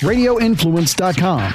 radioinfluence.com. 0.00 1.52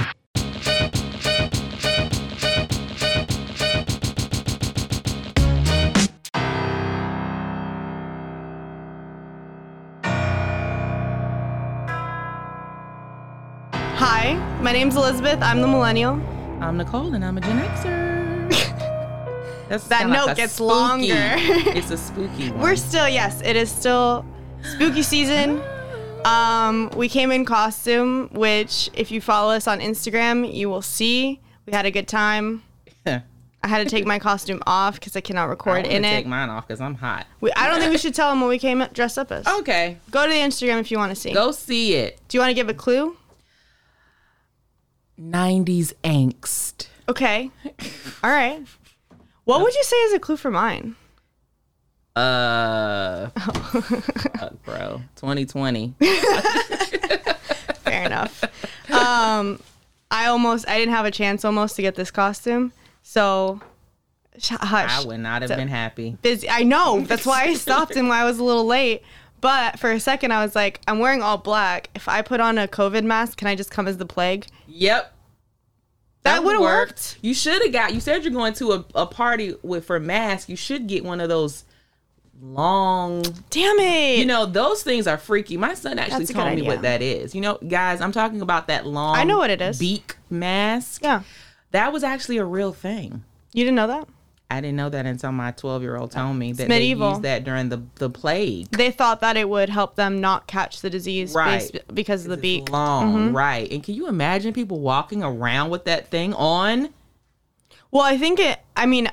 Hi, 13.74 14.34
my 14.62 14.72
name's 14.72 14.96
Elizabeth. 14.96 15.40
I'm 15.42 15.62
the 15.62 15.68
millennial. 15.68 16.14
I'm 16.60 16.78
Nicole, 16.78 17.14
and 17.14 17.24
I'm 17.24 17.38
a 17.38 17.42
Gen 17.42 17.60
Xer. 17.60 18.50
That's 19.70 19.88
That 19.88 20.08
note 20.10 20.28
like 20.28 20.38
gets 20.38 20.54
spooky- 20.54 20.70
longer. 20.70 21.06
it's 21.08 21.92
a 21.92 21.98
spooky 21.98 22.52
one. 22.52 22.60
We're 22.62 22.76
still, 22.76 23.08
yes, 23.08 23.42
it 23.44 23.56
is 23.56 23.70
still 23.72 24.26
spooky 24.76 25.04
season. 25.04 25.62
Ah. 25.64 25.81
Um, 26.26 26.90
we 26.96 27.10
came 27.10 27.32
in 27.32 27.46
costume, 27.46 28.30
which 28.32 28.90
if 28.94 29.12
you 29.12 29.22
follow 29.22 29.54
us 29.54 29.68
on 29.68 29.80
Instagram, 29.80 30.52
you 30.54 30.70
will 30.70 30.82
see. 30.82 31.40
We 31.66 31.74
had 31.74 31.86
a 31.86 31.92
good 31.92 32.08
time. 32.08 32.64
I 33.64 33.68
had 33.68 33.84
to 33.84 33.90
take 33.90 34.08
my 34.08 34.18
costume 34.18 34.62
off 34.66 34.96
because 34.96 35.16
I 35.16 35.22
cannot 35.22 35.44
I 35.44 35.50
record 35.50 35.84
wanna 35.84 35.90
in 35.90 36.02
take 36.04 36.26
mine 36.26 36.50
off 36.50 36.68
because 36.68 36.82
I'm 36.82 36.96
hot. 36.96 37.28
We, 37.42 37.52
I 37.54 37.70
don't 37.70 37.80
think 37.80 37.92
we 37.92 37.98
should 38.00 38.16
tell 38.16 38.30
them 38.32 38.42
what 38.42 38.50
we 38.50 38.58
came 38.58 38.84
dressed 38.94 39.20
up 39.20 39.32
as. 39.32 39.46
Okay, 39.48 39.98
Go 40.10 40.26
to 40.26 40.30
the 40.32 40.40
Instagram 40.40 40.80
if 40.80 40.90
you 40.90 40.98
want 40.98 41.12
to 41.12 41.16
see. 41.16 41.32
go 41.34 41.52
see 41.52 41.94
it. 41.94 42.20
Do 42.28 42.38
you 42.38 42.42
want 42.42 42.50
to 42.50 42.56
give 42.56 42.70
a 42.70 42.74
clue? 42.74 43.18
90s 45.20 45.94
angst. 46.04 46.88
Okay. 47.08 47.52
All 48.24 48.32
right. 48.32 48.64
What 49.44 49.62
would 49.62 49.76
you 49.76 49.84
say 49.84 49.96
is 49.98 50.14
a 50.14 50.20
clue 50.20 50.38
for 50.38 50.50
mine? 50.50 50.96
Uh, 52.16 53.30
fuck, 53.30 54.64
bro. 54.64 55.02
2020. 55.16 55.94
Fair 57.84 58.04
enough. 58.06 58.44
Um, 58.92 59.60
I 60.10 60.26
almost, 60.28 60.68
I 60.68 60.78
didn't 60.78 60.94
have 60.94 61.06
a 61.06 61.12
chance 61.12 61.46
almost 61.46 61.76
to 61.78 61.82
get 61.82 61.96
this 61.96 62.12
costume. 62.12 62.74
So, 63.04 63.62
sh- 64.38 64.52
hush. 64.60 64.92
I 64.92 65.06
would 65.06 65.20
not 65.20 65.42
have 65.42 65.50
So- 65.50 65.56
been 65.56 65.68
happy. 65.70 66.18
Busy. 66.22 66.50
I 66.50 66.64
know. 66.64 67.02
That's 67.02 67.26
why 67.26 67.44
I 67.44 67.54
stopped 67.56 67.96
and 67.96 68.10
why 68.10 68.20
I 68.22 68.26
was 68.26 68.40
a 68.40 68.44
little 68.44 68.66
late. 68.66 69.04
But 69.40 69.80
for 69.80 69.92
a 69.92 70.00
second, 70.00 70.32
I 70.32 70.44
was 70.44 70.54
like, 70.56 70.82
I'm 70.88 71.00
wearing 71.00 71.24
all 71.24 71.38
black. 71.38 71.90
If 71.96 72.08
I 72.08 72.22
put 72.22 72.40
on 72.40 72.58
a 72.60 72.68
COVID 72.68 73.04
mask, 73.04 73.38
can 73.40 73.48
I 73.48 73.56
just 73.56 73.72
come 73.72 73.88
as 73.88 73.98
the 73.98 74.06
plague? 74.06 74.46
Yep. 74.68 75.12
That 76.24 76.40
would 76.44 76.46
would've 76.50 76.62
work. 76.62 76.90
worked. 76.90 77.18
You 77.24 77.34
should 77.34 77.60
have 77.64 77.72
got. 77.74 77.96
You 77.96 78.00
said 78.00 78.24
you're 78.24 78.32
going 78.32 78.54
to 78.56 78.74
a, 78.74 78.86
a 78.94 79.06
party 79.08 79.56
with 79.64 79.86
for 79.86 80.00
mask. 80.00 80.48
You 80.50 80.56
should 80.56 80.86
get 80.86 81.04
one 81.04 81.20
of 81.20 81.30
those 81.30 81.64
long. 82.42 83.22
Damn 83.50 83.80
it. 83.80 84.20
You 84.20 84.26
know 84.26 84.46
those 84.46 84.84
things 84.84 85.08
are 85.08 85.18
freaky. 85.18 85.58
My 85.58 85.74
son 85.74 86.00
actually 86.00 86.26
That's 86.26 86.34
told 86.34 86.56
me 86.56 86.64
what 86.64 86.82
that 86.82 87.02
is. 87.02 87.34
You 87.36 87.42
know, 87.42 87.58
guys, 87.68 88.02
I'm 88.02 88.12
talking 88.12 88.42
about 88.42 88.68
that 88.68 88.86
long. 88.86 89.16
I 89.16 89.24
know 89.24 89.38
what 89.38 89.50
it 89.50 89.62
is. 89.62 89.80
Beak 89.80 90.16
mask. 90.30 91.04
yeah. 91.04 91.22
That 91.72 91.94
was 91.94 92.04
actually 92.04 92.38
a 92.38 92.44
real 92.46 92.74
thing. 92.74 93.24
You 93.54 93.64
didn't 93.64 93.76
know 93.76 93.88
that? 93.88 94.08
I 94.50 94.60
didn't 94.60 94.76
know 94.76 94.90
that 94.90 95.06
until 95.06 95.32
my 95.32 95.52
12 95.52 95.82
year 95.82 95.96
old 95.96 96.12
told 96.12 96.36
me 96.36 96.52
that 96.52 96.68
they 96.68 96.88
used 96.88 97.22
that 97.22 97.46
during 97.46 97.70
the 97.70 97.82
the 97.96 98.10
plague. 98.10 98.70
They 98.72 98.92
thought 98.92 99.22
that 99.22 99.38
it 99.38 99.48
would 99.48 99.70
help 99.70 99.96
them 99.96 100.20
not 100.20 100.46
catch 100.48 100.82
the 100.82 100.90
disease 100.90 101.34
Right. 101.34 101.72
based- 101.72 101.96
because 101.96 102.26
of 102.26 102.32
the 102.32 102.38
beak. 102.38 102.66
Mm-hmm. 102.66 102.74
long, 102.74 103.32
right? 103.34 103.72
And 103.72 103.82
can 103.82 103.96
you 103.96 104.08
imagine 104.08 104.52
people 104.52 104.82
walking 104.82 105.24
around 105.24 105.70
with 105.70 105.86
that 105.86 106.10
thing 106.12 106.34
on? 106.34 106.90
Well, 107.92 108.04
I 108.04 108.18
think 108.18 108.40
it. 108.42 108.60
I 108.76 108.86
mean, 108.88 109.10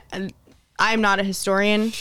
I'm 0.79 1.01
not 1.01 1.21
a 1.21 1.23
historian, 1.25 1.93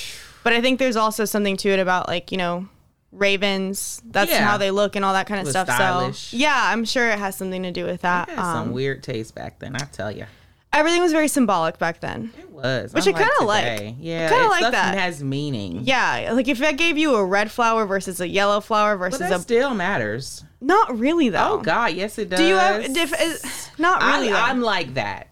but 0.47 0.53
I 0.53 0.61
think 0.61 0.79
there's 0.79 0.95
also 0.95 1.25
something 1.25 1.57
to 1.57 1.69
it 1.69 1.79
about 1.79 2.07
like 2.07 2.31
you 2.31 2.37
know, 2.37 2.67
ravens. 3.11 4.01
That's 4.05 4.31
Yeah. 4.31 4.45
how 4.47 4.57
they 4.57 4.71
look 4.71 4.95
and 4.95 5.03
all 5.03 5.13
that 5.13 5.27
kind 5.27 5.41
of 5.41 5.47
stuff. 5.47 5.67
stylish. 5.69 6.17
So 6.31 6.37
yeah, 6.37 6.69
I'm 6.71 6.85
sure 6.85 7.09
it 7.09 7.19
has 7.19 7.35
something 7.35 7.63
to 7.63 7.71
do 7.71 7.83
with 7.85 8.01
that. 8.01 8.29
Had 8.29 8.37
some 8.37 8.57
Um, 8.69 8.71
weird 8.71 9.03
taste 9.03 9.35
back 9.35 9.59
then. 9.59 9.75
I 9.75 9.79
tell 9.91 10.11
you, 10.11 10.25
everything 10.71 11.01
was 11.01 11.11
very 11.11 11.27
symbolic 11.27 11.77
back 11.79 11.99
then. 11.99 12.31
it 12.39 12.49
was. 12.49 12.93
Which 12.93 13.07
I 13.07 13.11
kinda 13.11 13.43
like. 13.43 13.95
Yeah, 13.99 14.29
kinda 14.29 14.47
like 14.47 14.59
stuff 14.59 14.71
that. 14.71 14.97
has 14.97 15.21
meaning. 15.23 15.81
Yeah, 15.83 16.31
like 16.33 16.47
if 16.47 16.61
I 16.61 16.71
gave 16.71 16.97
you 16.97 17.15
a 17.15 17.25
red 17.25 17.51
flower 17.51 17.85
versus 17.85 18.19
a 18.21 18.27
yellow 18.27 18.61
flower 18.61 18.95
but 18.95 18.99
versus 19.11 19.19
that 19.19 19.31
a 19.33 19.39
still 19.39 19.73
matters. 19.73 20.43
not 20.61 20.97
really 20.97 21.29
though. 21.29 21.53
Oh 21.53 21.57
God, 21.57 21.93
yes 21.93 22.17
it 22.17 22.29
does. 22.29 22.39
Do 22.39 22.45
you 22.45 22.55
have? 22.55 22.83
If, 22.85 23.79
not 23.79 24.01
really. 24.01 24.31
I, 24.31 24.49
i'm 24.49 24.61
like 24.61 24.93
that. 24.95 25.27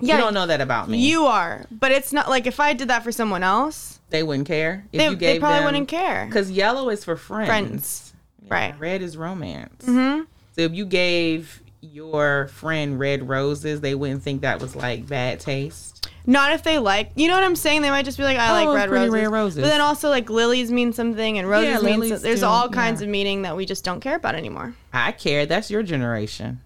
Yeah, 0.00 0.16
you 0.16 0.20
don't 0.20 0.34
know 0.34 0.46
that 0.46 0.60
about 0.60 0.90
me. 0.90 0.98
You 0.98 1.24
are, 1.24 1.64
but 1.70 1.90
it's 1.90 2.12
not 2.12 2.28
like 2.28 2.46
if 2.46 2.60
I 2.60 2.74
did 2.74 2.88
that 2.88 3.02
for 3.02 3.10
someone 3.10 3.42
else, 3.42 3.95
they 4.10 4.22
wouldn't 4.22 4.46
care 4.46 4.84
if 4.92 4.98
they, 4.98 5.08
you 5.08 5.16
they 5.16 5.38
probably 5.38 5.58
them, 5.58 5.64
wouldn't 5.64 5.88
care. 5.88 6.26
Because 6.26 6.50
yellow 6.50 6.88
is 6.90 7.04
for 7.04 7.16
friends. 7.16 7.48
Friends. 7.48 8.12
Yeah, 8.42 8.54
Right. 8.54 8.78
Red 8.80 9.02
is 9.02 9.16
romance. 9.16 9.84
Mm-hmm. 9.84 10.22
So 10.54 10.60
if 10.62 10.72
you 10.72 10.86
gave 10.86 11.60
your 11.80 12.48
friend 12.48 12.98
red 12.98 13.28
roses, 13.28 13.80
they 13.80 13.94
wouldn't 13.94 14.22
think 14.22 14.42
that 14.42 14.60
was 14.60 14.76
like 14.76 15.06
bad 15.06 15.40
taste. 15.40 16.08
Not 16.28 16.52
if 16.52 16.62
they 16.64 16.78
like, 16.78 17.12
you 17.14 17.28
know 17.28 17.34
what 17.34 17.44
I'm 17.44 17.54
saying? 17.56 17.82
They 17.82 17.90
might 17.90 18.04
just 18.04 18.18
be 18.18 18.24
like, 18.24 18.38
I 18.38 18.50
like 18.52 18.68
Oh, 18.68 18.74
red 18.74 18.88
pretty 18.88 19.04
roses. 19.06 19.14
red 19.22 19.30
roses. 19.32 19.62
But 19.62 19.68
then 19.68 19.80
also 19.80 20.08
like 20.08 20.28
lilies 20.30 20.72
mean 20.72 20.92
something 20.92 21.38
and 21.38 21.48
roses 21.48 21.68
Yeah, 21.68 21.80
mean 21.80 22.00
something. 22.00 22.22
There's 22.22 22.40
do, 22.40 22.46
all 22.46 22.68
kinds 22.68 23.00
yeah. 23.00 23.06
of 23.06 23.10
meaning 23.10 23.42
that 23.42 23.56
we 23.56 23.64
just 23.66 23.84
don't 23.84 24.00
care 24.00 24.16
about 24.16 24.34
anymore. 24.34 24.74
I 24.92 25.12
care. 25.12 25.46
That's 25.46 25.70
your 25.70 25.82
generation. 25.84 26.60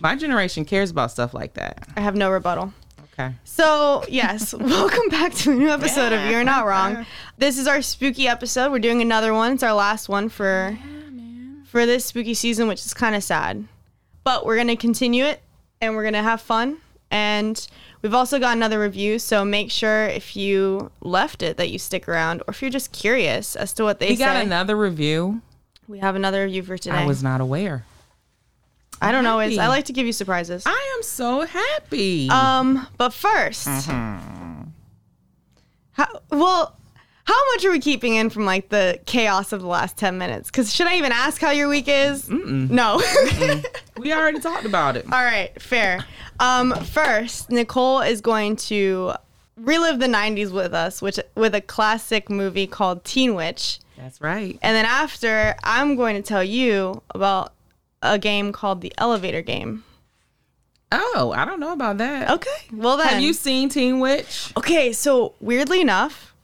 My 0.00 0.14
generation 0.14 0.64
cares 0.64 0.90
about 0.90 1.10
stuff 1.10 1.32
like 1.34 1.54
that. 1.54 1.88
I 1.96 2.00
have 2.00 2.14
no 2.14 2.30
rebuttal. 2.30 2.72
Okay. 3.18 3.34
So, 3.44 4.04
yes, 4.08 4.52
welcome 4.60 5.08
back 5.08 5.32
to 5.36 5.52
a 5.52 5.54
new 5.54 5.70
episode 5.70 6.12
of 6.12 6.30
You're 6.30 6.44
Not 6.44 6.66
Wrong. 6.66 7.06
This 7.38 7.56
is 7.56 7.66
our 7.66 7.80
spooky 7.80 8.28
episode. 8.28 8.70
We're 8.70 8.78
doing 8.78 9.00
another 9.00 9.32
one. 9.32 9.52
It's 9.52 9.62
our 9.62 9.72
last 9.72 10.08
one 10.10 10.28
for 10.28 10.78
for 11.64 11.86
this 11.86 12.04
spooky 12.04 12.34
season, 12.34 12.68
which 12.68 12.84
is 12.84 12.92
kind 12.92 13.16
of 13.16 13.24
sad. 13.24 13.64
But 14.22 14.44
we're 14.44 14.56
going 14.56 14.68
to 14.68 14.76
continue 14.76 15.24
it 15.24 15.40
and 15.80 15.94
we're 15.96 16.02
going 16.02 16.12
to 16.14 16.22
have 16.22 16.42
fun. 16.42 16.76
And 17.10 17.66
we've 18.02 18.12
also 18.14 18.38
got 18.38 18.54
another 18.56 18.80
review, 18.80 19.18
so 19.18 19.44
make 19.44 19.70
sure 19.70 20.04
if 20.06 20.36
you 20.36 20.90
left 21.00 21.42
it 21.42 21.56
that 21.56 21.70
you 21.70 21.78
stick 21.78 22.08
around 22.08 22.42
or 22.42 22.50
if 22.50 22.60
you're 22.60 22.70
just 22.70 22.92
curious 22.92 23.56
as 23.56 23.72
to 23.74 23.84
what 23.84 23.98
they 23.98 24.10
We 24.10 24.16
say. 24.16 24.24
got 24.24 24.44
another 24.44 24.76
review. 24.76 25.40
we 25.88 26.00
have 26.00 26.16
another 26.16 26.44
review 26.44 26.64
for 26.64 26.76
today. 26.76 26.96
I 26.96 27.06
was 27.06 27.22
not 27.22 27.40
aware. 27.40 27.84
I 29.00 29.12
don't 29.12 29.24
know. 29.24 29.38
It's, 29.40 29.58
I 29.58 29.68
like 29.68 29.84
to 29.86 29.92
give 29.92 30.06
you 30.06 30.12
surprises. 30.12 30.62
I 30.66 30.94
am 30.96 31.02
so 31.02 31.42
happy. 31.42 32.28
Um, 32.30 32.86
but 32.98 33.10
1st 33.12 33.66
Mm-hmm. 33.88 34.62
how 35.92 36.06
well, 36.30 36.76
how 37.24 37.34
much 37.54 37.64
are 37.64 37.70
we 37.72 37.80
keeping 37.80 38.14
in 38.14 38.30
from 38.30 38.44
like 38.44 38.68
the 38.68 39.00
chaos 39.06 39.52
of 39.52 39.60
the 39.60 39.66
last 39.66 39.96
ten 39.96 40.16
minutes? 40.18 40.48
Because 40.50 40.72
should 40.74 40.86
I 40.86 40.96
even 40.96 41.12
ask 41.12 41.40
how 41.40 41.50
your 41.50 41.68
week 41.68 41.86
is? 41.88 42.28
No. 42.30 43.02
we 43.98 44.12
already 44.12 44.38
talked 44.40 44.64
about 44.64 44.96
it. 44.96 45.04
All 45.06 45.24
right, 45.24 45.60
fair. 45.60 46.04
Um, 46.38 46.72
first, 46.84 47.50
Nicole 47.50 48.00
is 48.02 48.20
going 48.20 48.56
to 48.56 49.14
relive 49.56 49.98
the 49.98 50.06
'90s 50.06 50.52
with 50.52 50.72
us, 50.74 51.02
which 51.02 51.18
with 51.34 51.54
a 51.54 51.60
classic 51.60 52.30
movie 52.30 52.66
called 52.68 53.04
Teen 53.04 53.34
Witch, 53.34 53.80
That's 53.96 54.20
right. 54.20 54.56
and 54.62 54.76
then 54.76 54.84
after, 54.84 55.56
I'm 55.64 55.96
going 55.96 56.14
to 56.16 56.22
tell 56.22 56.44
you 56.44 57.02
about 57.14 57.54
a 58.12 58.18
game 58.18 58.52
called 58.52 58.80
the 58.80 58.92
Elevator 58.98 59.42
Game. 59.42 59.84
Oh, 60.92 61.32
I 61.36 61.44
don't 61.44 61.58
know 61.60 61.72
about 61.72 61.98
that. 61.98 62.30
Okay, 62.30 62.50
well 62.72 62.96
then. 62.96 63.08
Have 63.08 63.22
you 63.22 63.32
seen 63.32 63.68
Teen 63.68 63.98
Witch? 63.98 64.52
Okay, 64.56 64.92
so 64.92 65.34
weirdly 65.40 65.80
enough, 65.80 66.34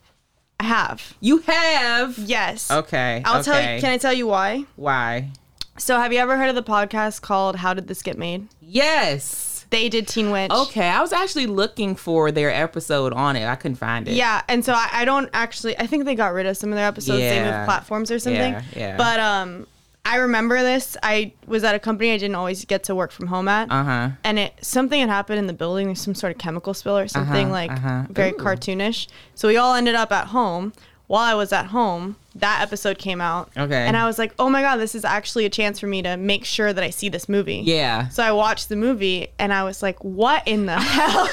I 0.59 0.65
have. 0.65 1.15
You 1.21 1.39
have. 1.39 2.19
Yes. 2.19 2.71
Okay. 2.71 3.23
I'll 3.25 3.43
tell 3.45 3.61
you. 3.61 3.81
Can 3.81 3.91
I 3.91 3.99
tell 3.99 4.13
you 4.13 4.27
why? 4.27 4.65
Why? 4.77 5.31
So, 5.79 5.97
have 5.99 6.13
you 6.13 6.19
ever 6.19 6.37
heard 6.37 6.49
of 6.49 6.55
the 6.55 6.63
podcast 6.63 7.23
called 7.23 7.57
"How 7.57 7.73
Did 7.73 7.87
This 7.89 8.03
Get 8.03 8.19
Made"? 8.19 8.49
Yes. 8.61 9.65
They 9.71 9.89
did 9.89 10.07
Teen 10.07 10.31
Witch. 10.31 10.51
Okay. 10.51 10.87
I 10.87 11.01
was 11.01 11.15
actually 11.15 11.47
looking 11.47 11.95
for 11.97 12.31
their 12.31 12.51
episode 12.51 13.15
on 13.15 13.37
it. 13.37 13.47
I 13.47 13.55
couldn't 13.55 13.77
find 13.77 14.07
it. 14.07 14.15
Yeah, 14.15 14.43
and 14.47 14.63
so 14.63 14.75
I, 14.75 14.89
I 14.93 15.05
don't 15.07 15.31
actually. 15.33 15.79
I 15.79 15.87
think 15.87 16.05
they 16.05 16.15
got 16.15 16.35
rid 16.35 16.45
of 16.47 16.57
some 16.59 16.71
of 16.71 16.77
their 16.77 16.87
episodes. 16.87 17.21
They 17.21 17.37
Yeah. 17.37 17.57
moved 17.59 17.67
platforms 17.67 18.11
or 18.11 18.19
something. 18.19 18.53
Yeah, 18.53 18.63
yeah. 18.77 18.97
But 18.99 19.19
um, 19.21 19.67
I 20.05 20.17
remember 20.17 20.61
this. 20.63 20.97
I 21.03 21.33
was 21.47 21.63
at 21.65 21.75
a 21.75 21.79
company 21.79 22.13
I 22.13 22.19
didn't 22.19 22.35
always 22.35 22.65
get 22.65 22.85
to 22.85 22.95
work 22.95 23.13
from 23.13 23.29
home 23.29 23.47
at. 23.49 23.71
Uh 23.71 23.85
huh. 23.85 24.09
and 24.25 24.39
it 24.39 24.53
something 24.61 24.99
had 25.01 25.09
happened 25.09 25.39
in 25.39 25.47
the 25.47 25.53
building. 25.53 25.87
There's 25.87 26.01
some 26.01 26.15
sort 26.15 26.33
of 26.33 26.39
chemical 26.39 26.75
spill 26.75 26.99
or 26.99 27.09
something 27.09 27.47
Uh-huh, 27.47 27.53
like 27.53 27.71
uh-huh. 27.71 28.05
very 28.11 28.31
Ooh. 28.31 28.35
cartoonish. 28.37 29.07
So 29.35 29.49
we 29.49 29.57
all 29.57 29.75
ended 29.75 29.95
up 29.95 30.11
at 30.13 30.29
home. 30.29 30.73
While 31.09 31.23
I 31.25 31.35
was 31.35 31.53
at 31.53 31.67
home, 31.67 32.17
that 32.37 32.63
episode 32.63 32.97
came 32.97 33.21
out. 33.21 33.51
Okay. 33.57 33.75
And 33.87 33.99
I 33.99 34.07
was 34.07 34.19
like, 34.19 34.33
oh 34.39 34.49
my 34.49 34.63
god, 34.63 34.77
this 34.79 34.95
is 34.95 35.05
actually 35.05 35.45
a 35.45 35.51
chance 35.51 35.79
for 35.79 35.87
me 35.87 36.01
to 36.03 36.17
make 36.17 36.45
sure 36.47 36.73
that 36.73 36.83
I 36.83 36.89
see 36.89 37.11
this 37.11 37.29
movie. 37.29 37.57
Yeah. 37.65 38.09
So 38.09 38.23
I 38.23 38.33
watched 38.33 38.71
the 38.71 38.77
movie 38.77 39.29
and 39.39 39.53
I 39.53 39.63
was 39.65 39.83
like, 39.83 40.03
what 40.03 40.47
in 40.49 40.65
the 40.67 40.77
hell 40.81 41.29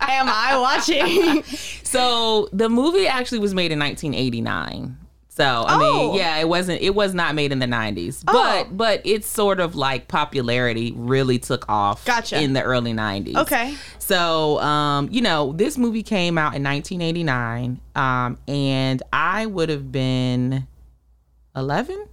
am 0.00 0.26
I 0.28 0.56
watching? 0.58 1.44
So 1.92 2.48
the 2.54 2.70
movie 2.70 3.06
actually 3.06 3.40
was 3.40 3.52
made 3.54 3.70
in 3.70 3.78
1989. 3.78 4.96
So 5.34 5.44
I 5.66 5.76
Oh. 5.76 5.78
mean, 6.10 6.14
yeah, 6.18 6.36
it 6.38 6.48
wasn't. 6.48 6.82
It 6.82 6.94
was 6.94 7.14
not 7.14 7.34
made 7.34 7.52
in 7.52 7.58
the 7.58 7.66
90s, 7.66 8.22
Oh. 8.28 8.32
but 8.34 8.76
but 8.76 9.00
it's 9.04 9.26
sort 9.26 9.60
of 9.60 9.74
like 9.74 10.06
popularity 10.06 10.92
really 10.94 11.38
took 11.38 11.64
off. 11.70 12.04
Gotcha. 12.04 12.38
In 12.38 12.52
the 12.52 12.62
early 12.62 12.92
90s. 12.92 13.36
Okay. 13.36 13.74
So 13.98 14.60
um, 14.60 15.08
you 15.10 15.22
know, 15.22 15.52
this 15.54 15.78
movie 15.78 16.02
came 16.02 16.36
out 16.36 16.54
in 16.54 16.62
1989, 16.62 17.80
um, 17.96 18.36
and 18.46 19.02
I 19.10 19.46
would 19.46 19.70
have 19.70 19.90
been 19.90 20.66
11. 21.56 22.06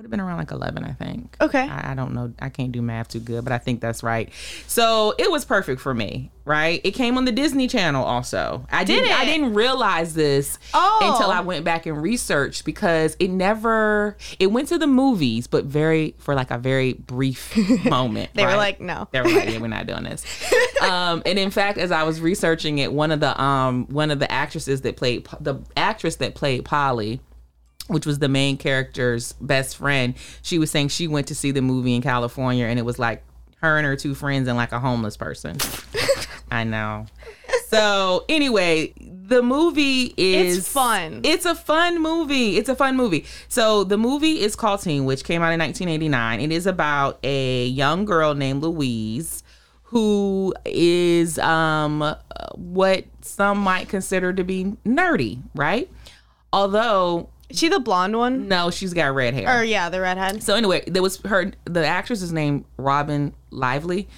Would 0.00 0.06
have 0.06 0.10
been 0.10 0.20
around 0.20 0.38
like 0.38 0.50
11, 0.50 0.82
I 0.82 0.92
think. 0.92 1.36
Okay. 1.42 1.68
I, 1.68 1.92
I 1.92 1.94
don't 1.94 2.14
know. 2.14 2.32
I 2.38 2.48
can't 2.48 2.72
do 2.72 2.80
math 2.80 3.08
too 3.08 3.20
good, 3.20 3.44
but 3.44 3.52
I 3.52 3.58
think 3.58 3.82
that's 3.82 4.02
right. 4.02 4.32
So 4.66 5.14
it 5.18 5.30
was 5.30 5.44
perfect 5.44 5.78
for 5.78 5.92
me, 5.92 6.30
right? 6.46 6.80
It 6.84 6.92
came 6.92 7.18
on 7.18 7.26
the 7.26 7.32
Disney 7.32 7.68
Channel 7.68 8.02
also. 8.02 8.66
I 8.72 8.82
Did 8.84 9.00
didn't, 9.00 9.12
I 9.12 9.26
didn't 9.26 9.52
realize 9.52 10.14
this 10.14 10.58
Oh. 10.72 11.12
until 11.12 11.30
I 11.30 11.40
went 11.40 11.66
back 11.66 11.84
and 11.84 12.00
researched 12.00 12.64
because 12.64 13.14
it 13.20 13.28
never, 13.28 14.16
it 14.38 14.46
went 14.46 14.68
to 14.68 14.78
the 14.78 14.86
movies, 14.86 15.46
but 15.46 15.66
very, 15.66 16.14
for 16.16 16.34
like 16.34 16.50
a 16.50 16.56
very 16.56 16.94
brief 16.94 17.54
moment. 17.84 18.30
They 18.40 18.46
were 18.46 18.56
like, 18.56 18.80
no. 18.80 19.06
They 19.10 19.20
were 19.20 19.28
like, 19.28 19.50
yeah, 19.50 19.58
we're 19.60 19.66
not 19.66 19.86
doing 19.86 20.04
this. 20.04 20.24
um, 20.82 21.22
and 21.26 21.38
in 21.38 21.50
fact, 21.50 21.76
as 21.76 21.90
I 21.92 22.04
was 22.04 22.22
researching 22.22 22.78
it, 22.78 22.90
one 22.90 23.12
of 23.12 23.20
the 23.20 23.38
um, 23.38 23.86
one 23.88 24.10
of 24.10 24.18
the 24.18 24.32
actresses 24.32 24.80
that 24.80 24.96
played 24.96 25.28
the 25.40 25.56
actress 25.76 26.16
that 26.16 26.34
played 26.34 26.64
Polly, 26.64 27.20
which 27.90 28.06
was 28.06 28.18
the 28.18 28.28
main 28.28 28.56
character's 28.56 29.32
best 29.34 29.76
friend, 29.76 30.14
she 30.42 30.58
was 30.58 30.70
saying 30.70 30.88
she 30.88 31.08
went 31.08 31.26
to 31.28 31.34
see 31.34 31.50
the 31.50 31.62
movie 31.62 31.94
in 31.94 32.02
California, 32.02 32.66
and 32.66 32.78
it 32.78 32.82
was 32.82 32.98
like 32.98 33.22
her 33.60 33.76
and 33.76 33.86
her 33.86 33.96
two 33.96 34.14
friends 34.14 34.48
and 34.48 34.56
like 34.56 34.72
a 34.72 34.80
homeless 34.80 35.16
person. 35.16 35.58
I 36.50 36.64
know. 36.64 37.06
So 37.68 38.24
anyway, 38.28 38.92
the 38.98 39.42
movie 39.42 40.14
is 40.16 40.58
It's 40.58 40.68
fun. 40.72 41.20
It's 41.22 41.46
a 41.46 41.54
fun 41.54 42.02
movie. 42.02 42.56
It's 42.56 42.68
a 42.68 42.74
fun 42.74 42.96
movie. 42.96 43.26
So 43.48 43.84
the 43.84 43.96
movie 43.96 44.40
is 44.40 44.56
called 44.56 44.82
Teen 44.82 45.04
Witch 45.04 45.22
came 45.22 45.42
out 45.42 45.52
in 45.52 45.60
1989. 45.60 46.40
It 46.40 46.50
is 46.50 46.66
about 46.66 47.20
a 47.22 47.66
young 47.66 48.04
girl 48.04 48.34
named 48.34 48.62
Louise 48.62 49.42
who 49.84 50.54
is 50.64 51.38
um 51.40 52.14
what 52.54 53.04
some 53.22 53.58
might 53.58 53.88
consider 53.88 54.32
to 54.32 54.44
be 54.44 54.76
nerdy, 54.84 55.40
right? 55.54 55.90
Although 56.52 57.28
Is 57.50 57.58
she 57.58 57.68
the 57.68 57.80
blonde 57.80 58.16
one? 58.16 58.48
no, 58.48 58.70
she's 58.70 58.94
got 58.94 59.14
red 59.14 59.34
hair. 59.34 59.60
Or 59.60 59.64
yeah, 59.64 59.88
the 59.88 60.00
redhead. 60.00 60.42
So 60.42 60.54
anyway, 60.54 60.84
there 60.86 61.02
was 61.02 61.20
her. 61.22 61.52
The 61.64 61.86
actress 61.86 62.22
is 62.22 62.32
named 62.32 62.64
Robin 62.76 63.34
Lively, 63.50 64.08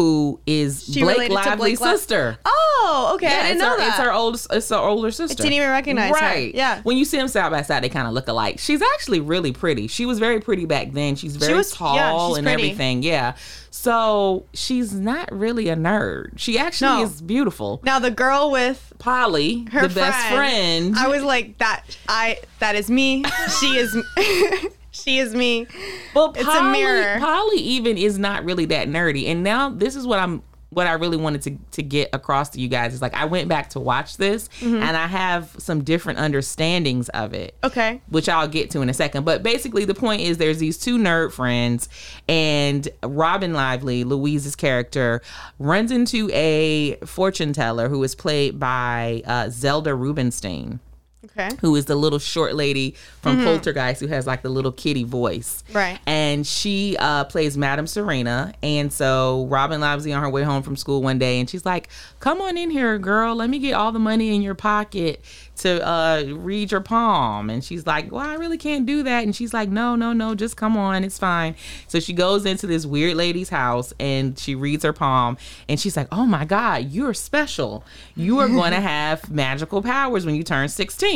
who 0.00 0.40
is 0.46 0.82
She 0.90 1.02
Blake 1.02 1.30
Lively's 1.30 1.78
Blake 1.78 1.92
sister. 1.98 2.38
Oh, 2.46 3.12
okay. 3.16 3.26
I 3.26 3.30
Yeah, 3.30 3.36
didn't 3.42 3.52
it's 3.56 3.60
know 3.62 3.70
her, 3.72 3.76
that. 3.76 3.88
it's 3.88 3.96
her 3.98 4.12
old, 4.12 4.46
it's 4.50 4.68
her 4.70 4.76
older 4.76 5.10
sister. 5.10 5.36
She 5.36 5.42
didn't 5.42 5.52
even 5.56 5.68
recognize 5.68 6.08
her. 6.18 6.24
right. 6.26 6.54
Yeah. 6.54 6.80
When 6.84 6.96
you 6.96 7.04
see 7.04 7.18
them 7.18 7.28
side 7.28 7.50
by 7.50 7.60
side, 7.60 7.84
they 7.84 7.90
kind 7.90 8.08
of 8.08 8.14
look 8.14 8.26
alike. 8.26 8.58
She's 8.58 8.80
actually 8.80 9.20
really 9.20 9.52
pretty. 9.52 9.88
She 9.88 10.06
was 10.06 10.18
very 10.18 10.40
pretty 10.40 10.64
back 10.64 10.92
then. 10.92 11.16
She's 11.16 11.36
very 11.36 11.52
was- 11.52 11.72
tall 11.72 11.96
yeah, 11.96 12.28
she's 12.28 12.38
and 12.38 12.46
pretty. 12.46 12.62
everything. 12.62 13.02
Yeah. 13.02 13.34
So 13.70 14.46
she's 14.54 14.94
not 14.94 15.30
really 15.30 15.68
a 15.68 15.76
nerd. 15.76 16.30
She 16.38 16.58
actually 16.58 17.02
No. 17.02 17.04
is 17.04 17.20
beautiful. 17.20 17.80
now 17.84 17.98
the 17.98 18.10
girl 18.10 18.50
with 18.50 18.94
Polly, 18.98 19.66
her 19.72 19.86
the 19.86 19.94
best 19.94 20.26
friend. 20.34 20.94
I 20.96 21.08
was 21.08 21.22
like 21.22 21.58
that. 21.58 21.84
I 22.08 22.38
that 22.60 22.74
is 22.74 22.88
me. 22.90 23.24
She 23.60 23.76
is. 23.76 23.94
she 25.02 25.18
is 25.18 25.34
me. 25.34 25.66
But 26.14 26.36
It's 26.36 26.42
a 26.42 26.50
Polly, 26.50 26.78
mirror. 26.78 27.18
Polly 27.18 27.58
even 27.58 27.96
is 27.98 28.18
not 28.18 28.44
really 28.44 28.66
that 28.66 28.88
nerdy. 28.88 29.26
And 29.26 29.42
now 29.42 29.70
this 29.70 29.96
is 29.96 30.06
what 30.06 30.18
I'm 30.18 30.42
what 30.72 30.86
I 30.86 30.92
really 30.92 31.16
wanted 31.16 31.42
to 31.42 31.58
to 31.72 31.82
get 31.82 32.10
across 32.12 32.50
to 32.50 32.60
you 32.60 32.68
guys 32.68 32.94
is 32.94 33.02
like 33.02 33.12
I 33.14 33.24
went 33.24 33.48
back 33.48 33.70
to 33.70 33.80
watch 33.80 34.18
this 34.18 34.48
Mm-hmm. 34.60 34.76
and 34.76 34.96
I 34.96 35.08
have 35.08 35.52
some 35.58 35.82
different 35.82 36.20
understandings 36.20 37.08
of 37.08 37.34
it. 37.34 37.56
Okay. 37.64 38.00
Which 38.08 38.28
I'll 38.28 38.46
get 38.46 38.70
to 38.70 38.80
in 38.80 38.88
a 38.88 38.94
second. 38.94 39.24
But 39.24 39.42
basically 39.42 39.84
the 39.84 39.94
point 39.96 40.22
is 40.22 40.38
there's 40.38 40.58
these 40.58 40.78
two 40.78 40.96
nerd 40.96 41.32
friends 41.32 41.88
and 42.28 42.88
Robin 43.02 43.52
Lively, 43.52 44.04
Louise's 44.04 44.54
character, 44.54 45.22
runs 45.58 45.90
into 45.90 46.30
a 46.32 46.94
fortune 47.04 47.52
teller 47.52 47.88
who 47.88 48.00
is 48.04 48.14
played 48.14 48.60
by 48.60 49.22
uh, 49.26 49.48
Zelda 49.50 49.92
Rubinstein 49.92 50.78
Okay. 51.22 51.50
who 51.60 51.76
is 51.76 51.84
the 51.84 51.96
little 51.96 52.18
short 52.18 52.54
lady 52.54 52.94
from 53.20 53.44
Poltergeist 53.44 54.00
who 54.00 54.06
has 54.06 54.26
like 54.26 54.40
the 54.40 54.48
little 54.48 54.72
kitty 54.72 55.04
voice. 55.04 55.62
Mm-hmm. 55.68 55.76
Right. 55.76 55.98
And 56.06 56.46
she 56.46 56.96
uh, 56.98 57.24
plays 57.24 57.58
Madame 57.58 57.86
Serena. 57.86 58.54
And 58.62 58.90
so 58.90 59.46
Robin 59.50 59.82
Lively 59.82 60.14
on 60.14 60.22
her 60.22 60.30
way 60.30 60.44
home 60.44 60.62
from 60.62 60.76
school 60.76 61.02
one 61.02 61.18
day 61.18 61.38
and 61.38 61.48
she's 61.48 61.66
like, 61.66 61.88
Come 62.20 62.40
on 62.40 62.56
in 62.56 62.70
here, 62.70 62.98
girl. 62.98 63.34
Let 63.34 63.50
me 63.50 63.58
get 63.58 63.74
all 63.74 63.92
the 63.92 63.98
money 63.98 64.34
in 64.34 64.40
your 64.40 64.54
pocket 64.54 65.22
to 65.56 65.86
uh, 65.86 66.24
read 66.26 66.70
your 66.72 66.80
palm. 66.80 67.50
And 67.50 67.62
she's 67.62 67.86
like, 67.86 68.10
Well, 68.10 68.26
I 68.26 68.34
really 68.36 68.56
can't 68.58 68.86
do 68.86 69.02
that. 69.02 69.22
And 69.24 69.36
she's 69.36 69.52
like, 69.52 69.68
No, 69.68 69.96
no, 69.96 70.14
no, 70.14 70.34
just 70.34 70.56
come 70.56 70.78
on. 70.78 71.04
It's 71.04 71.18
fine. 71.18 71.54
So 71.86 72.00
she 72.00 72.14
goes 72.14 72.46
into 72.46 72.66
this 72.66 72.86
weird 72.86 73.16
lady's 73.16 73.50
house 73.50 73.92
and 74.00 74.38
she 74.38 74.54
reads 74.54 74.84
her 74.84 74.94
palm. 74.94 75.36
And 75.68 75.78
she's 75.78 75.98
like, 75.98 76.08
Oh 76.10 76.24
my 76.24 76.46
God, 76.46 76.90
you're 76.90 77.12
special. 77.12 77.84
You 78.16 78.38
are 78.38 78.48
going 78.48 78.70
to 78.72 78.80
have 78.80 79.30
magical 79.30 79.82
powers 79.82 80.24
when 80.24 80.34
you 80.34 80.42
turn 80.42 80.68
16. 80.70 81.09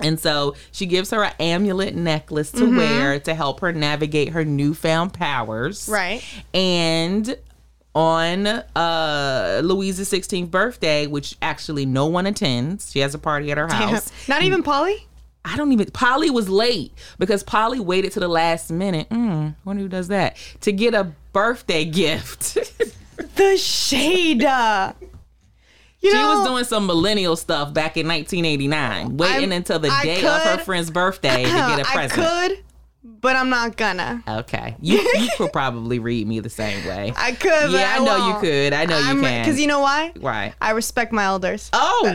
And 0.00 0.18
so 0.18 0.54
she 0.72 0.86
gives 0.86 1.10
her 1.10 1.22
an 1.22 1.32
amulet 1.38 1.94
necklace 1.94 2.50
to 2.52 2.58
Mm-hmm. 2.64 2.76
wear 2.76 3.20
to 3.20 3.34
help 3.34 3.60
her 3.60 3.72
navigate 3.72 4.30
her 4.30 4.44
newfound 4.44 5.12
powers. 5.12 5.88
Right. 5.88 6.22
And 6.54 7.36
on 7.94 8.46
uh 8.46 9.60
Louise's 9.62 10.10
16th 10.10 10.50
birthday, 10.50 11.06
which 11.06 11.36
actually 11.42 11.84
no 11.86 12.06
one 12.06 12.26
attends, 12.26 12.90
she 12.90 13.00
has 13.00 13.14
a 13.14 13.18
party 13.18 13.50
at 13.52 13.58
her 13.58 13.68
house. 13.68 14.10
Not 14.28 14.42
even 14.42 14.62
Polly. 14.62 15.06
I 15.44 15.56
don't 15.56 15.72
even. 15.72 15.90
Polly 15.90 16.30
was 16.30 16.48
late 16.48 16.92
because 17.18 17.42
Polly 17.42 17.80
waited 17.80 18.12
to 18.12 18.20
the 18.20 18.28
last 18.28 18.70
minute. 18.70 19.08
Mm, 19.10 19.56
wonder 19.64 19.82
who 19.82 19.88
does 19.88 20.08
that 20.08 20.36
to 20.62 20.72
get 20.72 20.94
a 20.94 21.12
birthday 21.32 21.84
gift. 21.84 22.56
The 23.36 23.56
shade. 23.56 24.42
You 26.02 26.10
she 26.10 26.16
know, 26.16 26.38
was 26.40 26.48
doing 26.48 26.64
some 26.64 26.86
millennial 26.86 27.36
stuff 27.36 27.72
back 27.72 27.96
in 27.96 28.08
1989, 28.08 29.16
waiting 29.16 29.36
I'm- 29.36 29.52
until 29.52 29.78
the 29.78 29.88
I 29.88 30.02
day 30.02 30.24
of 30.26 30.42
her 30.42 30.58
friend's 30.58 30.90
birthday 30.90 31.44
to 31.44 31.48
get 31.50 31.78
a 31.80 31.84
present. 31.92 32.22
I 32.26 32.48
could, 32.48 32.64
but 33.20 33.36
I'm 33.36 33.48
not 33.50 33.76
gonna. 33.76 34.22
Okay, 34.26 34.74
you 34.80 34.98
you 34.98 35.28
could 35.36 35.52
probably 35.52 35.98
read 36.00 36.26
me 36.26 36.40
the 36.40 36.50
same 36.50 36.84
way. 36.86 37.12
I 37.16 37.32
could. 37.32 37.50
but 37.50 37.70
yeah, 37.70 37.96
I, 38.00 38.04
know 38.04 38.16
you 38.16 38.32
won't. 38.32 38.40
could. 38.40 38.72
I 38.72 38.84
know 38.84 38.98
you 38.98 39.20
can. 39.20 39.44
Because 39.44 39.60
you 39.60 39.66
know 39.68 39.78
why? 39.80 40.12
Why? 40.18 40.54
I 40.60 40.70
respect 40.72 41.12
my 41.12 41.24
elders. 41.24 41.70
Oh 41.72 42.12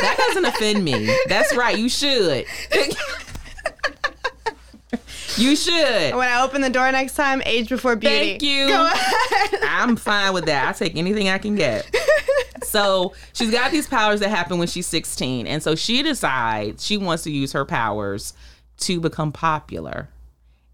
that 0.00 0.16
doesn't 0.18 0.44
offend 0.44 0.84
me. 0.84 1.12
That's 1.26 1.54
right. 1.56 1.76
You 1.76 1.88
should. 1.88 2.46
you 5.36 5.56
should. 5.56 6.14
When 6.14 6.28
I 6.28 6.42
open 6.42 6.60
the 6.60 6.70
door 6.70 6.90
next 6.92 7.14
time, 7.14 7.42
age 7.46 7.68
before 7.68 7.96
beauty. 7.96 8.30
Thank 8.30 8.42
you. 8.42 8.68
Go 8.68 8.86
ahead. 8.86 9.60
I'm 9.68 9.96
fine 9.96 10.32
with 10.32 10.46
that. 10.46 10.68
I 10.68 10.72
take 10.72 10.96
anything 10.96 11.28
I 11.28 11.38
can 11.38 11.54
get. 11.54 11.88
So 12.62 13.14
she's 13.32 13.50
got 13.50 13.70
these 13.70 13.86
powers 13.86 14.20
that 14.20 14.28
happen 14.28 14.58
when 14.58 14.66
she's 14.66 14.86
16, 14.86 15.46
and 15.46 15.62
so 15.62 15.74
she 15.74 16.02
decides 16.02 16.84
she 16.84 16.96
wants 16.96 17.22
to 17.22 17.30
use 17.30 17.52
her 17.52 17.64
powers 17.64 18.34
to 18.78 19.00
become 19.00 19.32
popular 19.32 20.08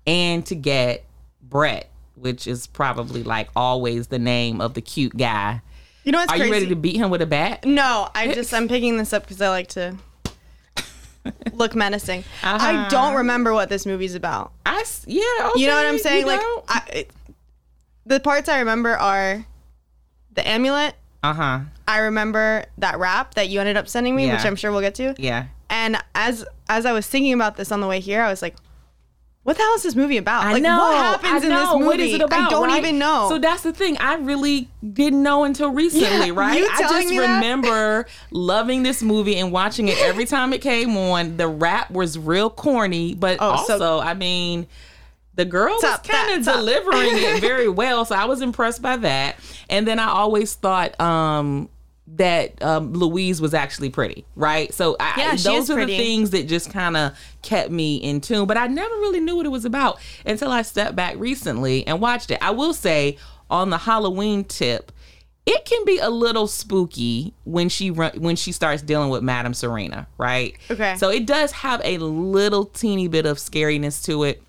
and 0.07 0.45
to 0.47 0.55
get 0.55 1.05
Brett, 1.43 1.91
which 2.17 2.47
is 2.47 2.67
probably 2.67 3.23
like 3.23 3.49
always 3.55 4.09
the 4.09 4.19
name 4.19 4.61
of 4.61 4.75
the 4.75 4.81
cute 4.81 5.17
guy. 5.17 5.61
You 6.03 6.13
know 6.13 6.19
what's 6.19 6.33
Are 6.33 6.37
crazy? 6.37 6.47
you 6.47 6.53
ready 6.53 6.67
to 6.69 6.77
beat 6.77 6.97
him 6.97 7.11
with 7.11 7.23
a 7.23 7.27
bat? 7.27 7.65
No, 7.65 8.09
I 8.15 8.29
just 8.35 8.53
I'm 8.53 8.69
picking 8.69 8.97
this 8.97 9.13
up 9.13 9.23
because 9.23 9.41
I 9.41 9.49
like 9.51 9.69
to 9.69 9.97
look 11.53 11.75
menacing. 11.75 12.25
I 12.43 12.55
Uh-huh. 12.55 12.89
don't 12.89 13.15
remember 13.17 13.53
what 13.53 13.69
this 13.69 13.87
movie's 13.87 14.15
about. 14.15 14.53
I 14.67 14.85
yeah. 15.07 15.23
Okay, 15.51 15.61
You 15.61 15.67
know 15.69 15.77
what 15.77 15.87
I'm 15.87 15.99
saying? 15.99 16.27
Like 16.27 16.41
don't? 16.41 16.65
I, 16.69 16.83
it, 16.93 17.11
the 18.07 18.19
parts 18.21 18.49
I 18.49 18.59
remember 18.59 18.97
are 18.97 19.45
the 20.35 20.47
amulet. 20.49 20.95
uh 21.23 21.33
huh. 21.35 21.61
I 21.87 21.99
remember 21.99 22.65
that 22.79 22.99
rap 22.99 23.35
that 23.35 23.49
you 23.49 23.61
ended 23.61 23.77
up 23.77 23.89
sending 23.89 24.17
me, 24.17 24.31
which 24.31 24.45
I'm 24.45 24.57
sure 24.57 24.71
we'll 24.73 24.81
get 24.81 24.95
to. 24.97 25.15
Yeah. 25.19 25.47
And 25.71 25.97
as 26.15 26.45
as 26.69 26.87
I 26.87 26.93
was 26.93 27.07
thinking 27.07 27.33
about 27.33 27.57
this 27.57 27.71
on 27.73 27.81
the 27.81 27.87
way 27.87 28.01
here, 28.01 28.23
I 28.23 28.29
was 28.31 28.43
like, 28.43 28.57
"What 29.45 29.57
the 29.57 29.63
hell 29.63 29.75
is 29.75 29.83
this 29.83 29.95
movie 29.97 30.17
about? 30.19 30.45
I 30.45 30.53
like, 30.55 30.63
know. 30.63 30.79
what 30.79 30.97
happens 30.97 31.33
I 31.45 31.47
in 31.47 31.53
this 31.55 31.73
movie? 31.73 31.85
What 31.85 32.01
is 32.01 32.15
it 32.15 32.21
about? 32.23 32.47
I 32.47 32.51
don't 32.51 32.69
right? 32.69 32.79
even 32.79 32.99
know." 32.99 33.27
So 33.29 33.39
that's 33.39 33.63
the 33.63 33.73
thing. 33.73 33.97
I 33.99 34.15
really 34.15 34.69
didn't 34.93 35.23
know 35.23 35.45
until 35.45 35.71
recently, 35.71 36.29
Yeah, 36.29 36.33
right? 36.35 36.59
you 36.59 36.69
I 36.73 36.79
just 36.83 37.09
me 37.09 37.19
that? 37.19 37.35
remember 37.37 38.07
loving 38.31 38.83
this 38.83 39.03
movie 39.03 39.37
and 39.37 39.51
watching 39.53 39.89
it 39.89 39.99
every 40.01 40.25
time 40.27 40.53
it 40.53 40.61
came 40.63 40.97
on. 40.97 41.37
The 41.37 41.49
rap 41.49 41.91
was 41.91 42.19
real 42.19 42.51
corny, 42.51 43.15
but 43.15 43.39
Oh, 43.41 43.65
so- 43.67 43.73
also, 43.75 44.01
I 44.01 44.15
mean, 44.15 44.67
the 45.35 45.45
girl 45.47 45.79
Top 45.81 46.07
was 46.07 46.11
kind 46.15 46.39
of 46.39 46.45
delivering 46.45 47.09
it 47.15 47.41
very 47.41 47.69
well. 47.81 48.05
So 48.05 48.15
I 48.15 48.27
was 48.27 48.43
impressed 48.43 48.83
by 48.83 48.97
that. 48.99 49.37
And 49.71 49.89
then 49.89 49.99
I 49.99 50.09
always 50.09 50.55
thought 50.55 50.99
um 51.01 51.69
that 52.09 52.61
um, 52.63 52.93
Louise 52.93 53.41
was 53.41 53.55
actually 53.55 53.89
pretty, 53.91 54.25
right? 54.35 54.73
So 54.75 54.97
I, 54.99 55.15
Yeah, 55.17 55.37
those 55.37 55.71
are 55.71 55.75
pretty. 55.75 55.93
the 55.93 55.99
things 55.99 56.31
that 56.31 56.49
just 56.49 56.71
kind 56.71 56.97
of 56.97 57.17
kept 57.43 57.71
me 57.71 57.97
in 57.97 58.21
tune. 58.21 58.47
But 58.47 58.57
I 58.57 58.67
never 58.67 58.95
really 58.97 59.21
knew 59.21 59.37
what 59.37 59.47
it 59.47 59.51
was 59.51 59.65
about 59.65 59.99
until 60.27 60.51
I 60.51 60.63
stepped 60.63 60.97
back 60.97 61.15
recently 61.17 61.87
and 61.87 62.01
watched 62.01 62.31
it. 62.31 62.39
I 62.43 62.51
will 62.51 62.75
say 62.75 63.19
on 63.51 63.71
the 63.71 63.79
Halloween 63.79 64.45
tip, 64.45 64.91
it 65.47 65.65
can 65.65 65.85
be 65.85 65.99
a 65.99 66.11
little 66.11 66.47
spooky 66.47 67.35
when 67.45 67.69
she 67.69 67.91
run, 67.91 68.13
when 68.21 68.37
she 68.37 68.53
starts 68.53 68.83
dealing 68.83 69.09
with 69.11 69.23
Madame 69.23 69.55
Serena, 69.55 70.07
right? 70.19 70.57
Okay. 70.71 70.97
So 70.97 71.09
it 71.09 71.27
does 71.27 71.51
have 71.53 71.81
a 71.85 71.99
little 71.99 72.65
teeny 72.67 73.09
bit 73.09 73.27
of 73.27 73.39
scariness 73.39 74.05
to 74.05 74.25
it. 74.25 74.43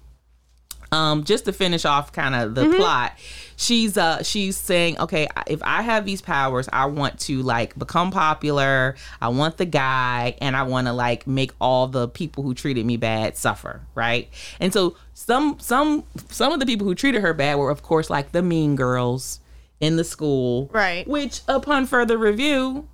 Um, 0.92 1.24
just 1.24 1.46
to 1.46 1.54
finish 1.54 1.86
off 1.86 2.12
kind 2.12 2.36
of 2.36 2.54
the 2.54 2.66
Mm-hmm. 2.66 2.76
plot, 2.78 3.14
she's 3.63 3.98
uh 3.98 4.22
she's 4.24 4.58
saying 4.58 5.00
okay 5.00 5.27
if 5.48 5.62
i 5.63 5.82
have 5.82 6.05
these 6.05 6.22
powers 6.22 6.67
i 6.74 6.86
want 6.86 7.20
to 7.20 7.41
like 7.41 7.77
become 7.77 8.12
popular. 8.12 8.96
I 9.22 9.29
want 9.29 9.58
the 9.58 9.65
guy 9.65 10.36
and 10.41 10.55
i 10.55 10.63
want 10.63 10.88
to 10.88 10.93
like 10.93 11.25
make 11.25 11.51
all 11.60 11.88
the 11.88 12.08
people 12.08 12.43
who 12.43 12.53
treated 12.53 12.86
me 12.86 12.98
bad 12.98 13.38
suffer 13.38 13.82
right? 13.96 14.29
And 14.60 14.74
so 14.74 14.96
some 15.13 15.58
some 15.60 16.03
some 16.29 16.51
of 16.51 16.60
the 16.60 16.65
people 16.65 16.86
who 16.88 16.96
treated 16.96 17.22
her 17.22 17.34
bad 17.34 17.58
were 17.58 17.70
of 17.70 17.84
course 17.84 18.10
like 18.10 18.32
the 18.32 18.41
mean 18.41 18.75
girls 18.75 19.39
in 19.79 19.98
the 19.98 20.03
school. 20.03 20.70
Right. 20.72 21.08
which 21.08 21.41
upon 21.48 21.86
further 21.86 22.17
review 22.17 22.88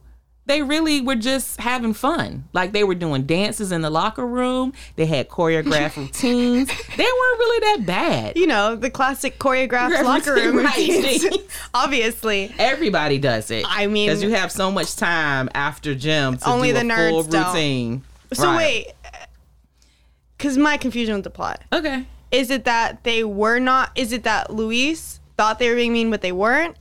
they 0.50 0.62
really 0.64 1.00
were 1.00 1.16
just 1.16 1.60
having 1.62 1.94
fun. 1.94 2.44
Like 2.52 2.74
they 2.74 2.84
were 2.84 2.96
doing 2.96 3.24
dances 3.24 3.72
in 3.72 3.82
the 3.82 3.90
locker 3.90 4.26
room. 4.28 4.74
They 4.98 5.06
had 5.06 5.30
choreographed 5.30 5.96
routines. 5.98 6.68
They 6.68 7.04
weren't 7.04 7.40
really 7.40 7.60
that 7.78 7.86
bad. 7.86 8.36
You 8.36 8.48
know, 8.48 8.76
the 8.76 8.90
classic 8.90 9.40
choreographed 9.40 10.04
locker 10.04 10.34
room 10.34 10.58
routines. 10.58 11.26
Obviously. 11.74 12.54
Everybody 12.60 13.20
does 13.20 13.52
it. 13.52 13.64
I 13.70 13.88
mean- 13.88 14.10
because 14.10 14.24
you 14.24 14.32
have 14.32 14.52
so 14.52 14.72
much 14.72 14.96
time 14.96 15.50
after 15.56 15.94
gym 15.96 16.38
to 16.38 16.50
Only 16.50 16.70
do 16.74 16.74
the 16.74 16.80
a 16.94 17.10
full 17.10 17.24
nerds 17.24 17.30
don't. 17.30 17.46
routine. 17.54 18.04
So 18.34 18.46
Right. 18.48 18.58
wait, 18.58 18.88
because 20.38 20.58
my 20.58 20.78
confusion 20.78 21.16
with 21.16 21.24
the 21.24 21.30
plot 21.30 21.62
Okay. 21.74 22.06
is 22.32 22.50
it 22.50 22.66
that 22.66 23.04
they 23.04 23.24
were 23.24 23.60
not? 23.60 23.92
Is 23.96 24.12
it 24.12 24.24
that 24.24 24.52
Louise 24.54 25.20
thought 25.38 25.60
they 25.60 25.70
were 25.70 25.76
being 25.76 25.94
mean 25.94 26.10
but 26.12 26.22
they 26.22 26.32
weren't, 26.32 26.76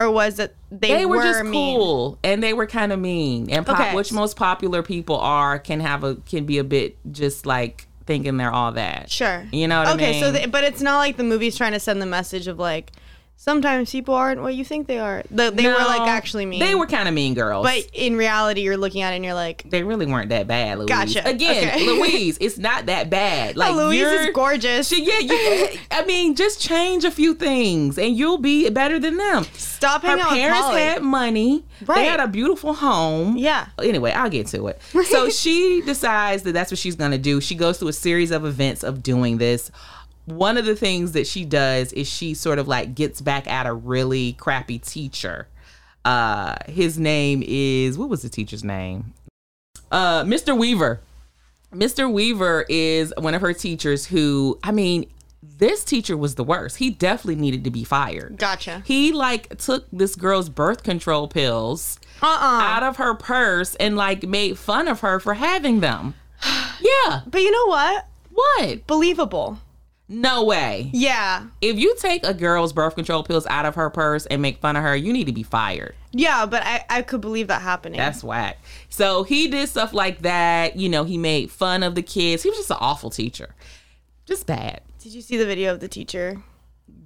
or 0.00 0.10
was 0.10 0.38
it 0.38 0.54
they, 0.70 0.88
They 0.92 1.06
were, 1.06 1.22
just 1.22 1.44
mean? 1.44 1.52
cool, 1.76 2.18
and 2.24 2.42
they 2.42 2.52
were 2.52 2.66
kind 2.66 2.92
of 2.92 2.98
mean. 3.00 3.50
And 3.50 3.64
pop, 3.64 3.80
Okay. 3.80 3.94
which 3.94 4.12
most 4.12 4.36
popular 4.36 4.82
people 4.82 5.16
are 5.16 5.58
can 5.58 5.80
have 5.80 6.04
a 6.04 6.16
can 6.16 6.44
be 6.44 6.58
a 6.58 6.64
bit 6.64 6.96
just 7.12 7.46
like 7.46 7.86
thinking 8.06 8.36
they're 8.36 8.52
all 8.52 8.72
that. 8.72 9.10
Sure. 9.10 9.46
You 9.52 9.66
know 9.68 9.78
what 9.80 9.88
I 9.88 9.96
mean? 9.96 10.06
okay, 10.06 10.20
so 10.20 10.30
they, 10.30 10.46
but 10.46 10.62
it's 10.64 10.80
not 10.80 10.98
like 10.98 11.16
the 11.16 11.24
movie's 11.24 11.56
trying 11.56 11.72
to 11.72 11.80
send 11.80 12.00
the 12.00 12.06
message 12.06 12.46
of 12.46 12.58
like 12.58 12.92
sometimes 13.36 13.90
people 13.92 14.14
aren't 14.14 14.42
what 14.42 14.54
you 14.54 14.64
think 14.64 14.86
they 14.86 14.98
are. 14.98 15.22
The, 15.30 15.50
they 15.50 15.66
were 15.68 15.74
like 15.74 16.08
actually 16.08 16.46
mean. 16.46 16.60
They 16.60 16.74
were 16.74 16.86
kind 16.86 17.06
of 17.08 17.14
mean 17.14 17.34
girls. 17.34 17.64
but 17.64 17.88
in 17.92 18.16
reality, 18.16 18.62
you're 18.62 18.76
looking 18.76 19.02
at 19.02 19.12
it 19.12 19.16
and 19.16 19.24
you're 19.24 19.34
like, 19.34 19.62
they 19.68 19.82
really 19.82 20.06
weren't 20.06 20.30
that 20.30 20.46
bad, 20.46 20.78
Louise. 20.78 20.88
Gotcha. 20.88 21.28
Again, 21.28 21.68
Okay. 21.68 21.86
Louise, 21.98 22.38
it's 22.40 22.58
not 22.58 22.86
that 22.86 23.08
bad. 23.10 23.56
Like 23.56 23.72
oh, 23.72 23.86
Louise 23.88 24.02
is 24.02 24.30
gorgeous. 24.34 24.88
She, 24.88 25.04
yeah, 25.04 25.18
you, 25.18 25.68
I 25.90 26.04
mean, 26.06 26.34
just 26.34 26.60
change 26.60 27.04
a 27.04 27.10
few 27.10 27.34
things 27.34 27.98
and 27.98 28.16
you'll 28.16 28.38
be 28.38 28.68
better 28.70 28.98
than 28.98 29.16
them. 29.16 29.44
Stop 29.54 30.02
Her 30.02 30.08
hanging 30.08 30.22
out 30.24 30.30
with 30.32 30.40
parents 30.40 30.68
had 30.76 31.02
money. 31.02 31.64
Right. 31.86 31.96
They 31.96 32.04
had 32.06 32.20
a 32.20 32.28
beautiful 32.28 32.72
home. 32.74 33.36
Yeah. 33.36 33.66
Anyway, 33.82 34.10
I'll 34.12 34.30
get 34.30 34.46
to 34.48 34.68
it. 34.68 34.80
So 35.06 35.30
she 35.30 35.82
decides 35.86 36.42
that 36.42 36.52
that's 36.52 36.70
what 36.70 36.78
she's 36.78 36.96
going 36.96 37.12
to 37.12 37.18
do. 37.18 37.40
She 37.40 37.54
goes 37.54 37.78
through 37.78 37.88
a 37.88 37.92
series 37.92 38.30
of 38.32 38.44
events 38.44 38.82
of 38.82 39.02
doing 39.02 39.38
this. 39.38 39.70
One 40.26 40.58
of 40.58 40.64
the 40.66 40.76
things 40.76 41.12
that 41.12 41.26
she 41.26 41.44
does 41.44 41.92
is 41.92 42.08
she 42.08 42.34
sort 42.34 42.58
of 42.58 42.68
like 42.68 42.94
gets 42.94 43.20
back 43.20 43.46
at 43.46 43.66
a 43.66 43.72
really 43.72 44.34
crappy 44.34 44.78
teacher. 44.78 45.48
Uh, 46.04 46.56
his 46.66 46.98
name 46.98 47.42
is 47.46 47.96
what 47.98 48.08
was 48.08 48.22
the 48.22 48.28
teacher's 48.28 48.62
name? 48.62 49.14
Uh, 49.90 50.22
Mr. 50.24 50.56
Weaver. 50.56 51.00
Mr. 51.72 52.12
Weaver 52.12 52.64
is 52.68 53.12
one 53.18 53.34
of 53.34 53.40
her 53.40 53.52
teachers 53.52 54.06
who, 54.06 54.58
I 54.62 54.72
mean, 54.72 55.10
this 55.42 55.84
teacher 55.84 56.16
was 56.16 56.34
the 56.34 56.44
worst. 56.44 56.76
He 56.78 56.90
definitely 56.90 57.36
needed 57.36 57.64
to 57.64 57.70
be 57.70 57.84
fired. 57.84 58.36
Gotcha. 58.38 58.82
He 58.84 59.12
like 59.12 59.56
took 59.58 59.86
this 59.92 60.16
girl's 60.16 60.48
birth 60.48 60.82
control 60.82 61.28
pills 61.28 61.98
Uh 62.22 62.26
uh 62.26 62.60
out 62.62 62.82
of 62.82 62.96
her 62.96 63.14
purse 63.14 63.74
and 63.76 63.96
like 63.96 64.24
made 64.24 64.58
fun 64.58 64.88
of 64.88 65.00
her 65.00 65.20
for 65.20 65.34
having 65.34 65.80
them. 65.80 66.14
Yeah. 66.78 67.22
But 67.26 67.40
you 67.40 67.50
know 67.50 67.66
what? 67.66 68.06
What? 68.32 68.86
Believable. 68.86 69.58
No 70.08 70.44
way. 70.44 70.90
Yeah. 70.92 71.46
If 71.60 71.78
you 71.78 71.96
take 71.98 72.24
a 72.24 72.32
girl's 72.32 72.72
birth 72.72 72.94
control 72.94 73.24
pills 73.24 73.46
out 73.48 73.66
of 73.66 73.74
her 73.74 73.90
purse 73.90 74.24
and 74.26 74.40
make 74.40 74.58
fun 74.58 74.76
of 74.76 74.82
her, 74.84 74.94
you 74.94 75.12
need 75.12 75.24
to 75.24 75.32
be 75.32 75.42
fired. 75.42 75.96
Yeah, 76.12 76.46
but 76.46 76.62
I, 76.64 76.84
I 76.88 77.02
could 77.02 77.20
believe 77.20 77.48
that 77.48 77.62
happening. 77.62 77.98
That's 77.98 78.22
whack. 78.22 78.58
So 78.88 79.24
he 79.24 79.48
did 79.48 79.68
stuff 79.68 79.92
like 79.92 80.22
that. 80.22 80.76
You 80.76 80.88
know, 80.88 81.04
he 81.04 81.18
made 81.18 81.50
fun 81.50 81.82
of 81.82 81.94
the 81.96 82.02
kids. 82.02 82.42
He 82.44 82.48
was 82.50 82.58
just 82.58 82.70
an 82.70 82.78
awful 82.80 83.10
teacher. 83.10 83.54
Just 84.26 84.46
bad. 84.46 84.80
Did 85.00 85.12
you 85.12 85.20
see 85.22 85.36
the 85.36 85.46
video 85.46 85.72
of 85.72 85.80
the 85.80 85.88
teacher? 85.88 86.40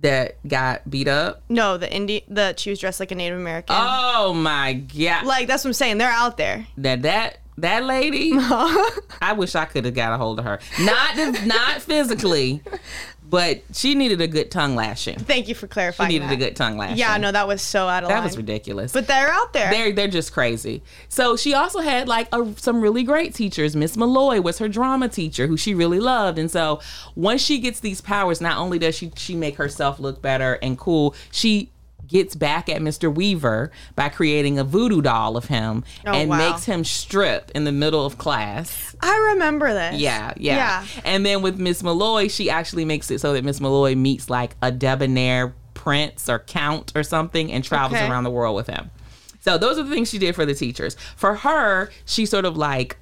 That 0.02 0.36
got 0.48 0.88
beat 0.88 1.08
up. 1.08 1.42
No, 1.50 1.76
the 1.76 1.90
Indian 1.92 2.22
that 2.28 2.58
she 2.58 2.70
was 2.70 2.78
dressed 2.78 3.00
like 3.00 3.10
a 3.10 3.14
Native 3.14 3.38
American. 3.38 3.76
Oh 3.78 4.32
my 4.32 4.72
god. 4.72 5.26
like 5.26 5.46
that's 5.46 5.62
what 5.64 5.68
I'm 5.70 5.74
saying. 5.74 5.98
They're 5.98 6.10
out 6.10 6.38
there. 6.38 6.66
that 6.78 7.02
that 7.02 7.38
that 7.60 7.84
lady 7.84 8.32
i 8.34 9.34
wish 9.36 9.54
i 9.54 9.64
could 9.64 9.84
have 9.84 9.94
got 9.94 10.12
a 10.12 10.16
hold 10.16 10.38
of 10.38 10.44
her 10.44 10.58
not 10.80 11.16
not 11.46 11.80
physically 11.82 12.62
but 13.28 13.62
she 13.72 13.94
needed 13.94 14.20
a 14.20 14.26
good 14.26 14.50
tongue 14.50 14.74
lashing 14.74 15.16
Thank 15.16 15.46
you 15.46 15.54
for 15.54 15.68
clarifying. 15.68 16.10
she 16.10 16.14
needed 16.18 16.30
that. 16.30 16.34
a 16.34 16.36
good 16.36 16.56
tongue 16.56 16.76
lashing 16.76 16.96
Yeah, 16.98 17.16
no, 17.16 17.30
that 17.30 17.46
was 17.46 17.62
so 17.62 17.86
out 17.86 18.02
of 18.02 18.08
that 18.08 18.16
line. 18.16 18.24
was 18.24 18.36
ridiculous 18.36 18.92
But 18.92 19.06
they're 19.06 19.28
out 19.28 19.52
there. 19.52 19.70
they're 19.70 19.92
they're 19.92 20.08
just 20.08 20.32
crazy. 20.32 20.82
So 21.08 21.36
she 21.36 21.54
also 21.54 21.78
had 21.78 22.08
like 22.08 22.26
a, 22.32 22.52
some 22.56 22.80
really 22.80 23.04
great 23.04 23.32
teachers. 23.32 23.76
Miss 23.76 23.96
Malloy 23.96 24.40
was 24.40 24.58
her 24.58 24.66
drama 24.68 25.08
teacher, 25.08 25.46
who 25.46 25.56
she 25.56 25.74
really 25.74 26.00
loved. 26.00 26.38
And 26.40 26.50
so 26.50 26.80
once 27.14 27.40
she 27.40 27.60
gets 27.60 27.78
these 27.78 28.00
powers, 28.00 28.40
not 28.40 28.58
only 28.58 28.80
does 28.80 28.96
she 28.96 29.12
she 29.16 29.36
make 29.36 29.54
herself 29.58 30.00
look 30.00 30.20
better 30.20 30.54
and 30.60 30.76
cool, 30.76 31.14
she 31.30 31.70
gets 32.10 32.34
back 32.34 32.68
at 32.68 32.82
Mr. 32.82 33.12
Weaver 33.14 33.70
by 33.94 34.08
creating 34.10 34.58
a 34.58 34.64
voodoo 34.64 35.00
doll 35.00 35.36
of 35.36 35.46
him 35.46 35.84
Oh, 36.06 36.12
and 36.12 36.28
wow. 36.28 36.50
makes 36.50 36.64
him 36.64 36.84
strip 36.84 37.50
in 37.54 37.64
the 37.64 37.72
middle 37.72 38.04
of 38.04 38.18
class. 38.18 38.94
I 39.00 39.30
remember 39.32 39.72
this. 39.72 40.00
Yeah, 40.00 40.34
yeah, 40.36 40.56
Yeah. 40.84 40.86
And 41.04 41.24
then 41.24 41.40
with 41.40 41.58
Miss 41.58 41.82
Malloy, 41.82 42.28
she 42.28 42.50
actually 42.50 42.84
makes 42.84 43.10
it 43.10 43.20
so 43.20 43.32
that 43.32 43.44
Miss 43.44 43.60
Malloy 43.60 43.94
meets 43.94 44.28
like 44.28 44.56
a 44.60 44.70
debonair 44.70 45.54
prince 45.74 46.28
or 46.28 46.40
count 46.40 46.92
or 46.94 47.02
something 47.02 47.50
and 47.50 47.64
travels 47.64 47.98
Okay. 47.98 48.08
around 48.10 48.24
the 48.24 48.30
world 48.30 48.54
with 48.56 48.66
him. 48.66 48.90
So 49.40 49.56
those 49.56 49.78
are 49.78 49.82
the 49.84 49.90
things 49.90 50.10
she 50.10 50.18
did 50.18 50.34
for 50.34 50.44
the 50.44 50.52
teachers. 50.54 50.96
For 51.16 51.36
her, 51.36 51.90
she 52.04 52.26
sort 52.26 52.44
of 52.44 52.56
like 52.56 52.98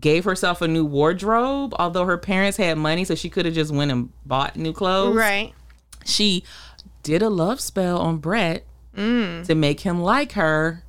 gave 0.00 0.24
herself 0.24 0.62
a 0.62 0.68
new 0.68 0.84
wardrobe, 0.84 1.74
although 1.78 2.04
her 2.06 2.16
parents 2.18 2.56
had 2.56 2.78
money, 2.78 3.04
so 3.04 3.14
she 3.14 3.28
could 3.28 3.44
have 3.44 3.54
just 3.54 3.70
went 3.72 3.92
and 3.92 4.10
bought 4.24 4.56
new 4.56 4.72
clothes. 4.72 5.14
Right. 5.14 5.52
She 6.06 6.44
did 7.04 7.22
a 7.22 7.30
love 7.30 7.60
spell 7.60 7.98
on 7.98 8.16
Brett 8.18 8.64
Mm. 8.96 9.44
to 9.46 9.54
make 9.54 9.80
him 9.80 10.00
like 10.02 10.32
her. 10.32 10.82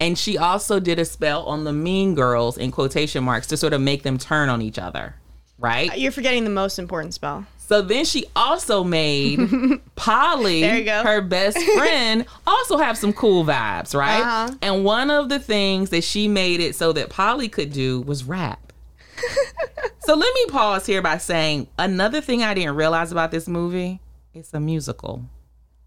And 0.00 0.16
she 0.16 0.38
also 0.38 0.78
did 0.78 0.98
a 1.00 1.04
spell 1.04 1.42
on 1.46 1.64
the 1.64 1.72
mean 1.72 2.14
girls 2.14 2.56
in 2.56 2.70
quotation 2.70 3.24
marks 3.24 3.48
to 3.48 3.56
sort 3.56 3.72
of 3.72 3.80
make 3.80 4.04
them 4.04 4.16
turn 4.16 4.48
on 4.48 4.62
each 4.62 4.78
other. 4.78 5.16
Right? 5.58 5.98
You're 5.98 6.12
forgetting 6.12 6.44
the 6.44 6.50
most 6.50 6.78
important 6.78 7.14
spell. 7.14 7.46
So 7.58 7.82
then 7.82 8.04
she 8.04 8.26
also 8.36 8.84
made 8.84 9.40
Polly, 9.96 10.60
There 10.60 10.78
you 10.78 10.84
go. 10.84 11.02
her 11.02 11.20
best 11.20 11.58
friend, 11.58 12.24
also 12.46 12.76
have 12.78 12.96
some 12.96 13.12
cool 13.12 13.44
vibes, 13.44 13.92
right? 13.92 14.20
Uh-huh. 14.20 14.54
And 14.62 14.84
one 14.84 15.10
of 15.10 15.28
the 15.28 15.40
things 15.40 15.90
that 15.90 16.04
she 16.04 16.28
made 16.28 16.60
it 16.60 16.76
so 16.76 16.92
that 16.92 17.10
Polly 17.10 17.48
could 17.48 17.72
do 17.72 18.00
was 18.02 18.22
rap. 18.22 18.72
so 19.98 20.14
let 20.14 20.32
me 20.32 20.46
pause 20.46 20.86
here 20.86 21.02
by 21.02 21.18
saying 21.18 21.66
another 21.76 22.20
thing 22.20 22.44
I 22.44 22.54
didn't 22.54 22.76
realize 22.76 23.10
about 23.10 23.32
this 23.32 23.48
movie, 23.48 24.00
it's 24.32 24.54
a 24.54 24.60
musical. 24.60 25.24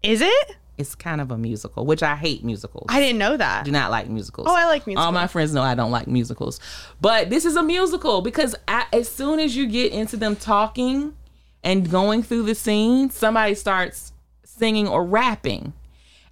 Is 0.02 0.20
it? 0.20 0.56
It's 0.78 0.94
kind 0.94 1.20
of 1.20 1.30
a 1.30 1.38
musical, 1.38 1.84
which 1.84 2.02
I 2.02 2.16
hate 2.16 2.42
musicals. 2.44 2.86
I 2.88 2.98
didn't 2.98 3.18
know 3.18 3.36
that. 3.36 3.64
do 3.64 3.70
not 3.70 3.90
like 3.90 4.08
musicals. 4.08 4.48
Oh, 4.50 4.56
I 4.56 4.64
like 4.64 4.86
musicals. 4.86 5.04
All 5.06 5.12
my 5.12 5.26
friends 5.26 5.52
know 5.52 5.62
I 5.62 5.74
don't 5.74 5.90
like 5.90 6.06
musicals. 6.08 6.58
But 7.00 7.30
this 7.30 7.44
is 7.44 7.56
a 7.56 7.62
musical 7.62 8.22
because 8.22 8.56
I, 8.66 8.86
as 8.92 9.08
soon 9.08 9.38
as 9.38 9.54
you 9.54 9.66
get 9.66 9.92
into 9.92 10.16
them 10.16 10.34
talking 10.34 11.14
and 11.62 11.88
going 11.90 12.22
through 12.22 12.44
the 12.44 12.54
scene, 12.54 13.10
somebody 13.10 13.54
starts 13.54 14.12
singing 14.44 14.88
or 14.88 15.04
rapping. 15.04 15.74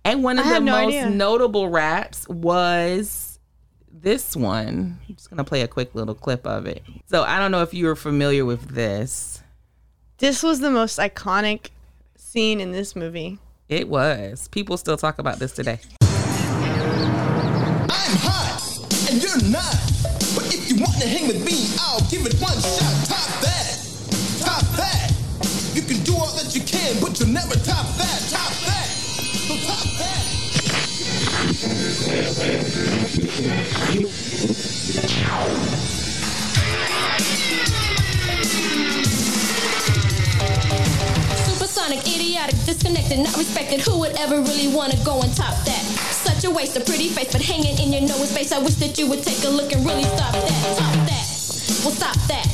And 0.04 0.24
one 0.24 0.38
of 0.38 0.46
I 0.46 0.54
the 0.54 0.60
no 0.60 0.72
most 0.72 0.86
idea. 0.88 1.10
notable 1.10 1.68
raps 1.68 2.26
was 2.28 3.38
this 3.92 4.34
one. 4.34 4.98
I'm 5.08 5.14
just 5.14 5.28
going 5.28 5.38
to 5.38 5.44
play 5.44 5.60
a 5.60 5.68
quick 5.68 5.94
little 5.94 6.14
clip 6.14 6.46
of 6.46 6.66
it. 6.66 6.82
So 7.06 7.22
I 7.22 7.38
don't 7.38 7.50
know 7.52 7.62
if 7.62 7.74
you're 7.74 7.94
familiar 7.94 8.46
with 8.46 8.70
this. 8.70 9.42
This 10.18 10.42
was 10.42 10.60
the 10.60 10.70
most 10.70 10.98
iconic 10.98 11.68
scene 12.16 12.60
in 12.60 12.72
this 12.72 12.96
movie. 12.96 13.38
It 13.70 13.88
was. 13.88 14.48
People 14.48 14.76
still 14.76 14.96
talk 14.96 15.20
about 15.20 15.38
this 15.38 15.52
today. 15.52 15.78
I'm 16.02 16.08
hot 18.18 18.58
and 19.08 19.22
you're 19.22 19.40
not. 19.48 19.78
But 20.34 20.52
if 20.52 20.68
you 20.68 20.82
want 20.82 21.00
to 21.00 21.06
hang 21.06 21.28
with 21.28 21.44
me, 21.46 21.70
I'll 21.78 22.00
give 22.10 22.26
it 22.26 22.34
one 22.42 22.58
shot. 22.58 23.06
Top 23.06 23.30
that. 23.46 23.78
Top 24.40 24.66
that. 24.74 25.14
You 25.72 25.82
can 25.82 26.02
do 26.02 26.14
all 26.14 26.34
that 26.34 26.52
you 26.52 26.62
can, 26.62 27.00
but 27.00 27.20
you'll 27.20 27.28
never 27.28 27.54
top 27.62 27.86
that. 27.94 28.26
Top 28.28 28.50
that. 28.66 28.88
So 29.46 29.54
top 29.62 29.86
that. 34.74 34.79
Supersonic, 41.90 42.20
idiotic, 42.20 42.54
disconnected, 42.66 43.18
not 43.18 43.36
respected. 43.36 43.80
Who 43.80 43.98
would 43.98 44.12
ever 44.12 44.36
really 44.36 44.68
wanna 44.68 44.94
go 45.04 45.22
and 45.22 45.34
top 45.34 45.56
that? 45.64 45.82
Such 46.22 46.44
a 46.44 46.50
waste 46.50 46.76
of 46.76 46.86
pretty 46.86 47.08
face, 47.08 47.32
but 47.32 47.42
hanging 47.42 47.76
in 47.78 47.92
your 47.92 48.02
nose 48.02 48.30
space. 48.30 48.52
I 48.52 48.58
wish 48.58 48.74
that 48.74 48.96
you 48.96 49.08
would 49.08 49.24
take 49.24 49.42
a 49.42 49.48
look 49.48 49.72
and 49.72 49.84
really 49.84 50.04
stop 50.04 50.32
that. 50.32 50.76
Top 50.78 50.94
that. 51.10 51.26
Well, 51.82 51.90
stop 51.90 52.14
that. 52.28 52.46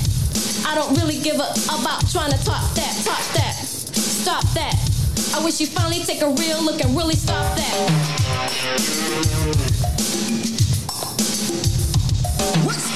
I 0.66 0.74
don't 0.74 0.96
really 0.96 1.20
give 1.20 1.36
a 1.36 1.52
about 1.68 2.08
trying 2.10 2.32
to 2.32 2.44
top 2.44 2.64
that. 2.76 2.96
Top 3.04 3.20
that. 3.36 3.54
Stop 3.60 4.44
that. 4.54 4.74
I 5.36 5.44
wish 5.44 5.60
you 5.60 5.66
finally 5.66 6.02
take 6.02 6.22
a 6.22 6.30
real 6.30 6.62
look 6.62 6.80
and 6.80 6.96
really 6.96 7.16
stop 7.16 7.56
that. 7.56 7.76
What's 12.64 12.95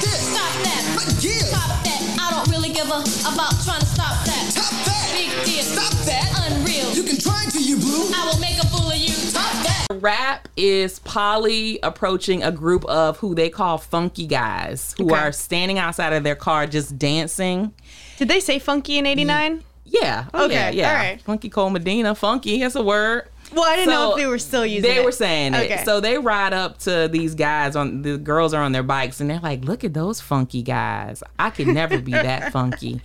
I 2.71 2.73
don't 2.73 2.87
give 2.87 2.89
a 2.95 3.33
about 3.33 3.51
trying 3.65 3.81
to 3.81 3.85
stop 3.85 4.23
that. 4.25 4.51
Top 4.55 4.71
that. 4.85 5.11
Big 5.13 5.45
deal. 5.45 5.61
Stop 5.63 5.91
that. 6.05 6.51
Unreal. 6.51 6.93
You 6.93 7.03
can 7.03 7.17
try 7.17 7.43
until 7.43 7.61
you 7.61 7.75
blue. 7.75 8.09
I 8.15 8.31
will 8.31 8.39
make 8.39 8.57
a 8.63 8.67
fool 8.67 8.89
of 8.89 8.95
you. 8.97 9.09
Top 9.33 9.51
that. 9.63 9.87
Rap 9.99 10.47
is 10.55 10.99
Polly 10.99 11.79
approaching 11.83 12.43
a 12.43 12.51
group 12.51 12.85
of 12.85 13.17
who 13.17 13.35
they 13.35 13.49
call 13.49 13.77
funky 13.77 14.25
guys 14.25 14.95
who 14.97 15.11
Okay. 15.11 15.15
are 15.21 15.31
standing 15.33 15.79
outside 15.79 16.13
of 16.13 16.23
their 16.23 16.35
car 16.35 16.65
just 16.65 16.97
dancing. 16.97 17.73
Did 18.17 18.29
they 18.29 18.39
say 18.39 18.57
funky 18.57 18.97
in 18.97 19.05
89? 19.05 19.63
Yeah. 19.83 20.25
Oh, 20.33 20.45
Okay, 20.45 20.53
Yeah. 20.53 20.69
yeah. 20.69 20.89
all 20.91 20.95
right. 20.95 21.21
Funky 21.23 21.49
Cold 21.49 21.73
Medina. 21.73 22.15
Funky. 22.15 22.61
That's 22.61 22.75
a 22.75 22.83
word. 22.83 23.27
Well, 23.53 23.63
I 23.65 23.75
didn't 23.75 23.89
know 23.91 24.11
if 24.11 24.17
they 24.17 24.27
were 24.27 24.37
still 24.39 24.65
using 24.65 24.83
They 24.83 24.95
it. 24.97 24.99
They 24.99 25.05
were 25.05 25.11
saying 25.11 25.55
Okay. 25.55 25.73
it. 25.81 25.85
So 25.85 25.99
they 25.99 26.17
ride 26.17 26.53
up 26.53 26.77
to 26.79 27.07
these 27.11 27.35
guys 27.35 27.75
on 27.75 28.01
the 28.01 28.17
girls 28.17 28.53
are 28.53 28.63
on 28.63 28.71
their 28.71 28.83
bikes 28.83 29.19
and 29.19 29.29
they're 29.29 29.39
like, 29.41 29.63
"Look 29.65 29.83
at 29.83 29.93
those 29.93 30.21
funky 30.21 30.61
guys. 30.61 31.21
I 31.37 31.49
could 31.49 31.67
never 31.67 31.99
be 31.99 32.11
that 32.11 32.51
funky." 32.53 33.01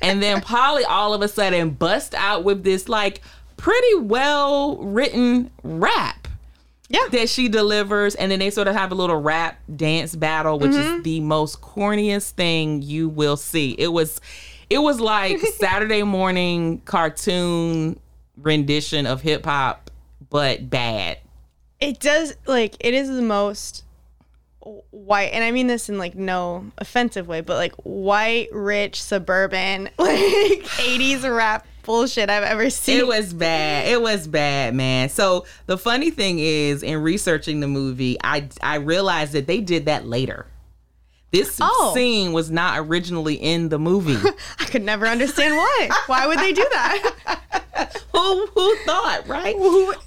And 0.00 0.22
then 0.22 0.40
Polly 0.40 0.84
all 0.84 1.12
of 1.14 1.22
a 1.22 1.28
sudden 1.28 1.70
bust 1.70 2.14
out 2.14 2.44
with 2.44 2.64
this 2.64 2.88
like 2.88 3.20
pretty 3.56 3.94
well 3.96 4.78
written 4.78 5.50
rap 5.62 6.28
Yeah. 6.88 7.00
that 7.12 7.28
she 7.28 7.48
delivers 7.48 8.14
and 8.14 8.32
then 8.32 8.38
they 8.38 8.48
sort 8.48 8.68
of 8.68 8.74
have 8.74 8.90
a 8.92 8.94
little 8.94 9.20
rap 9.20 9.58
dance 9.76 10.16
battle 10.16 10.58
which 10.58 10.70
Mm-hmm. 10.72 10.96
is 10.98 11.02
the 11.02 11.20
most 11.20 11.60
corniest 11.60 12.30
thing 12.30 12.80
you 12.80 13.08
will 13.10 13.36
see. 13.36 13.72
It 13.78 13.88
was 13.92 14.18
it 14.70 14.78
was 14.78 14.98
like 14.98 15.38
Saturday 15.58 16.02
morning 16.04 16.80
cartoon 16.86 18.00
rendition 18.40 19.04
of 19.06 19.20
hip 19.20 19.44
hop 19.44 19.89
but 20.30 20.70
bad. 20.70 21.18
It 21.80 22.00
does 22.00 22.34
like 22.46 22.76
it 22.80 22.94
is 22.94 23.08
the 23.08 23.22
most 23.22 23.84
white, 24.90 25.30
and 25.32 25.42
I 25.44 25.50
mean 25.50 25.66
this 25.66 25.88
in 25.88 25.98
like 25.98 26.14
no 26.14 26.70
offensive 26.78 27.28
way, 27.28 27.40
but 27.40 27.56
like 27.56 27.74
white, 27.82 28.48
rich, 28.52 29.02
suburban, 29.02 29.90
like 29.98 30.12
'80s 30.12 31.22
rap 31.36 31.66
bullshit 31.82 32.30
I've 32.30 32.44
ever 32.44 32.70
seen. 32.70 32.98
It 32.98 33.06
was 33.06 33.32
bad. 33.32 33.88
It 33.88 34.00
was 34.00 34.28
bad, 34.28 34.74
man. 34.74 35.08
So 35.08 35.46
the 35.66 35.78
funny 35.78 36.10
thing 36.10 36.38
is, 36.38 36.82
in 36.82 37.02
researching 37.02 37.60
the 37.60 37.68
movie, 37.68 38.16
I 38.22 38.48
I 38.62 38.76
realized 38.76 39.32
that 39.32 39.46
they 39.46 39.60
did 39.60 39.86
that 39.86 40.06
later. 40.06 40.46
This 41.30 41.58
Oh. 41.60 41.92
scene 41.94 42.32
was 42.32 42.50
not 42.50 42.78
originally 42.80 43.34
in 43.34 43.68
the 43.68 43.78
movie. 43.78 44.16
I 44.58 44.64
could 44.64 44.82
never 44.82 45.06
understand 45.06 45.54
why. 45.54 45.88
Why 46.06 46.26
would 46.26 46.38
they 46.40 46.52
do 46.52 46.66
that? 46.72 47.12
who 48.12 48.46
who 48.46 48.76
thought, 48.84 49.28
right? 49.28 49.56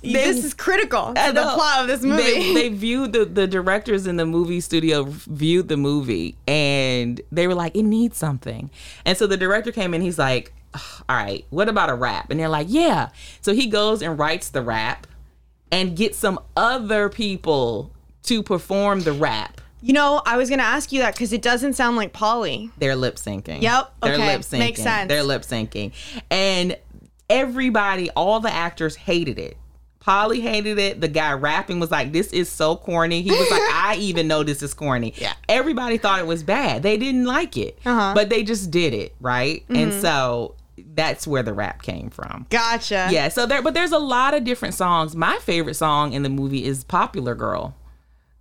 this 0.03 0.43
is 0.43 0.53
critical 0.53 1.13
to 1.13 1.31
the 1.33 1.41
plot 1.41 1.81
of 1.81 1.87
this 1.87 2.01
movie. 2.03 2.21
They, 2.23 2.53
they 2.53 2.69
viewed 2.69 3.13
the 3.13 3.23
the 3.25 3.47
directors 3.47 4.05
in 4.05 4.17
the 4.17 4.25
movie 4.25 4.59
studio 4.59 5.03
viewed 5.07 5.69
the 5.69 5.77
movie 5.77 6.35
and 6.47 7.21
they 7.31 7.47
were 7.47 7.55
like, 7.55 7.75
it 7.75 7.83
needs 7.83 8.17
something. 8.17 8.69
And 9.05 9.17
so 9.17 9.25
the 9.25 9.37
director 9.37 9.71
came 9.71 9.93
in. 9.93 10.01
He's 10.01 10.19
like, 10.19 10.53
all 11.07 11.15
right, 11.15 11.45
what 11.51 11.69
about 11.69 11.89
a 11.89 11.95
rap? 11.95 12.29
And 12.31 12.39
they're 12.39 12.49
like, 12.49 12.67
yeah. 12.69 13.09
So 13.41 13.53
he 13.53 13.67
goes 13.67 14.01
and 14.01 14.19
writes 14.19 14.49
the 14.49 14.61
rap 14.61 15.07
and 15.71 15.95
gets 15.95 16.17
some 16.17 16.39
other 16.57 17.07
people 17.09 17.91
to 18.23 18.43
perform 18.43 19.01
the 19.01 19.13
rap. 19.13 19.61
You 19.83 19.93
know, 19.93 20.21
I 20.25 20.37
was 20.37 20.49
gonna 20.49 20.63
ask 20.63 20.91
you 20.91 21.01
that 21.01 21.13
because 21.13 21.33
it 21.33 21.41
doesn't 21.41 21.73
sound 21.73 21.97
like 21.97 22.13
Polly. 22.13 22.71
They're 22.77 22.95
lip 22.95 23.15
syncing. 23.17 23.61
Yep, 23.61 23.93
They're 24.01 24.13
okay, 24.13 24.27
lip 24.27 24.41
syncing. 24.41 24.59
makes 24.59 24.81
sense. 24.81 25.09
They're 25.09 25.23
lip 25.23 25.41
syncing. 25.43 25.91
And 26.31 26.77
everybody, 27.29 28.09
all 28.11 28.39
the 28.39 28.51
actors 28.51 28.95
hated 28.95 29.39
it. 29.39 29.57
Polly 29.99 30.41
hated 30.41 30.77
it. 30.79 30.99
The 30.99 31.07
guy 31.07 31.31
rapping 31.31 31.79
was 31.79 31.89
like, 31.89 32.11
This 32.11 32.33
is 32.33 32.49
so 32.49 32.75
corny. 32.75 33.21
He 33.21 33.31
was 33.31 33.49
like, 33.49 33.61
I 33.61 33.95
even 33.99 34.27
know 34.27 34.43
this 34.43 34.61
is 34.61 34.73
corny. 34.73 35.13
Yeah. 35.17 35.33
Everybody 35.47 35.97
thought 35.97 36.19
it 36.19 36.27
was 36.27 36.43
bad. 36.43 36.83
They 36.83 36.97
didn't 36.97 37.25
like 37.25 37.55
it. 37.55 37.79
Uh-huh. 37.85 38.11
But 38.13 38.29
they 38.29 38.43
just 38.43 38.69
did 38.69 38.93
it, 38.93 39.15
right? 39.21 39.63
And 39.69 39.91
Mm-hmm. 39.93 40.01
so 40.01 40.55
that's 40.95 41.25
where 41.25 41.43
the 41.43 41.53
rap 41.53 41.81
came 41.83 42.09
from. 42.09 42.47
Gotcha. 42.49 43.07
Yeah, 43.11 43.29
so 43.29 43.45
there 43.45 43.61
but 43.61 43.73
there's 43.73 43.91
a 43.93 43.99
lot 43.99 44.33
of 44.33 44.43
different 44.43 44.73
songs. 44.73 45.15
My 45.15 45.37
favorite 45.39 45.75
song 45.75 46.11
in 46.13 46.23
the 46.23 46.29
movie 46.29 46.65
is 46.65 46.83
Popular 46.83 47.33
Girl. 47.35 47.73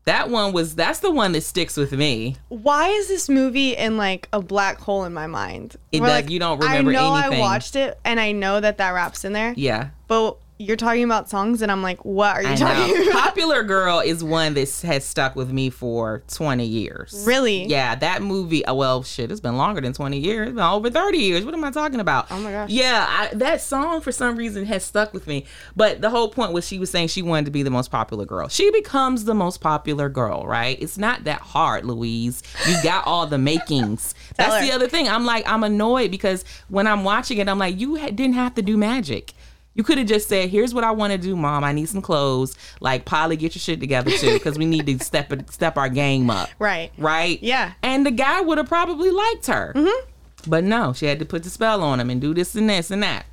That 0.04 0.30
one 0.30 0.52
was 0.52 0.74
that's 0.74 0.98
the 0.98 1.10
one 1.10 1.32
that 1.32 1.42
sticks 1.42 1.76
with 1.76 1.92
me. 1.92 2.36
Why 2.48 2.88
is 2.88 3.08
this 3.08 3.28
movie 3.28 3.76
in 3.76 3.96
like 3.96 4.28
a 4.32 4.40
black 4.40 4.78
hole 4.78 5.04
in 5.04 5.12
my 5.14 5.28
mind? 5.28 5.76
It 5.92 6.00
Where, 6.00 6.10
does- 6.10 6.22
like, 6.22 6.30
you 6.30 6.40
don't 6.40 6.58
remember 6.58 6.90
I 6.90 6.94
know 6.94 7.14
anything. 7.14 7.38
I 7.38 7.40
watched 7.40 7.76
it 7.76 7.98
and 8.04 8.18
I 8.18 8.32
know 8.32 8.60
that 8.60 8.78
that 8.78 8.90
rap's 8.90 9.24
in 9.24 9.32
there. 9.32 9.54
Yeah. 9.56 9.90
But 10.08 10.38
you're 10.58 10.76
talking 10.76 11.02
about 11.02 11.28
songs 11.28 11.60
and 11.60 11.72
I'm 11.72 11.82
like, 11.82 12.04
what 12.04 12.36
are 12.36 12.42
you 12.42 12.50
I 12.50 12.54
talking 12.54 12.94
know. 12.94 13.10
about? 13.10 13.22
Popular 13.24 13.62
Girl 13.62 14.00
is 14.00 14.22
one 14.22 14.54
that 14.54 14.70
has 14.82 15.04
stuck 15.04 15.34
with 15.34 15.50
me 15.50 15.70
for 15.70 16.22
20 16.28 16.64
years. 16.64 17.24
Really? 17.26 17.64
Yeah, 17.64 17.94
that 17.96 18.22
movie, 18.22 18.64
uh, 18.64 18.74
well, 18.74 19.02
shit, 19.02 19.32
it's 19.32 19.40
been 19.40 19.56
longer 19.56 19.80
than 19.80 19.92
20 19.92 20.18
years. 20.18 20.48
It's 20.48 20.54
been 20.54 20.64
over 20.64 20.90
30 20.90 21.18
years. 21.18 21.44
What 21.44 21.54
am 21.54 21.64
I 21.64 21.70
talking 21.70 21.98
about? 22.00 22.26
Oh 22.30 22.38
my 22.38 22.52
gosh. 22.52 22.70
Yeah, 22.70 23.06
I, 23.08 23.34
that 23.34 23.60
song 23.60 24.00
for 24.00 24.12
some 24.12 24.36
reason 24.36 24.64
has 24.66 24.84
stuck 24.84 25.12
with 25.12 25.26
me. 25.26 25.46
But 25.74 26.00
the 26.00 26.10
whole 26.10 26.28
point 26.28 26.52
was 26.52 26.66
she 26.66 26.78
was 26.78 26.90
saying 26.90 27.08
she 27.08 27.22
wanted 27.22 27.46
to 27.46 27.50
be 27.50 27.62
the 27.62 27.70
most 27.70 27.90
popular 27.90 28.24
girl. 28.24 28.48
She 28.48 28.70
becomes 28.70 29.24
the 29.24 29.34
most 29.34 29.60
popular 29.60 30.08
girl, 30.08 30.46
right? 30.46 30.80
It's 30.80 30.98
not 30.98 31.24
that 31.24 31.40
hard, 31.40 31.84
Louise. 31.84 32.42
You 32.68 32.80
got 32.82 33.06
all 33.06 33.26
the 33.26 33.38
makings. 33.38 34.14
That's 34.36 34.56
her. 34.56 34.62
the 34.62 34.72
other 34.72 34.86
thing. 34.88 35.08
I'm 35.08 35.24
like, 35.24 35.48
I'm 35.48 35.64
annoyed 35.64 36.10
because 36.10 36.44
when 36.68 36.86
I'm 36.86 37.02
watching 37.04 37.38
it, 37.38 37.48
I'm 37.48 37.58
like, 37.58 37.80
you 37.80 37.96
ha- 37.96 38.10
didn't 38.10 38.34
have 38.34 38.54
to 38.54 38.62
do 38.62 38.76
magic. 38.76 39.32
You 39.74 39.82
could 39.82 39.98
have 39.98 40.06
just 40.06 40.28
said, 40.28 40.50
"Here's 40.50 40.74
what 40.74 40.84
I 40.84 40.90
want 40.90 41.12
to 41.12 41.18
do, 41.18 41.34
Mom. 41.34 41.64
I 41.64 41.72
need 41.72 41.88
some 41.88 42.02
clothes. 42.02 42.56
Like, 42.80 43.04
Polly, 43.04 43.36
get 43.36 43.54
your 43.54 43.60
shit 43.60 43.80
together 43.80 44.10
too, 44.10 44.34
because 44.34 44.58
we 44.58 44.66
need 44.66 44.86
to 44.86 45.02
step 45.04 45.32
step 45.50 45.78
our 45.78 45.88
game 45.88 46.28
up." 46.30 46.50
Right. 46.58 46.90
Right. 46.98 47.42
Yeah. 47.42 47.72
And 47.82 48.04
the 48.04 48.10
guy 48.10 48.40
would 48.40 48.58
have 48.58 48.68
probably 48.68 49.10
liked 49.10 49.46
her, 49.46 49.72
mm-hmm. 49.74 50.10
but 50.50 50.64
no, 50.64 50.92
she 50.92 51.06
had 51.06 51.18
to 51.20 51.24
put 51.24 51.42
the 51.42 51.50
spell 51.50 51.82
on 51.82 52.00
him 52.00 52.10
and 52.10 52.20
do 52.20 52.34
this 52.34 52.54
and 52.54 52.68
this 52.68 52.90
and 52.90 53.02
that. 53.02 53.26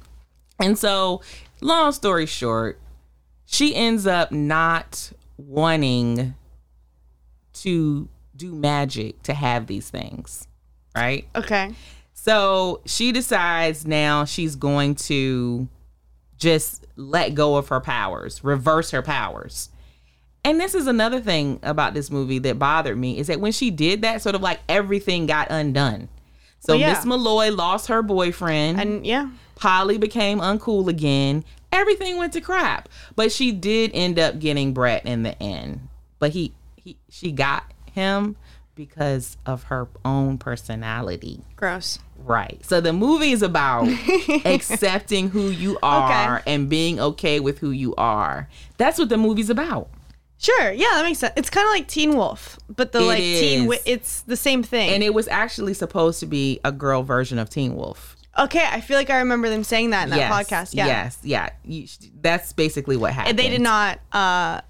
And 0.60 0.78
so, 0.78 1.22
long 1.62 1.92
story 1.92 2.26
short, 2.26 2.80
she 3.46 3.76
ends 3.76 4.08
up 4.08 4.32
not 4.32 5.12
wanting 5.38 6.36
to 7.54 8.08
do 8.36 8.54
magic 8.54 9.22
to 9.24 9.34
have 9.34 9.68
these 9.68 9.90
things, 9.90 10.48
right? 10.96 11.28
Okay. 11.36 11.74
So 12.14 12.82
she 12.86 13.12
decides 13.12 13.88
now 13.88 14.26
she's 14.26 14.56
going 14.56 14.96
to 14.96 15.68
just 16.40 16.88
let 16.96 17.36
go 17.36 17.58
of 17.58 17.68
her 17.68 17.80
powers, 17.80 18.44
reverse 18.44 18.92
her 18.92 19.02
powers. 19.02 19.70
And 20.44 20.60
this 20.60 20.74
is 20.74 20.88
another 20.88 21.20
thing 21.20 21.60
about 21.64 21.94
this 21.94 22.10
movie 22.10 22.40
that 22.40 22.58
bothered 22.58 22.98
me 22.98 23.20
is 23.20 23.28
that 23.28 23.40
when 23.42 23.52
she 23.52 23.70
did 23.70 24.02
that, 24.02 24.22
sort 24.22 24.36
of 24.36 24.42
like 24.42 24.60
everything 24.70 25.26
got 25.26 25.52
undone. 25.52 26.08
So 26.60 26.74
Well, 26.74 26.80
yeah. 26.80 26.94
Miss 26.94 27.06
Malloy 27.06 27.52
lost 27.52 27.88
her 27.88 28.02
boyfriend. 28.02 28.80
And 28.80 29.06
yeah. 29.06 29.30
Polly 29.56 29.98
became 29.98 30.40
uncool 30.40 30.88
again. 30.88 31.44
Everything 31.72 32.18
went 32.18 32.34
to 32.34 32.42
crap. 32.42 32.88
But 33.16 33.32
she 33.32 33.52
did 33.52 33.92
end 33.94 34.18
up 34.18 34.40
getting 34.40 34.74
Brett 34.74 35.06
in 35.06 35.24
the 35.24 35.42
end. 35.44 35.88
But 36.20 36.32
he 36.32 36.54
he 36.76 36.98
she 37.10 37.32
got 37.32 37.66
him 37.92 38.38
because 38.76 39.38
of 39.46 39.64
her 39.64 39.90
own 40.06 40.38
personality. 40.38 41.42
Gross. 41.58 42.00
Right. 42.26 42.64
So 42.66 42.82
the 42.82 42.94
movie 42.94 43.32
is 43.32 43.42
about 43.42 43.88
accepting 44.46 45.30
who 45.30 45.50
you 45.50 45.78
are 45.82 46.38
Okay. 46.40 46.54
and 46.54 46.70
being 46.70 47.00
okay 47.00 47.40
with 47.40 47.60
who 47.60 47.72
you 47.72 47.96
are. 47.96 48.48
That's 48.78 48.98
what 49.00 49.10
the 49.10 49.18
movie's 49.18 49.50
about. 49.50 49.90
Sure. 50.38 50.72
Yeah, 50.72 50.88
that 50.94 51.04
makes 51.04 51.20
sense. 51.20 51.34
It's 51.36 51.50
kind 51.50 51.66
of 51.68 51.72
like 51.72 51.88
Teen 51.88 52.16
Wolf, 52.16 52.58
but 52.74 52.92
the 52.94 53.00
It 53.00 53.04
like 53.04 53.18
Teen. 53.18 53.60
is. 53.62 53.66
Wi- 53.66 53.82
it's 53.86 54.22
the 54.22 54.38
same 54.38 54.64
thing. 54.64 54.92
And 54.92 55.04
it 55.04 55.14
was 55.14 55.28
actually 55.28 55.74
supposed 55.74 56.20
to 56.22 56.26
be 56.26 56.60
a 56.64 56.72
girl 56.72 57.04
version 57.04 57.38
of 57.40 57.50
Teen 57.50 57.76
Wolf. 57.76 58.16
okay, 58.38 58.66
I 58.72 58.80
feel 58.80 58.96
like 58.98 59.10
I 59.10 59.18
remember 59.20 59.50
them 59.50 59.64
saying 59.66 59.90
that 59.90 60.06
in 60.06 60.10
that 60.12 60.18
yes, 60.18 60.32
podcast. 60.32 60.70
Yeah. 60.74 60.86
Yes. 60.86 61.18
Yeah. 61.24 61.50
You, 61.66 61.88
that's 62.22 62.54
basically 62.54 62.96
what 62.96 63.12
happened. 63.12 63.32
And 63.32 63.40
they 63.40 63.50
did 63.50 63.62
not. 63.62 64.00
uh 64.14 64.62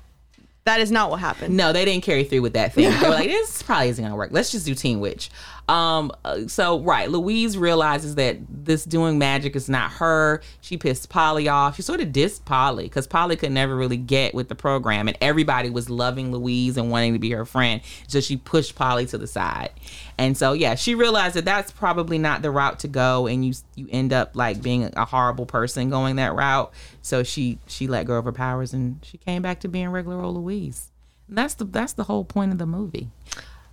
That 0.65 0.79
is 0.81 0.89
not 0.91 1.11
what 1.11 1.19
happened. 1.19 1.55
No, 1.55 1.71
they 1.71 1.85
didn't 1.85 2.03
carry 2.03 2.23
through 2.23 2.41
with 2.41 2.53
that 2.53 2.73
thing. 2.73 2.89
They 2.89 3.07
were 3.07 3.13
like, 3.13 3.27
this 3.29 3.61
probably 3.61 3.89
isn't 3.89 4.03
gonna 4.03 4.15
work. 4.15 4.29
Let's 4.31 4.51
just 4.51 4.65
do 4.65 4.73
Teen 4.73 4.99
Witch. 4.99 5.29
Um, 5.69 6.11
uh, 6.25 6.47
so 6.47 6.79
right, 6.79 7.11
Louise 7.11 7.55
realizes 7.55 8.15
that 8.15 8.37
this 8.49 8.83
doing 8.83 9.19
magic 9.19 9.55
is 9.55 9.69
not 9.69 9.91
her. 9.91 10.41
She 10.61 10.77
pissed 10.77 11.09
Polly 11.09 11.47
off. 11.47 11.75
She 11.75 11.83
sort 11.83 12.01
of 12.01 12.07
dissed 12.07 12.43
Polly 12.43 12.85
because 12.85 13.05
Polly 13.05 13.35
could 13.35 13.51
never 13.51 13.75
really 13.75 13.95
get 13.95 14.33
with 14.33 14.49
the 14.49 14.55
program, 14.55 15.07
and 15.07 15.15
everybody 15.21 15.69
was 15.69 15.87
loving 15.87 16.31
Louise 16.31 16.75
and 16.75 16.89
wanting 16.89 17.13
to 17.13 17.19
be 17.19 17.29
her 17.29 17.45
friend. 17.45 17.81
So 18.07 18.19
she 18.19 18.35
pushed 18.35 18.73
Polly 18.73 19.05
to 19.05 19.17
the 19.19 19.27
side, 19.27 19.69
and 20.17 20.35
so 20.35 20.53
yeah, 20.53 20.73
she 20.73 20.95
realized 20.95 21.35
that 21.35 21.45
that's 21.45 21.69
probably 21.71 22.17
not 22.17 22.41
the 22.41 22.49
route 22.49 22.79
to 22.79 22.87
go, 22.87 23.27
and 23.27 23.45
you 23.45 23.53
you 23.75 23.87
end 23.91 24.11
up 24.11 24.35
like 24.35 24.63
being 24.63 24.91
a 24.97 25.05
horrible 25.05 25.45
person 25.45 25.91
going 25.91 26.15
that 26.15 26.33
route. 26.33 26.73
So 27.03 27.21
she 27.21 27.59
she 27.67 27.85
let 27.85 28.07
go 28.07 28.15
of 28.15 28.25
her 28.25 28.31
powers, 28.31 28.73
and 28.73 28.99
she 29.03 29.19
came 29.19 29.43
back 29.43 29.59
to 29.59 29.67
being 29.67 29.89
regular 29.89 30.19
old 30.19 30.35
Louise. 30.35 30.89
And 31.27 31.37
that's 31.37 31.53
the 31.53 31.65
that's 31.65 31.93
the 31.93 32.05
whole 32.05 32.23
point 32.23 32.53
of 32.53 32.57
the 32.57 32.65
movie. 32.65 33.09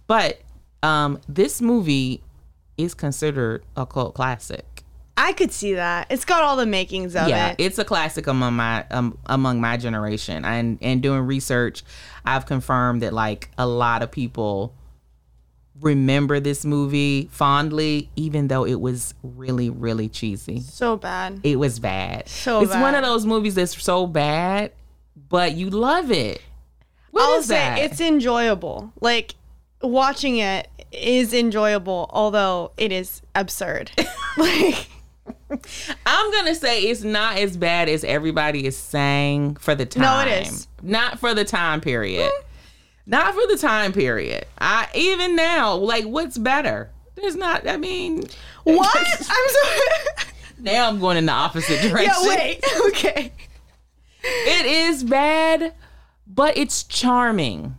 But 0.06 0.42
um, 0.86 1.20
this 1.28 1.60
movie 1.60 2.22
is 2.78 2.94
considered 2.94 3.64
a 3.76 3.84
cult 3.84 4.14
classic. 4.14 4.84
I 5.16 5.32
could 5.32 5.50
see 5.50 5.74
that. 5.74 6.06
It's 6.10 6.24
got 6.24 6.42
all 6.42 6.56
the 6.56 6.66
makings 6.66 7.16
of 7.16 7.28
yeah, 7.28 7.50
it. 7.50 7.56
it's 7.58 7.78
a 7.78 7.84
classic 7.84 8.26
among 8.26 8.54
my 8.54 8.84
um, 8.90 9.18
among 9.26 9.60
my 9.60 9.76
generation. 9.78 10.44
And 10.44 10.78
and 10.82 11.02
doing 11.02 11.22
research, 11.22 11.82
I've 12.24 12.46
confirmed 12.46 13.02
that 13.02 13.12
like 13.12 13.50
a 13.56 13.66
lot 13.66 14.02
of 14.02 14.10
people 14.10 14.74
remember 15.80 16.38
this 16.38 16.64
movie 16.64 17.28
fondly, 17.32 18.10
even 18.14 18.48
though 18.48 18.66
it 18.66 18.80
was 18.80 19.14
really 19.22 19.70
really 19.70 20.08
cheesy. 20.08 20.60
so 20.60 20.96
bad. 20.96 21.40
It 21.42 21.56
was 21.56 21.78
bad. 21.78 22.28
So 22.28 22.60
it's 22.60 22.74
one 22.74 22.94
of 22.94 23.02
those 23.02 23.24
movies 23.24 23.54
that's 23.54 23.82
so 23.82 24.06
bad, 24.06 24.72
but 25.16 25.54
you 25.54 25.70
love 25.70 26.12
it. 26.12 26.42
What 27.10 27.22
I'll 27.22 27.38
is 27.38 27.46
say 27.46 27.54
that? 27.54 27.78
it's 27.78 28.00
enjoyable. 28.02 28.92
Like 29.00 29.34
watching 29.86 30.38
it 30.38 30.68
is 30.92 31.32
enjoyable, 31.32 32.10
although 32.12 32.72
it 32.76 32.92
is 32.92 33.22
absurd. 33.34 33.90
like 34.36 34.88
I'm 36.06 36.32
gonna 36.32 36.54
say 36.54 36.82
it's 36.82 37.02
not 37.02 37.36
as 37.38 37.56
bad 37.56 37.88
as 37.88 38.04
everybody 38.04 38.66
is 38.66 38.76
saying 38.76 39.56
for 39.56 39.74
the 39.74 39.86
time. 39.86 40.02
No, 40.02 40.32
it 40.32 40.46
is. 40.46 40.68
Not 40.82 41.18
for 41.18 41.34
the 41.34 41.44
time 41.44 41.80
period. 41.80 42.30
Not 43.06 43.34
for 43.34 43.46
the 43.46 43.56
time 43.56 43.92
period. 43.92 44.46
I 44.58 44.88
even 44.94 45.36
now, 45.36 45.74
like, 45.76 46.04
what's 46.04 46.38
better? 46.38 46.90
There's 47.14 47.36
not. 47.36 47.68
I 47.68 47.76
mean, 47.76 48.24
what? 48.64 48.96
I'm 48.96 49.48
sorry. 49.48 50.30
now 50.58 50.88
I'm 50.88 50.98
going 50.98 51.16
in 51.16 51.26
the 51.26 51.32
opposite 51.32 51.80
direction. 51.88 52.12
yeah, 52.24 52.28
wait. 52.28 52.64
Okay. 52.88 53.32
It 54.22 54.66
is 54.66 55.04
bad, 55.04 55.72
but 56.26 56.56
it's 56.56 56.82
charming. 56.82 57.76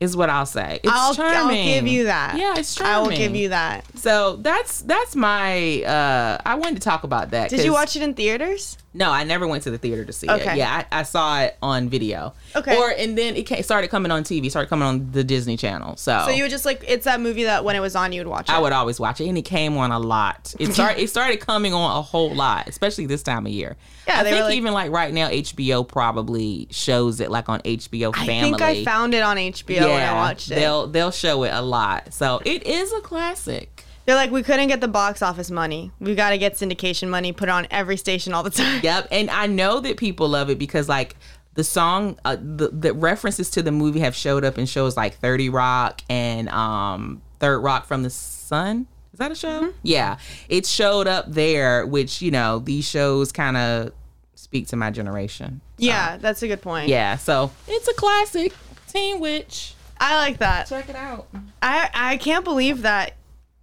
Is 0.00 0.16
what 0.16 0.30
I'll 0.30 0.46
say. 0.46 0.78
It's 0.84 0.92
I'll, 0.92 1.12
charming. 1.12 1.58
I'll 1.58 1.64
give 1.74 1.88
you 1.88 2.04
that. 2.04 2.38
Yeah, 2.38 2.54
it's 2.56 2.74
charming. 2.76 2.94
I 2.94 3.00
will 3.00 3.16
give 3.16 3.34
you 3.34 3.48
that. 3.48 3.84
So 3.98 4.36
that's 4.36 4.82
that's 4.82 5.16
my. 5.16 5.82
uh 5.82 6.38
I 6.46 6.54
wanted 6.54 6.76
to 6.76 6.80
talk 6.82 7.02
about 7.02 7.30
that. 7.32 7.50
Did 7.50 7.64
you 7.64 7.72
watch 7.72 7.96
it 7.96 8.02
in 8.02 8.14
theaters? 8.14 8.78
No, 8.94 9.10
I 9.10 9.22
never 9.22 9.46
went 9.46 9.62
to 9.64 9.70
the 9.70 9.78
theater 9.78 10.04
to 10.04 10.12
see 10.12 10.26
it. 10.28 10.56
Yeah, 10.56 10.82
I, 10.90 11.00
I 11.00 11.02
saw 11.02 11.42
it 11.42 11.56
on 11.62 11.88
video. 11.88 12.32
Okay. 12.56 12.76
Or 12.76 12.90
and 12.90 13.18
then 13.18 13.36
it 13.36 13.46
ca- 13.46 13.62
started 13.62 13.88
coming 13.90 14.10
on 14.10 14.24
TV. 14.24 14.50
Started 14.50 14.68
coming 14.68 14.88
on 14.88 15.12
the 15.12 15.22
Disney 15.22 15.56
Channel. 15.56 15.96
So, 15.96 16.22
So 16.24 16.30
you 16.30 16.42
would 16.44 16.50
just 16.50 16.64
like 16.64 16.84
it's 16.86 17.04
that 17.04 17.20
movie 17.20 17.44
that 17.44 17.64
when 17.64 17.76
it 17.76 17.80
was 17.80 17.94
on 17.94 18.12
you 18.12 18.20
would 18.20 18.26
watch 18.28 18.48
it. 18.48 18.52
I 18.52 18.58
would 18.58 18.72
always 18.72 18.98
watch 18.98 19.20
it, 19.20 19.28
and 19.28 19.36
it 19.36 19.42
came 19.42 19.76
on 19.76 19.92
a 19.92 19.98
lot. 19.98 20.54
It 20.58 20.72
started. 20.72 21.02
it 21.02 21.10
started 21.10 21.38
coming 21.38 21.74
on 21.74 21.96
a 21.98 22.02
whole 22.02 22.34
lot, 22.34 22.68
especially 22.68 23.06
this 23.06 23.22
time 23.22 23.46
of 23.46 23.52
year. 23.52 23.76
Yeah, 24.06 24.20
I 24.20 24.22
they 24.24 24.30
think 24.30 24.44
like- 24.44 24.54
even 24.56 24.72
like 24.72 24.90
right 24.90 25.12
now, 25.12 25.28
HBO 25.28 25.86
probably 25.86 26.66
shows 26.70 27.20
it 27.20 27.30
like 27.30 27.48
on 27.48 27.60
HBO 27.60 28.14
Family. 28.14 28.34
I 28.38 28.40
think 28.40 28.62
I 28.62 28.84
found 28.84 29.12
it 29.14 29.22
on 29.22 29.36
HBO 29.36 29.87
when 29.90 30.02
I 30.02 30.14
watched 30.14 30.50
it. 30.50 30.56
They'll 30.56 30.86
they'll 30.86 31.10
show 31.10 31.42
it 31.44 31.50
a 31.52 31.62
lot. 31.62 32.12
So 32.12 32.40
it 32.44 32.66
is 32.66 32.92
a 32.92 33.00
classic. 33.00 33.84
They're 34.06 34.16
like, 34.16 34.30
we 34.30 34.42
couldn't 34.42 34.68
get 34.68 34.80
the 34.80 34.88
box 34.88 35.20
office 35.20 35.50
money. 35.50 35.90
We 36.00 36.14
got 36.14 36.30
to 36.30 36.38
get 36.38 36.54
syndication 36.54 37.10
money, 37.10 37.32
put 37.32 37.50
it 37.50 37.52
on 37.52 37.66
every 37.70 37.98
station 37.98 38.32
all 38.32 38.42
the 38.42 38.48
time. 38.48 38.80
Yep, 38.82 39.08
and 39.10 39.28
I 39.28 39.46
know 39.46 39.80
that 39.80 39.98
people 39.98 40.30
love 40.30 40.48
it 40.48 40.58
because 40.58 40.88
like 40.88 41.14
the 41.54 41.64
song, 41.64 42.18
uh, 42.24 42.36
the 42.40 42.68
the 42.68 42.94
references 42.94 43.50
to 43.50 43.62
the 43.62 43.72
movie 43.72 44.00
have 44.00 44.14
showed 44.14 44.44
up 44.44 44.56
in 44.58 44.64
shows 44.64 44.96
like 44.96 45.16
Thirty 45.16 45.50
Rock 45.50 46.00
and 46.08 46.48
um 46.48 47.20
Third 47.38 47.58
Rock 47.60 47.84
from 47.84 48.02
the 48.02 48.10
Sun. 48.10 48.86
Is 49.12 49.18
that 49.18 49.32
a 49.32 49.34
show? 49.34 49.62
Mm-hmm. 49.62 49.70
Yeah, 49.82 50.18
it 50.48 50.64
showed 50.64 51.06
up 51.06 51.26
there, 51.28 51.84
which 51.84 52.22
you 52.22 52.30
know 52.30 52.60
these 52.60 52.88
shows 52.88 53.32
kind 53.32 53.56
of 53.56 53.92
speak 54.36 54.68
to 54.68 54.76
my 54.76 54.90
generation. 54.90 55.60
Yeah, 55.76 56.16
that's 56.16 56.42
a 56.42 56.48
good 56.48 56.62
point. 56.62 56.88
Yeah, 56.88 57.16
so 57.16 57.50
it's 57.66 57.88
a 57.88 57.94
classic. 57.94 58.54
Teen 58.86 59.20
Witch, 59.20 59.74
I 60.00 60.16
like 60.16 60.38
that. 60.38 60.66
check 60.68 60.88
it 60.88 60.96
out. 60.96 61.28
I 61.62 61.90
I 61.94 62.16
can't 62.18 62.44
believe 62.44 62.82
that 62.82 63.14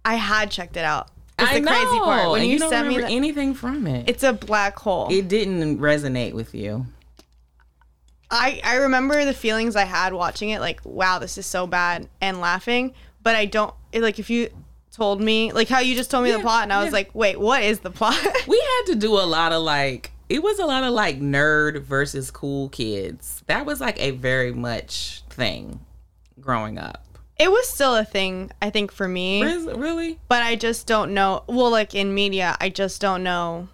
I 0.04 0.14
had 0.14 0.50
checked 0.50 0.76
it 0.76 0.84
out. 0.84 1.08
It's 1.38 1.50
I 1.50 1.60
the 1.60 1.66
crazy 1.66 1.84
part. 1.98 2.22
know, 2.24 2.30
When 2.32 2.42
and 2.42 2.50
you, 2.50 2.58
don't 2.58 2.70
sent 2.70 2.88
me 2.88 2.94
remember 2.96 3.14
anything 3.14 3.52
from 3.54 3.86
it, 3.86 4.08
it's 4.08 4.22
a 4.22 4.32
black 4.32 4.78
hole. 4.78 5.08
it 5.10 5.28
didn't 5.28 5.78
resonate 5.78 6.32
with 6.32 6.54
you. 6.54 6.86
I 8.30 8.60
I 8.64 8.76
remember 8.76 9.24
the 9.24 9.34
feelings 9.34 9.76
I 9.76 9.84
had 9.84 10.12
watching 10.12 10.50
it, 10.50 10.60
like 10.60 10.80
wow, 10.84 11.18
this 11.18 11.38
is 11.38 11.46
so 11.46 11.66
bad, 11.66 12.08
and 12.20 12.40
laughing. 12.40 12.94
But 13.22 13.36
I 13.36 13.44
don't 13.46 13.72
it, 13.92 14.02
like 14.02 14.18
if 14.18 14.30
you 14.30 14.48
told 14.92 15.20
me 15.20 15.52
like 15.52 15.68
how 15.68 15.80
you 15.80 15.94
just 15.94 16.10
told 16.10 16.24
me 16.24 16.30
Yeah, 16.30 16.38
the 16.38 16.42
plot, 16.42 16.64
and 16.64 16.72
I 16.72 16.78
was 16.78 16.86
yeah. 16.86 16.92
like, 16.98 17.14
wait, 17.14 17.38
what 17.38 17.62
is 17.62 17.80
the 17.80 17.90
plot? 17.90 18.18
we 18.48 18.58
had 18.58 18.92
to 18.92 18.94
do 18.96 19.12
a 19.12 19.22
lot 19.26 19.52
of 19.52 19.62
like 19.62 20.10
it 20.28 20.42
was 20.42 20.58
a 20.58 20.66
lot 20.66 20.82
of 20.82 20.92
like 20.92 21.20
nerd 21.20 21.82
versus 21.82 22.30
cool 22.32 22.68
kids 22.70 23.44
that 23.46 23.64
was 23.64 23.80
like 23.80 24.00
a 24.00 24.10
very 24.12 24.52
much 24.52 25.22
thing 25.30 25.78
growing 26.46 26.78
up 26.78 27.02
it 27.38 27.50
was 27.50 27.68
still 27.68 27.94
a 27.94 28.04
thing, 28.06 28.50
I 28.62 28.70
think, 28.70 28.90
for 28.90 29.06
me. 29.06 29.42
Really 29.42 30.18
but 30.26 30.42
I 30.42 30.56
just 30.56 30.86
don't 30.86 31.12
know. 31.12 31.44
Well, 31.46 31.70
like 31.70 31.94
in 31.94 32.14
media, 32.14 32.56
I 32.58 32.70
just 32.70 32.98
don't 32.98 33.22
know, 33.22 33.68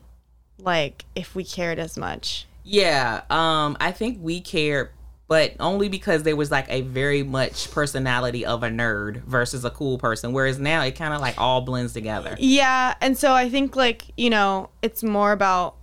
like 0.58 1.04
if 1.14 1.37
we 1.37 1.44
cared 1.44 1.78
as 1.78 1.96
much. 1.96 2.46
yeah 2.64 3.22
um 3.30 3.76
i 3.80 3.90
think 3.92 4.18
we 4.20 4.40
cared 4.40 4.90
but 5.28 5.54
only 5.61 5.88
because 5.88 6.24
there 6.24 6.35
was 6.37 6.50
like 6.50 6.66
a 6.68 6.80
very 6.82 7.22
much 7.22 7.70
personality 7.70 8.44
of 8.44 8.62
a 8.62 8.68
nerd 8.68 9.22
versus 9.24 9.64
a 9.64 9.70
cool 9.70 9.96
person 9.96 10.32
whereas 10.32 10.58
now 10.58 10.82
it 10.82 10.92
kind 10.96 11.14
of 11.14 11.20
like 11.20 11.35
all 11.38 11.61
blends 11.62 11.92
together 11.92 12.35
Yeah, 12.40 12.94
and 13.00 13.16
so 13.16 13.32
I 13.32 13.48
think 13.48 13.76
like 13.76 14.06
you 14.16 14.28
know, 14.30 14.70
it's 14.82 15.02
more 15.04 15.30
about 15.32 15.76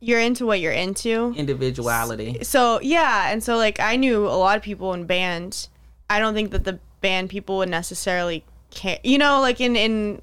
you're 0.00 0.20
into 0.20 0.44
what 0.46 0.60
you're 0.60 0.72
into. 0.72 1.34
individuality 1.36 2.38
So 2.42 2.80
yeah, 2.80 3.30
and 3.30 3.42
so 3.42 3.56
like 3.56 3.78
I 3.80 3.96
knew 3.96 4.26
a 4.26 4.38
lot 4.38 4.56
of 4.56 4.62
people 4.62 4.92
in 4.94 5.04
band. 5.06 5.68
I 6.08 6.18
don't 6.18 6.34
think 6.34 6.50
that 6.52 6.64
the 6.64 6.78
band 7.00 7.30
people 7.30 7.58
would 7.58 7.68
necessarily 7.68 8.44
care. 8.70 8.98
You 9.04 9.18
know, 9.18 9.40
like 9.40 9.60
in 9.60 9.76
in 9.76 10.22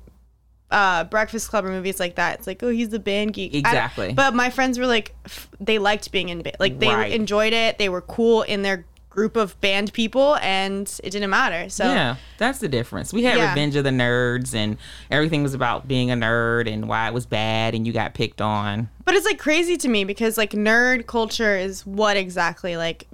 uh, 0.72 1.04
Breakfast 1.04 1.50
Club 1.50 1.66
or 1.66 1.70
movies 1.70 2.00
like 2.00 2.16
that, 2.16 2.40
it's 2.40 2.48
like 2.48 2.64
oh 2.64 2.70
he's 2.70 2.90
the 2.90 3.00
band 3.00 3.34
geek. 3.34 3.54
Exactly. 3.54 4.14
but 4.14 4.34
my 4.34 4.50
friends 4.50 4.80
were 4.80 4.88
like, 4.88 5.14
f- 5.26 5.50
they 5.60 5.78
liked 5.80 6.12
being 6.12 6.30
in 6.30 6.42
band. 6.42 6.56
Like 6.60 6.80
they 6.80 6.88
Right. 6.90 7.12
enjoyed 7.12 7.54
it. 7.54 7.78
They 7.78 7.90
were 7.90 8.02
cool 8.02 8.42
in 8.44 8.62
their 8.64 8.86
group 9.10 9.36
of 9.36 9.60
band 9.62 9.94
people, 9.94 10.38
and 10.38 10.88
it 11.04 11.12
didn't 11.12 11.30
matter. 11.30 11.70
So 11.70 11.84
yeah 11.84 12.16
that's 12.40 12.58
the 12.58 12.68
difference 12.68 13.14
we 13.14 13.24
had 13.24 13.38
Yeah. 13.38 13.50
revenge 13.50 13.76
of 13.76 13.84
the 13.84 13.92
nerds 13.92 14.56
and 14.56 14.78
everything 15.12 15.44
was 15.44 15.54
about 15.54 15.88
being 15.88 16.10
a 16.10 16.16
nerd 16.16 16.68
and 16.72 16.88
why 16.90 17.08
it 17.08 17.14
was 17.14 17.28
bad 17.28 17.76
and 17.76 17.86
you 17.86 17.94
got 17.94 18.16
picked 18.16 18.42
on 18.42 18.90
But 19.06 19.14
it's 19.14 19.26
like 19.28 19.38
crazy 19.38 19.78
to 19.78 19.88
me 19.88 20.04
because 20.04 20.36
like 20.40 20.52
nerd 20.54 21.06
culture 21.06 21.56
is 21.56 21.86
what 21.86 22.18
exactly 22.18 22.76
like 22.76 23.08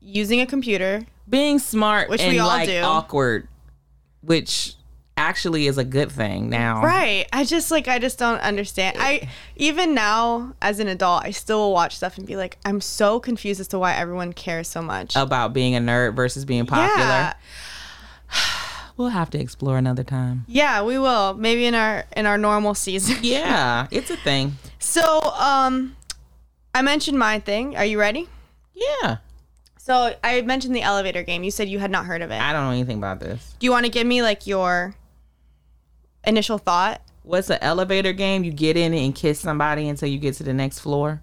using 0.00 0.40
a 0.40 0.46
computer. 0.46 1.02
Being 1.28 1.58
smart 1.58 2.08
Which 2.08 2.20
and 2.20 2.32
we 2.32 2.38
all 2.38 2.48
like 2.48 2.68
do. 2.68 2.80
awkward, 2.80 3.48
which 4.22 4.74
actually 5.16 5.66
is 5.66 5.78
a 5.78 5.84
good 5.84 6.10
thing 6.10 6.48
now. 6.50 6.82
Right. 6.82 7.26
I 7.32 7.44
just 7.44 7.70
like 7.70 7.86
I 7.88 7.98
just 7.98 8.18
don't 8.18 8.40
understand. 8.40 8.96
I 8.98 9.28
even 9.56 9.94
now 9.94 10.54
as 10.60 10.80
an 10.80 10.88
adult, 10.88 11.24
I 11.24 11.30
still 11.30 11.58
will 11.58 11.72
watch 11.72 11.96
stuff 11.96 12.18
and 12.18 12.26
be 12.26 12.36
like, 12.36 12.58
I'm 12.64 12.80
so 12.80 13.20
confused 13.20 13.60
as 13.60 13.68
to 13.68 13.78
why 13.78 13.94
everyone 13.94 14.32
cares 14.32 14.68
so 14.68 14.82
much. 14.82 15.14
About 15.16 15.52
being 15.52 15.76
a 15.76 15.80
nerd 15.80 16.14
versus 16.14 16.44
being 16.44 16.66
popular. 16.66 16.98
Yeah. 16.98 17.32
We'll 18.98 19.08
have 19.08 19.30
to 19.30 19.40
explore 19.40 19.78
another 19.78 20.04
time. 20.04 20.44
Yeah, 20.46 20.82
we 20.82 20.98
will. 20.98 21.32
Maybe 21.32 21.64
in 21.64 21.74
our 21.74 22.04
in 22.14 22.26
our 22.26 22.36
normal 22.36 22.74
season. 22.74 23.16
Yeah, 23.22 23.86
it's 23.90 24.10
a 24.10 24.18
thing. 24.18 24.58
So, 24.78 25.02
um 25.40 25.96
I 26.74 26.82
mentioned 26.82 27.18
my 27.18 27.38
thing. 27.40 27.74
Are 27.74 27.86
you 27.86 27.98
ready? 27.98 28.28
Yeah. 28.74 29.16
So, 29.84 30.14
I 30.22 30.42
mentioned 30.42 30.76
the 30.76 30.82
elevator 30.82 31.24
game. 31.24 31.42
You 31.42 31.50
said 31.50 31.68
you 31.68 31.80
had 31.80 31.90
not 31.90 32.06
heard 32.06 32.22
of 32.22 32.30
it. 32.30 32.40
I 32.40 32.52
don't 32.52 32.62
know 32.66 32.70
anything 32.70 32.98
about 32.98 33.18
this. 33.18 33.56
Do 33.58 33.64
you 33.66 33.72
want 33.72 33.84
to 33.84 33.90
give 33.90 34.06
me 34.06 34.22
like 34.22 34.46
your 34.46 34.94
initial 36.24 36.56
thought? 36.56 37.00
What's 37.24 37.50
an 37.50 37.58
elevator 37.60 38.12
game? 38.12 38.44
You 38.44 38.52
get 38.52 38.76
in 38.76 38.94
it 38.94 39.04
and 39.04 39.12
kiss 39.12 39.40
somebody 39.40 39.88
until 39.88 40.08
you 40.08 40.18
get 40.18 40.34
to 40.34 40.44
the 40.44 40.52
next 40.54 40.78
floor. 40.78 41.20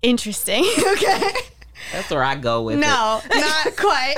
Interesting. 0.00 0.64
okay. 0.92 1.22
That's 1.92 2.08
where 2.10 2.22
I 2.22 2.36
go 2.36 2.62
with 2.62 2.76
it. 2.76 2.82
No, 2.82 3.20
not 3.34 3.66
quite. 3.76 4.14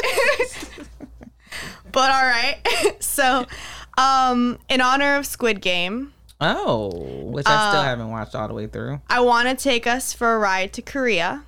but 1.90 2.11
all 2.11 2.22
right. 2.27 2.59
so, 3.01 3.46
um, 3.96 4.59
in 4.68 4.83
honor 4.83 5.16
of 5.16 5.24
Squid 5.24 5.62
Game, 5.62 6.12
Oh, 6.38 6.90
which 7.31 7.46
I 7.46 7.55
Uh, 7.55 7.70
still 7.72 7.83
haven't 7.83 8.11
watched 8.11 8.35
all 8.35 8.46
the 8.46 8.53
way 8.55 8.66
through. 8.66 9.01
I 9.09 9.20
want 9.20 9.48
to 9.48 9.55
take 9.57 9.87
us 9.87 10.12
for 10.12 10.35
a 10.35 10.38
ride 10.38 10.74
to 10.74 10.83
Korea. 10.83 11.44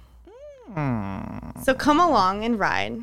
So 1.62 1.74
come 1.74 2.00
along 2.00 2.44
and 2.44 2.58
ride 2.58 3.00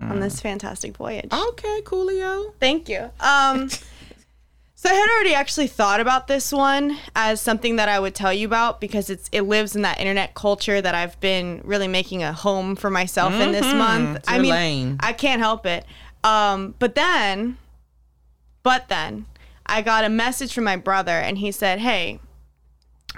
on 0.00 0.20
this 0.20 0.40
fantastic 0.40 0.96
voyage. 0.96 1.32
Okay, 1.32 1.82
Coolio. 1.82 2.54
Thank 2.58 2.88
you. 2.88 3.10
Um, 3.20 3.68
so 4.74 4.88
I 4.88 4.94
had 4.94 5.10
already 5.10 5.34
actually 5.34 5.66
thought 5.66 6.00
about 6.00 6.26
this 6.26 6.52
one 6.52 6.96
as 7.14 7.40
something 7.40 7.76
that 7.76 7.88
I 7.88 8.00
would 8.00 8.14
tell 8.14 8.32
you 8.32 8.46
about 8.46 8.80
because 8.80 9.10
it's 9.10 9.28
it 9.32 9.42
lives 9.42 9.76
in 9.76 9.82
that 9.82 10.00
internet 10.00 10.34
culture 10.34 10.80
that 10.80 10.94
I've 10.94 11.18
been 11.20 11.60
really 11.64 11.88
making 11.88 12.22
a 12.22 12.32
home 12.32 12.76
for 12.76 12.90
myself 12.90 13.34
in 13.34 13.52
this 13.52 13.72
month. 13.74 14.18
It's 14.18 14.28
I 14.28 14.38
mean, 14.38 14.50
lane. 14.50 14.96
I 15.00 15.12
can't 15.12 15.40
help 15.40 15.66
it. 15.66 15.84
Um, 16.24 16.74
but 16.78 16.94
then, 16.94 17.56
but 18.62 18.88
then, 18.88 19.26
I 19.66 19.82
got 19.82 20.04
a 20.04 20.08
message 20.08 20.52
from 20.52 20.64
my 20.64 20.76
brother, 20.76 21.12
and 21.12 21.38
he 21.38 21.52
said, 21.52 21.80
"Hey." 21.80 22.20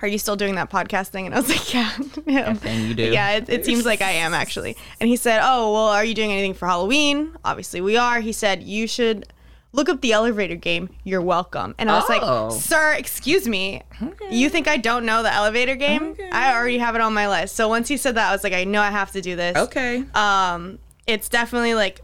Are 0.01 0.09
you 0.09 0.19
still 0.19 0.37
doing 0.37 0.55
that 0.57 0.71
podcast 0.71 1.09
thing? 1.09 1.27
And 1.27 1.35
I 1.35 1.39
was 1.41 1.49
like, 1.49 1.73
yeah. 1.75 1.93
yeah. 2.27 2.55
thing 2.55 2.89
you 2.89 2.95
do. 2.95 3.05
Yeah, 3.05 3.33
it, 3.33 3.49
it 3.49 3.65
seems 3.65 3.85
like 3.85 4.01
I 4.01 4.11
am 4.13 4.35
actually. 4.35 4.77
And 5.01 5.09
he 5.09 5.17
said, 5.17 5.41
oh, 5.43 5.73
well, 5.73 5.87
are 5.89 6.05
you 6.05 6.15
doing 6.15 6.33
anything 6.33 6.55
for 6.55 6.67
Halloween? 6.67 7.37
Obviously, 7.45 7.81
we 7.81 7.97
are. 7.97 8.21
He 8.21 8.33
said, 8.33 8.63
you 8.63 8.87
should 8.89 9.27
look 9.73 9.89
up 9.89 10.01
the 10.01 10.13
elevator 10.13 10.57
game. 10.57 10.91
You're 11.05 11.23
welcome. 11.23 11.75
And 11.79 11.91
I 11.91 11.95
was 11.99 12.05
Oh. 12.09 12.49
like, 12.49 12.61
sir, 12.61 12.95
excuse 12.95 13.47
me. 13.47 13.83
You 14.31 14.49
think 14.51 14.67
I 14.69 14.77
don't 14.77 15.07
know 15.07 15.23
the 15.23 15.33
elevator 15.33 15.77
game? 15.77 16.17
I 16.33 16.53
already 16.55 16.79
have 16.79 16.95
it 16.95 17.01
on 17.01 17.15
my 17.15 17.29
list. 17.29 17.55
So 17.55 17.69
once 17.69 17.87
he 17.89 17.97
said 17.97 18.17
that, 18.17 18.29
I 18.29 18.33
was 18.33 18.43
like, 18.45 18.53
I 18.55 18.65
know 18.65 18.81
I 18.83 18.91
have 18.91 19.13
to 19.13 19.21
do 19.21 19.37
this. 19.37 19.57
Okay. 19.57 20.05
Um, 20.15 20.79
it's 21.07 21.29
definitely 21.29 21.75
like 21.75 22.01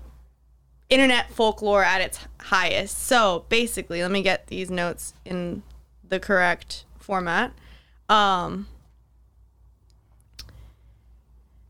internet 0.88 1.30
folklore 1.32 1.84
at 1.84 2.00
its 2.00 2.20
highest. 2.40 2.98
So 3.06 3.44
basically, 3.48 4.02
let 4.02 4.10
me 4.10 4.22
get 4.22 4.46
these 4.46 4.70
notes 4.70 5.14
in 5.24 5.62
the 6.08 6.18
correct 6.20 6.84
format. 6.98 7.52
Um, 8.08 8.66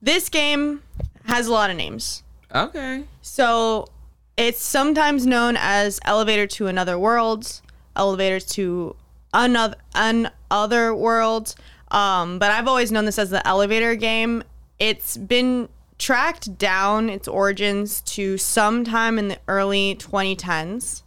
this 0.00 0.28
game 0.28 0.82
has 1.26 1.46
a 1.46 1.52
lot 1.52 1.70
of 1.70 1.76
names. 1.76 2.22
Okay. 2.54 3.04
So 3.22 3.88
it's 4.36 4.62
sometimes 4.62 5.26
known 5.26 5.56
as 5.58 6.00
Elevator 6.04 6.46
to 6.46 6.66
Another 6.68 6.98
World, 6.98 7.60
Elevator 7.96 8.40
to 8.40 8.96
Another 9.34 9.76
Another 9.94 10.94
World. 10.94 11.54
Um, 11.90 12.38
but 12.38 12.50
I've 12.50 12.68
always 12.68 12.92
known 12.92 13.04
this 13.06 13.18
as 13.18 13.30
the 13.30 13.46
elevator 13.46 13.94
game. 13.94 14.44
It's 14.78 15.16
been 15.16 15.68
tracked 15.98 16.56
down 16.58 17.08
its 17.10 17.26
origins 17.26 18.00
to 18.02 18.38
sometime 18.38 19.18
in 19.18 19.28
the 19.28 19.38
early 19.48 19.96
2010s 19.96 21.02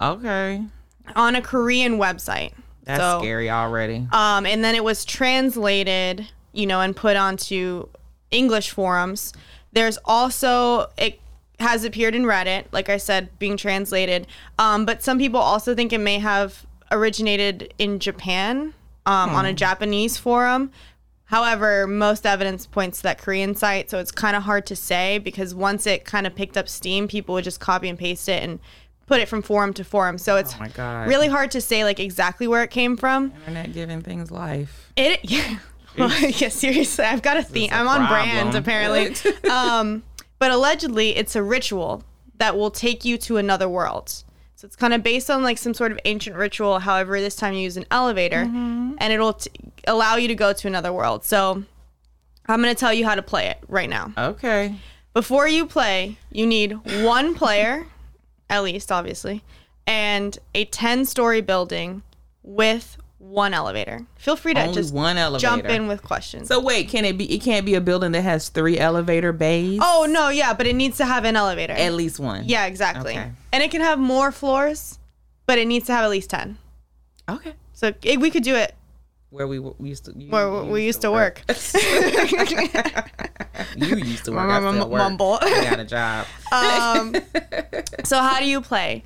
Okay. 0.00 0.62
on 1.16 1.34
a 1.34 1.42
Korean 1.42 1.98
website. 1.98 2.52
That's 2.88 3.00
So- 3.00 3.20
scary 3.20 3.50
already. 3.50 4.06
um, 4.12 4.46
and 4.46 4.64
then 4.64 4.74
it 4.74 4.82
was 4.82 5.04
translated, 5.04 6.26
you 6.52 6.66
know, 6.66 6.80
and 6.80 6.96
put 6.96 7.16
onto 7.16 7.86
English 8.30 8.70
forums. 8.70 9.32
There's 9.72 9.98
also 10.04 10.88
it 10.96 11.20
has 11.60 11.84
appeared 11.84 12.14
in 12.14 12.22
Reddit, 12.24 12.64
like 12.72 12.88
I 12.88 12.96
said, 12.96 13.36
being 13.38 13.56
translated. 13.56 14.26
Um, 14.58 14.86
but 14.86 15.02
some 15.02 15.18
people 15.18 15.40
also 15.40 15.74
think 15.74 15.92
it 15.92 15.98
may 15.98 16.18
have 16.18 16.64
originated 16.90 17.74
in 17.78 17.98
Japan 17.98 18.72
um, 19.06 19.30
on 19.30 19.44
a 19.44 19.52
Japanese 19.52 20.16
forum. 20.16 20.70
However, 21.26 21.86
most 21.86 22.24
evidence 22.24 22.64
points 22.66 22.98
to 22.98 23.02
that 23.04 23.18
Korean 23.18 23.54
site, 23.54 23.90
so 23.90 23.98
it's 23.98 24.10
kind 24.10 24.34
of 24.34 24.44
hard 24.44 24.64
to 24.66 24.76
say 24.76 25.18
because 25.18 25.54
once 25.54 25.86
it 25.86 26.06
kind 26.06 26.26
of 26.26 26.34
picked 26.34 26.56
up 26.56 26.68
steam, 26.70 27.06
people 27.06 27.34
would 27.34 27.44
just 27.44 27.60
copy 27.60 27.88
and 27.88 27.98
paste 27.98 28.28
it 28.30 28.42
and 28.42 28.60
put 29.08 29.20
it 29.20 29.28
from 29.28 29.42
forum 29.42 29.72
to 29.74 29.84
forum. 29.84 30.18
So 30.18 30.36
it's 30.36 30.54
Oh 30.78 31.04
really 31.08 31.28
hard 31.28 31.50
to 31.52 31.60
say 31.60 31.82
like 31.84 31.98
exactly 31.98 32.46
where 32.46 32.62
it 32.62 32.70
came 32.70 32.96
from. 32.96 33.32
Internet 33.40 33.72
giving 33.72 34.02
things 34.02 34.30
life. 34.30 34.92
It 34.96 35.20
yeah. 35.28 35.58
Well, 35.96 36.10
yeah, 36.20 36.48
seriously, 36.50 37.04
I've 37.04 37.22
got 37.22 37.38
a 37.38 37.42
theme. 37.42 37.70
a 37.72 37.74
I'm 37.74 37.88
on 37.88 38.06
brand 38.06 38.54
apparently. 38.54 39.16
um, 39.50 40.04
but 40.38 40.52
allegedly, 40.52 41.16
it's 41.16 41.34
a 41.34 41.42
ritual 41.42 42.04
that 42.36 42.56
will 42.56 42.70
take 42.70 43.04
you 43.04 43.18
to 43.18 43.36
another 43.38 43.68
world. 43.68 44.10
So 44.54 44.66
it's 44.66 44.76
kind 44.76 44.92
of 44.94 45.02
based 45.02 45.28
on 45.30 45.42
like 45.42 45.58
some 45.58 45.74
sort 45.74 45.90
of 45.90 45.98
ancient 46.04 46.36
ritual. 46.36 46.78
However, 46.80 47.20
this 47.20 47.34
time 47.34 47.54
you 47.54 47.60
use 47.60 47.76
an 47.76 47.86
elevator, 47.90 48.44
Mm-hmm. 48.44 48.94
and 48.98 49.12
it'll 49.12 49.32
t- 49.32 49.50
allow 49.88 50.16
you 50.16 50.28
to 50.28 50.34
go 50.36 50.52
to 50.52 50.66
another 50.68 50.92
world. 50.92 51.24
So 51.24 51.64
I'm 52.46 52.60
gonna 52.60 52.74
tell 52.74 52.92
you 52.92 53.04
how 53.04 53.14
to 53.16 53.22
play 53.22 53.46
it 53.48 53.58
right 53.68 53.88
now. 53.90 54.12
Okay. 54.16 54.76
Before 55.14 55.48
you 55.48 55.66
play, 55.66 56.16
you 56.30 56.46
need 56.46 56.72
one 57.02 57.34
player, 57.34 57.86
at 58.50 58.62
least, 58.62 58.90
obviously, 58.92 59.42
and 59.86 60.38
a 60.54 60.64
10 60.66 61.04
story 61.04 61.40
building 61.40 62.02
with 62.42 62.96
one 63.18 63.52
elevator. 63.52 64.06
Feel 64.16 64.36
free 64.36 64.54
to 64.54 64.60
Only 64.62 64.74
just 64.74 64.94
one 64.94 65.16
elevator. 65.18 65.40
jump 65.40 65.64
in 65.64 65.88
with 65.88 66.02
questions. 66.02 66.48
So 66.48 66.60
wait, 66.60 66.88
can 66.88 67.04
it 67.04 67.18
be? 67.18 67.32
It 67.34 67.40
can't 67.42 67.66
be 67.66 67.74
a 67.74 67.80
building 67.80 68.12
that 68.12 68.22
has 68.22 68.48
three 68.48 68.78
elevator 68.78 69.32
bays. 69.32 69.80
oh, 69.82 70.06
no, 70.08 70.28
yeah, 70.28 70.54
but 70.54 70.66
it 70.66 70.76
needs 70.76 70.96
to 70.98 71.04
have 71.04 71.24
an 71.24 71.36
elevator. 71.36 71.72
At 71.72 71.94
least 71.94 72.20
one. 72.20 72.44
yeah, 72.46 72.66
exactly. 72.66 73.12
Okay. 73.12 73.32
And 73.52 73.62
it 73.62 73.70
can 73.70 73.80
have 73.80 73.98
more 73.98 74.30
floors, 74.30 74.98
but 75.46 75.58
it 75.58 75.66
needs 75.66 75.86
to 75.86 75.92
have 75.92 76.04
at 76.04 76.10
least 76.10 76.30
10. 76.30 76.58
Okay. 77.28 77.54
So 77.72 77.92
it, 78.02 78.20
we 78.20 78.30
could 78.30 78.44
do 78.44 78.54
it 78.54 78.74
Where 79.30 79.46
we, 79.46 79.58
we 79.58 79.88
used 79.90 80.06
to. 80.06 80.14
You, 80.16 80.30
where 80.30 80.46
you 80.48 80.62
we 80.70 80.84
used 80.86 81.02
to 81.02 81.10
work. 81.10 81.42
you 83.76 83.96
used 83.96 84.24
to 84.24 84.32
work. 84.32 84.48
I 84.50 84.58
Mum- 84.60 84.76
still 84.76 84.88
work. 84.88 84.98
mumble. 84.98 85.38
I 85.42 85.64
got 85.68 85.78
a 85.80 85.84
job. 85.96 86.26
um, 86.52 87.14
so 88.04 88.20
how 88.20 88.38
do 88.38 88.46
you 88.46 88.60
play? 88.60 89.04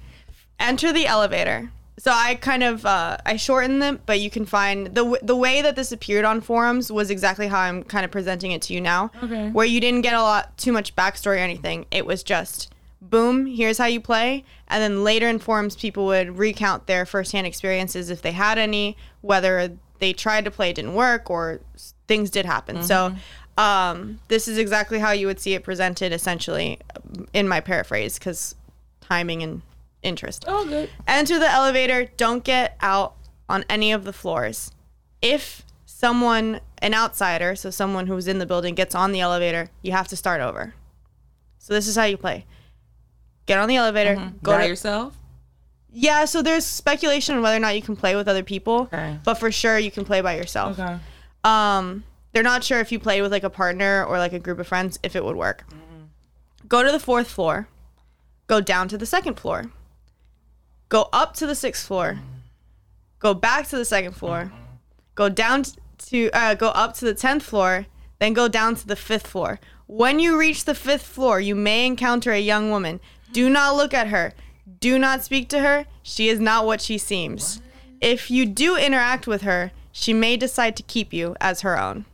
Enter 0.60 0.92
the 0.92 1.06
elevator. 1.06 1.70
So 1.98 2.10
I 2.12 2.36
kind 2.36 2.62
of 2.62 2.86
uh, 2.86 3.18
I 3.26 3.36
shortened 3.36 3.82
them, 3.82 4.00
but 4.06 4.20
you 4.20 4.30
can 4.30 4.46
find 4.46 4.86
the 4.88 5.02
w- 5.02 5.18
the 5.22 5.36
way 5.36 5.60
that 5.62 5.76
this 5.76 5.92
appeared 5.92 6.24
on 6.24 6.40
forums 6.40 6.90
was 6.90 7.10
exactly 7.10 7.48
how 7.48 7.58
I'm 7.60 7.82
kind 7.84 8.04
of 8.04 8.10
presenting 8.10 8.52
it 8.52 8.62
to 8.62 8.74
you 8.74 8.80
now. 8.80 9.10
Okay. 9.22 9.50
Where 9.50 9.66
you 9.66 9.80
didn't 9.80 10.02
get 10.02 10.14
a 10.14 10.22
lot 10.22 10.56
too 10.56 10.72
much 10.72 10.96
backstory 10.96 11.36
or 11.36 11.38
anything. 11.38 11.86
It 11.90 12.06
was 12.06 12.22
just 12.22 12.72
boom, 13.00 13.46
here's 13.46 13.78
how 13.78 13.86
you 13.86 14.00
play, 14.00 14.44
and 14.68 14.80
then 14.80 15.02
later 15.04 15.28
in 15.28 15.38
forums 15.40 15.74
people 15.74 16.06
would 16.06 16.38
recount 16.38 16.86
their 16.86 17.04
firsthand 17.04 17.46
experiences 17.48 18.08
if 18.10 18.22
they 18.22 18.30
had 18.32 18.58
any, 18.58 18.96
whether 19.20 19.76
they 20.02 20.12
tried 20.12 20.44
to 20.44 20.50
play 20.50 20.70
it 20.70 20.76
didn't 20.76 20.94
work 20.94 21.30
or 21.30 21.60
things 22.08 22.30
did 22.30 22.44
happen. 22.44 22.82
So 22.82 23.10
mm-hmm. 23.10 23.60
um, 23.60 24.20
this 24.28 24.48
is 24.48 24.58
exactly 24.58 24.98
how 24.98 25.12
you 25.12 25.26
would 25.26 25.40
see 25.40 25.54
it 25.54 25.62
presented 25.62 26.12
essentially 26.12 26.78
um, 26.96 27.28
in 27.32 27.46
my 27.48 27.60
paraphrase 27.60 28.18
because 28.18 28.54
timing 29.00 29.42
and 29.42 29.62
interest. 30.02 30.44
Oh, 30.46 30.66
good. 30.66 30.90
Enter 31.06 31.38
the 31.38 31.50
elevator. 31.50 32.10
Don't 32.16 32.44
get 32.44 32.76
out 32.80 33.14
on 33.48 33.64
any 33.68 33.92
of 33.92 34.04
the 34.04 34.12
floors. 34.12 34.72
If 35.20 35.62
someone, 35.84 36.60
an 36.78 36.94
outsider, 36.94 37.54
so 37.54 37.70
someone 37.70 38.08
who's 38.08 38.26
in 38.26 38.38
the 38.38 38.46
building, 38.46 38.74
gets 38.74 38.94
on 38.94 39.12
the 39.12 39.20
elevator, 39.20 39.70
you 39.82 39.92
have 39.92 40.08
to 40.08 40.16
start 40.16 40.40
over. 40.40 40.74
So 41.58 41.74
this 41.74 41.86
is 41.86 41.94
how 41.94 42.04
you 42.04 42.16
play. 42.16 42.44
Get 43.46 43.58
on 43.58 43.68
the 43.68 43.76
elevator. 43.76 44.16
Mm-hmm. 44.16 44.38
Go 44.42 44.52
By 44.52 44.62
to, 44.62 44.68
yourself. 44.68 45.16
Yeah. 45.92 46.24
So 46.24 46.42
there's 46.42 46.64
speculation 46.66 47.36
on 47.36 47.42
whether 47.42 47.56
or 47.56 47.60
not 47.60 47.74
you 47.76 47.82
can 47.82 47.96
play 47.96 48.16
with 48.16 48.28
other 48.28 48.42
people, 48.42 48.82
Okay. 48.92 49.18
but 49.24 49.34
for 49.34 49.52
sure 49.52 49.78
you 49.78 49.90
can 49.90 50.04
play 50.04 50.20
by 50.20 50.36
yourself. 50.36 50.78
Okay. 50.78 50.98
Um, 51.44 52.04
they're 52.32 52.42
not 52.42 52.64
sure 52.64 52.80
if 52.80 52.90
you 52.92 52.98
play 52.98 53.20
with 53.22 53.30
like 53.32 53.42
a 53.44 53.50
partner 53.50 54.04
or 54.04 54.18
like 54.18 54.32
a 54.32 54.38
group 54.38 54.58
of 54.58 54.66
friends 54.66 54.98
if 55.02 55.14
it 55.16 55.24
would 55.24 55.36
work. 55.36 55.64
Go 56.68 56.82
to 56.82 56.90
the 56.90 57.00
fourth 57.00 57.28
floor. 57.28 57.68
Go 58.46 58.60
down 58.60 58.88
to 58.88 58.96
the 58.98 59.06
second 59.06 59.38
floor. 59.38 59.70
Go 60.88 61.08
up 61.12 61.34
to 61.34 61.46
the 61.46 61.54
sixth 61.54 61.86
floor. 61.86 62.18
Go 63.18 63.34
back 63.34 63.68
to 63.68 63.76
the 63.76 63.84
second 63.84 64.12
floor. 64.12 64.52
Go 65.14 65.28
down 65.28 65.64
to 66.08 66.30
uh, 66.32 66.54
go 66.54 66.68
up 66.68 66.94
to 66.96 67.04
the 67.04 67.14
tenth 67.14 67.42
floor. 67.42 67.86
Then 68.18 68.32
go 68.32 68.48
down 68.48 68.74
to 68.76 68.86
the 68.86 68.96
fifth 68.96 69.26
floor. 69.26 69.58
When 69.86 70.18
you 70.18 70.38
reach 70.38 70.64
the 70.64 70.74
fifth 70.74 71.04
floor, 71.06 71.40
you 71.40 71.54
may 71.54 71.86
encounter 71.86 72.32
a 72.32 72.38
young 72.40 72.70
woman. 72.70 73.00
Do 73.32 73.50
not 73.50 73.76
look 73.76 73.92
at 73.92 74.08
her. 74.08 74.32
Do 74.82 74.98
not 74.98 75.22
speak 75.22 75.48
to 75.50 75.60
her. 75.60 75.86
She 76.02 76.28
is 76.28 76.40
not 76.40 76.66
what 76.66 76.80
she 76.80 76.98
seems. 76.98 77.62
If 78.00 78.30
you 78.32 78.44
do 78.46 78.76
interact 78.76 79.26
with 79.28 79.42
her, 79.42 79.70
she 79.92 80.12
may 80.12 80.36
decide 80.36 80.74
to 80.76 80.82
keep 80.82 81.12
you 81.12 81.36
as 81.40 81.60
her 81.60 81.78
own. 81.80 82.04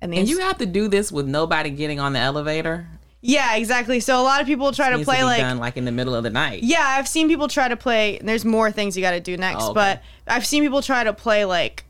And, 0.00 0.14
And 0.14 0.28
you 0.28 0.38
have 0.38 0.58
to 0.58 0.66
do 0.66 0.86
this 0.88 1.10
with 1.10 1.26
nobody 1.26 1.70
getting 1.70 1.98
on 2.00 2.12
the 2.12 2.18
elevator. 2.20 2.86
yeah, 3.20 3.56
exactly. 3.56 3.98
So 4.00 4.20
a 4.20 4.22
lot 4.22 4.40
of 4.40 4.46
people 4.46 4.72
try 4.72 4.90
to 4.96 5.04
play 5.04 5.18
to 5.18 5.24
like 5.24 5.40
done 5.40 5.58
like 5.58 5.76
in 5.76 5.84
the 5.84 5.92
middle 5.92 6.14
of 6.14 6.22
the 6.22 6.30
night. 6.30 6.62
Yeah, 6.62 6.84
I've 6.84 7.08
seen 7.08 7.28
people 7.28 7.48
try 7.48 7.68
to 7.68 7.76
play. 7.76 8.18
There's 8.22 8.44
more 8.44 8.70
things 8.72 8.96
you 8.96 9.02
got 9.02 9.12
to 9.12 9.20
do 9.20 9.36
next, 9.36 9.62
Oh, 9.64 9.70
okay. 9.70 9.74
but 9.74 10.02
I've 10.26 10.46
seen 10.46 10.62
people 10.62 10.82
try 10.82 11.02
to 11.04 11.12
play 11.12 11.44
like 11.44 11.84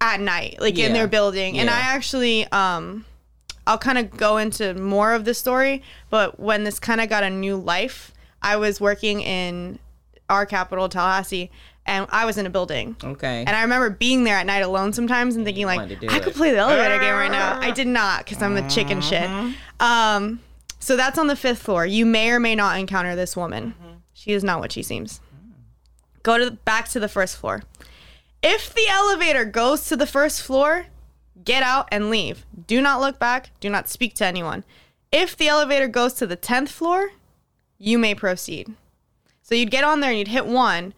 at 0.00 0.20
night, 0.20 0.56
like 0.60 0.78
in 0.78 0.92
their 0.92 1.08
building. 1.08 1.58
And 1.58 1.68
I 1.70 1.78
actually, 1.80 2.46
um, 2.52 3.04
I'll 3.66 3.78
kind 3.78 3.96
of 3.98 4.10
go 4.16 4.36
into 4.36 4.74
more 4.74 5.14
of 5.14 5.24
the 5.24 5.32
story. 5.34 5.82
But 6.10 6.38
when 6.38 6.64
this 6.64 6.78
kind 6.78 7.00
of 7.00 7.08
got 7.08 7.22
a 7.24 7.30
new 7.30 7.56
life, 7.56 8.12
I 8.44 8.56
was 8.56 8.80
working 8.80 9.22
in 9.22 9.78
our 10.28 10.44
capital, 10.44 10.88
Tallahassee, 10.88 11.50
and 11.86 12.06
I 12.10 12.26
was 12.26 12.36
in 12.36 12.44
a 12.44 12.50
building. 12.50 12.94
Okay. 13.02 13.42
And 13.46 13.56
I 13.56 13.62
remember 13.62 13.88
being 13.88 14.24
there 14.24 14.36
at 14.36 14.44
night 14.44 14.60
alone 14.60 14.92
sometimes 14.92 15.34
and 15.34 15.46
thinking 15.46 15.64
like, 15.64 15.78
wanted 15.78 16.00
to 16.00 16.06
do 16.06 16.14
I 16.14 16.18
could 16.18 16.34
play 16.34 16.50
the 16.50 16.58
elevator 16.58 16.98
game 16.98 17.14
right 17.14 17.30
now. 17.30 17.58
I 17.58 17.70
ah. 17.70 17.74
did 17.74 17.86
not 17.86 18.24
because 18.24 18.42
I'm 18.42 18.56
a 18.56 18.68
chicken 18.68 19.00
mm-hmm. 19.00 19.48
shit. 19.48 19.56
Um, 19.80 20.40
so 20.78 20.94
that's 20.94 21.18
on 21.18 21.26
the 21.26 21.36
fifth 21.36 21.62
floor. 21.62 21.86
You 21.86 22.04
may 22.04 22.30
or 22.30 22.38
may 22.38 22.54
not 22.54 22.78
encounter 22.78 23.16
this 23.16 23.34
woman. 23.34 23.74
Mm-hmm. 23.80 23.94
She 24.12 24.32
is 24.32 24.44
not 24.44 24.60
what 24.60 24.72
she 24.72 24.82
seems. 24.82 25.20
Go 26.22 26.38
to 26.38 26.44
the, 26.44 26.50
back 26.52 26.88
to 26.90 27.00
the 27.00 27.08
first 27.08 27.38
floor. 27.38 27.62
If 28.42 28.74
the 28.74 28.86
elevator 28.88 29.46
goes 29.46 29.88
to 29.88 29.96
the 29.96 30.06
first 30.06 30.42
floor, 30.42 30.86
get 31.42 31.62
out 31.62 31.88
and 31.90 32.10
leave. 32.10 32.44
Do 32.66 32.82
not 32.82 33.00
look 33.00 33.18
back. 33.18 33.50
Do 33.60 33.70
not 33.70 33.88
speak 33.88 34.14
to 34.16 34.26
anyone. 34.26 34.64
If 35.10 35.34
the 35.34 35.48
elevator 35.48 35.88
goes 35.88 36.12
to 36.14 36.26
the 36.26 36.36
10th 36.36 36.68
floor, 36.68 37.12
you 37.84 37.98
may 37.98 38.14
proceed. 38.14 38.72
So 39.42 39.54
you'd 39.54 39.70
get 39.70 39.84
on 39.84 40.00
there 40.00 40.10
and 40.10 40.18
you'd 40.18 40.28
hit 40.28 40.46
one. 40.46 40.94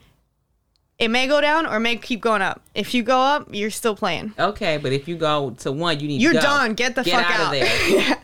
It 0.99 1.09
may 1.09 1.27
go 1.27 1.41
down 1.41 1.67
or 1.67 1.77
it 1.77 1.81
may 1.81 1.97
keep 1.97 2.21
going 2.21 2.43
up. 2.43 2.63
If 2.75 2.95
you 2.95 3.03
go 3.03 3.19
up, 3.21 3.49
you're 3.53 3.71
still 3.71 3.97
playing. 3.97 4.33
okay, 4.39 4.79
but 4.79 4.93
if 4.93 5.07
you 5.09 5.17
go 5.17 5.51
to 5.59 5.73
one, 5.73 6.01
you 6.01 6.09
need 6.09 6.23
You're 6.23 6.33
to 6.33 6.39
go. 6.39 6.43
done. 6.45 6.75
Get 6.75 6.95
the 6.95 7.03
Get 7.03 7.21
fuck 7.21 7.31
out 7.31 7.41
out. 7.41 7.55
of 7.55 7.61
there. 7.61 7.89
Yeah. 7.99 8.15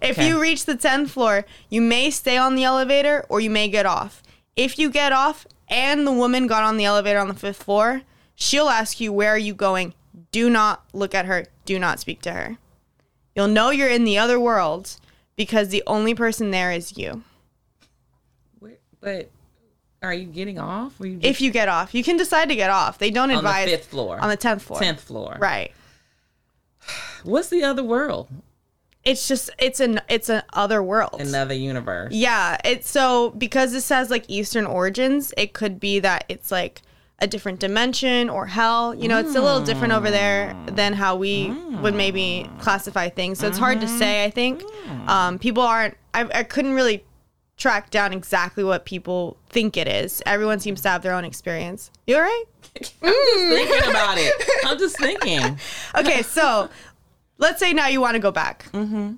If 0.00 0.18
Okay. 0.18 0.28
you 0.28 0.40
reach 0.40 0.64
the 0.64 0.74
10th 0.76 1.10
floor, 1.10 1.44
you 1.68 1.80
may 1.80 2.10
stay 2.10 2.36
on 2.36 2.54
the 2.56 2.64
elevator 2.64 3.24
or 3.28 3.40
you 3.40 3.50
may 3.50 3.68
get 3.68 3.86
off. 3.86 4.22
If 4.56 4.78
you 4.78 4.90
get 4.90 5.12
off 5.12 5.46
and 5.68 6.06
the 6.06 6.12
woman 6.12 6.46
got 6.46 6.62
on 6.64 6.76
the 6.76 6.84
elevator 6.84 7.18
on 7.18 7.28
the 7.28 7.34
fifth 7.34 7.62
floor, 7.62 8.02
she'll 8.34 8.68
ask 8.68 9.00
you, 9.00 9.12
Where 9.12 9.30
are 9.30 9.38
you 9.38 9.54
going? 9.54 9.94
Do 10.32 10.48
not 10.50 10.84
look 10.92 11.14
at 11.14 11.26
her. 11.26 11.46
Do 11.64 11.78
not 11.78 12.00
speak 12.00 12.20
to 12.22 12.32
her. 12.32 12.58
You'll 13.36 13.48
know 13.48 13.70
you're 13.70 13.88
in 13.88 14.04
the 14.04 14.18
other 14.18 14.38
world 14.40 14.96
because 15.36 15.68
the 15.68 15.82
only 15.86 16.14
person 16.14 16.50
there 16.50 16.72
is 16.72 16.96
you. 16.98 17.22
But 19.02 19.30
Are 20.02 20.14
you 20.14 20.26
getting 20.26 20.58
off? 20.58 20.98
Or 21.00 21.06
you 21.06 21.18
If 21.20 21.42
you 21.42 21.50
get 21.50 21.68
off, 21.68 21.94
you 21.94 22.02
can 22.02 22.16
decide 22.16 22.48
to 22.48 22.56
get 22.56 22.70
off. 22.70 22.98
They 22.98 23.10
don't 23.10 23.30
on 23.30 23.38
advise 23.38 23.66
the 23.66 23.76
fifth 23.76 23.88
floor, 23.88 24.18
on 24.18 24.30
the 24.30 24.36
tenth 24.36 24.62
floor. 24.62 24.80
tenth 24.80 25.02
floor, 25.02 25.36
Right. 25.38 25.72
What's 27.24 27.48
the 27.48 27.62
other 27.62 27.84
world? 27.84 28.28
It's 29.04 29.26
just 29.26 29.50
it's 29.58 29.80
an 29.80 30.00
it's 30.08 30.28
an 30.28 30.42
other 30.52 30.80
world. 30.80 31.20
Another 31.20 31.54
universe. 31.54 32.12
Yeah, 32.14 32.56
it's 32.64 32.88
so 32.88 33.30
because 33.30 33.72
this 33.72 33.88
has 33.88 34.10
like 34.10 34.24
Eastern 34.28 34.64
origins, 34.64 35.34
it 35.36 35.52
could 35.52 35.80
be 35.80 35.98
that 35.98 36.24
it's 36.28 36.52
like 36.52 36.82
a 37.18 37.26
different 37.26 37.58
dimension 37.58 38.30
or 38.30 38.46
hell. 38.46 38.94
You 38.94 39.08
know, 39.08 39.18
it's 39.18 39.34
a 39.34 39.40
little 39.40 39.60
different 39.60 39.92
over 39.92 40.10
there 40.10 40.54
mm. 40.54 40.76
than 40.76 40.92
how 40.92 41.16
we 41.16 41.50
would 41.80 41.94
maybe 41.96 42.46
mm. 42.46 42.60
classify 42.60 43.08
things. 43.08 43.40
So 43.40 43.48
it's 43.48 43.58
hard 43.58 43.80
to 43.80 43.86
mm-hmm. 43.86 43.98
say. 43.98 44.24
I 44.24 44.30
think 44.30 44.62
mm. 44.62 45.08
um, 45.08 45.38
people 45.40 45.64
aren't. 45.64 45.96
I, 46.14 46.28
I 46.32 46.42
couldn't 46.44 46.74
really 46.74 47.04
track 47.62 47.90
down 47.90 48.12
exactly 48.12 48.64
what 48.64 48.84
people 48.84 49.36
think 49.48 49.76
it 49.76 49.86
is. 49.86 50.20
Everyone 50.26 50.58
seems 50.58 50.80
to 50.82 50.88
have 50.88 51.02
their 51.02 51.14
own 51.14 51.24
experience. 51.24 51.92
You 52.08 52.16
all 52.16 52.22
right? 52.22 52.44
I'm 52.74 53.12
just 53.12 53.48
thinking 53.48 53.90
about 53.90 54.18
it. 54.18 54.34
I'm 54.66 54.78
just 54.78 54.98
thinking. 54.98 55.58
Okay, 55.96 56.22
so 56.22 56.68
let's 57.38 57.60
say 57.60 57.72
now 57.72 57.86
you 57.86 58.00
want 58.00 58.14
to 58.14 58.18
go 58.18 58.32
back. 58.32 58.64
Mm-hmm. 58.72 59.14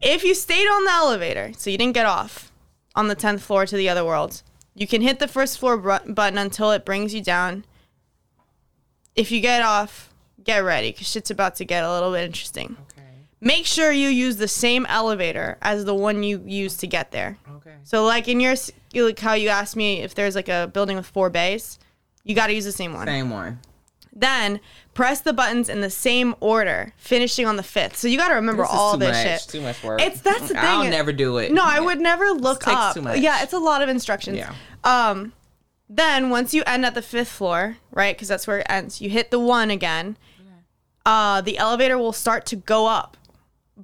If 0.00 0.22
you 0.22 0.34
stayed 0.34 0.68
on 0.68 0.84
the 0.84 0.92
elevator, 0.92 1.52
so 1.56 1.70
you 1.70 1.78
didn't 1.78 1.94
get 1.94 2.06
off 2.06 2.52
on 2.94 3.08
the 3.08 3.16
10th 3.16 3.40
floor 3.40 3.66
to 3.66 3.76
the 3.76 3.88
other 3.88 4.04
world, 4.04 4.42
you 4.74 4.86
can 4.86 5.00
hit 5.00 5.18
the 5.18 5.26
first 5.26 5.58
floor 5.58 5.76
button 5.78 6.38
until 6.38 6.70
it 6.70 6.84
brings 6.84 7.14
you 7.14 7.22
down. 7.22 7.64
If 9.16 9.32
you 9.32 9.40
get 9.40 9.62
off, 9.62 10.10
get 10.44 10.58
ready 10.58 10.92
because 10.92 11.08
shit's 11.08 11.30
about 11.30 11.56
to 11.56 11.64
get 11.64 11.82
a 11.82 11.90
little 11.90 12.12
bit 12.12 12.24
interesting. 12.24 12.76
Okay. 12.92 12.95
Make 13.40 13.66
sure 13.66 13.92
you 13.92 14.08
use 14.08 14.36
the 14.36 14.48
same 14.48 14.86
elevator 14.86 15.58
as 15.60 15.84
the 15.84 15.94
one 15.94 16.22
you 16.22 16.42
used 16.46 16.80
to 16.80 16.86
get 16.86 17.10
there. 17.10 17.36
Okay. 17.56 17.74
So, 17.84 18.04
like 18.04 18.28
in 18.28 18.40
your, 18.40 18.54
like 18.94 19.18
how 19.18 19.34
you 19.34 19.48
asked 19.50 19.76
me 19.76 20.00
if 20.00 20.14
there's 20.14 20.34
like 20.34 20.48
a 20.48 20.70
building 20.72 20.96
with 20.96 21.06
four 21.06 21.28
bays, 21.28 21.78
you 22.24 22.34
got 22.34 22.46
to 22.46 22.54
use 22.54 22.64
the 22.64 22.72
same 22.72 22.94
one. 22.94 23.06
Same 23.06 23.30
one. 23.30 23.60
Then 24.18 24.60
press 24.94 25.20
the 25.20 25.34
buttons 25.34 25.68
in 25.68 25.82
the 25.82 25.90
same 25.90 26.34
order, 26.40 26.94
finishing 26.96 27.46
on 27.46 27.56
the 27.56 27.62
fifth. 27.62 27.96
So 27.98 28.08
you 28.08 28.16
got 28.16 28.28
to 28.28 28.34
remember 28.34 28.62
This 28.62 28.70
is 28.72 28.76
all 28.76 28.96
this 28.96 29.10
much. 29.10 29.42
shit. 29.42 29.48
Too 29.52 29.60
much 29.60 29.82
work. 29.84 30.00
It's 30.00 30.22
that's 30.22 30.40
the 30.40 30.48
thing. 30.48 30.56
I'll 30.58 30.88
never 30.88 31.12
do 31.12 31.36
it. 31.36 31.52
No, 31.52 31.62
I 31.62 31.80
would 31.80 32.00
never 32.00 32.30
look 32.30 32.60
takes 32.60 32.74
up. 32.74 32.94
too 32.94 33.02
much. 33.02 33.20
Yeah, 33.20 33.42
it's 33.42 33.52
a 33.52 33.58
lot 33.58 33.82
of 33.82 33.90
instructions. 33.90 34.38
Yeah. 34.38 34.54
Um, 34.84 35.34
then 35.90 36.30
once 36.30 36.54
you 36.54 36.62
end 36.66 36.86
at 36.86 36.94
the 36.94 37.02
fifth 37.02 37.28
floor, 37.28 37.76
right? 37.90 38.16
Because 38.16 38.28
that's 38.28 38.46
where 38.46 38.60
it 38.60 38.66
ends. 38.70 39.02
You 39.02 39.10
hit 39.10 39.30
the 39.30 39.38
one 39.38 39.70
again. 39.70 40.16
Uh, 41.04 41.40
the 41.42 41.58
elevator 41.58 41.96
will 41.98 42.12
start 42.14 42.46
to 42.46 42.56
go 42.56 42.86
up, 42.86 43.16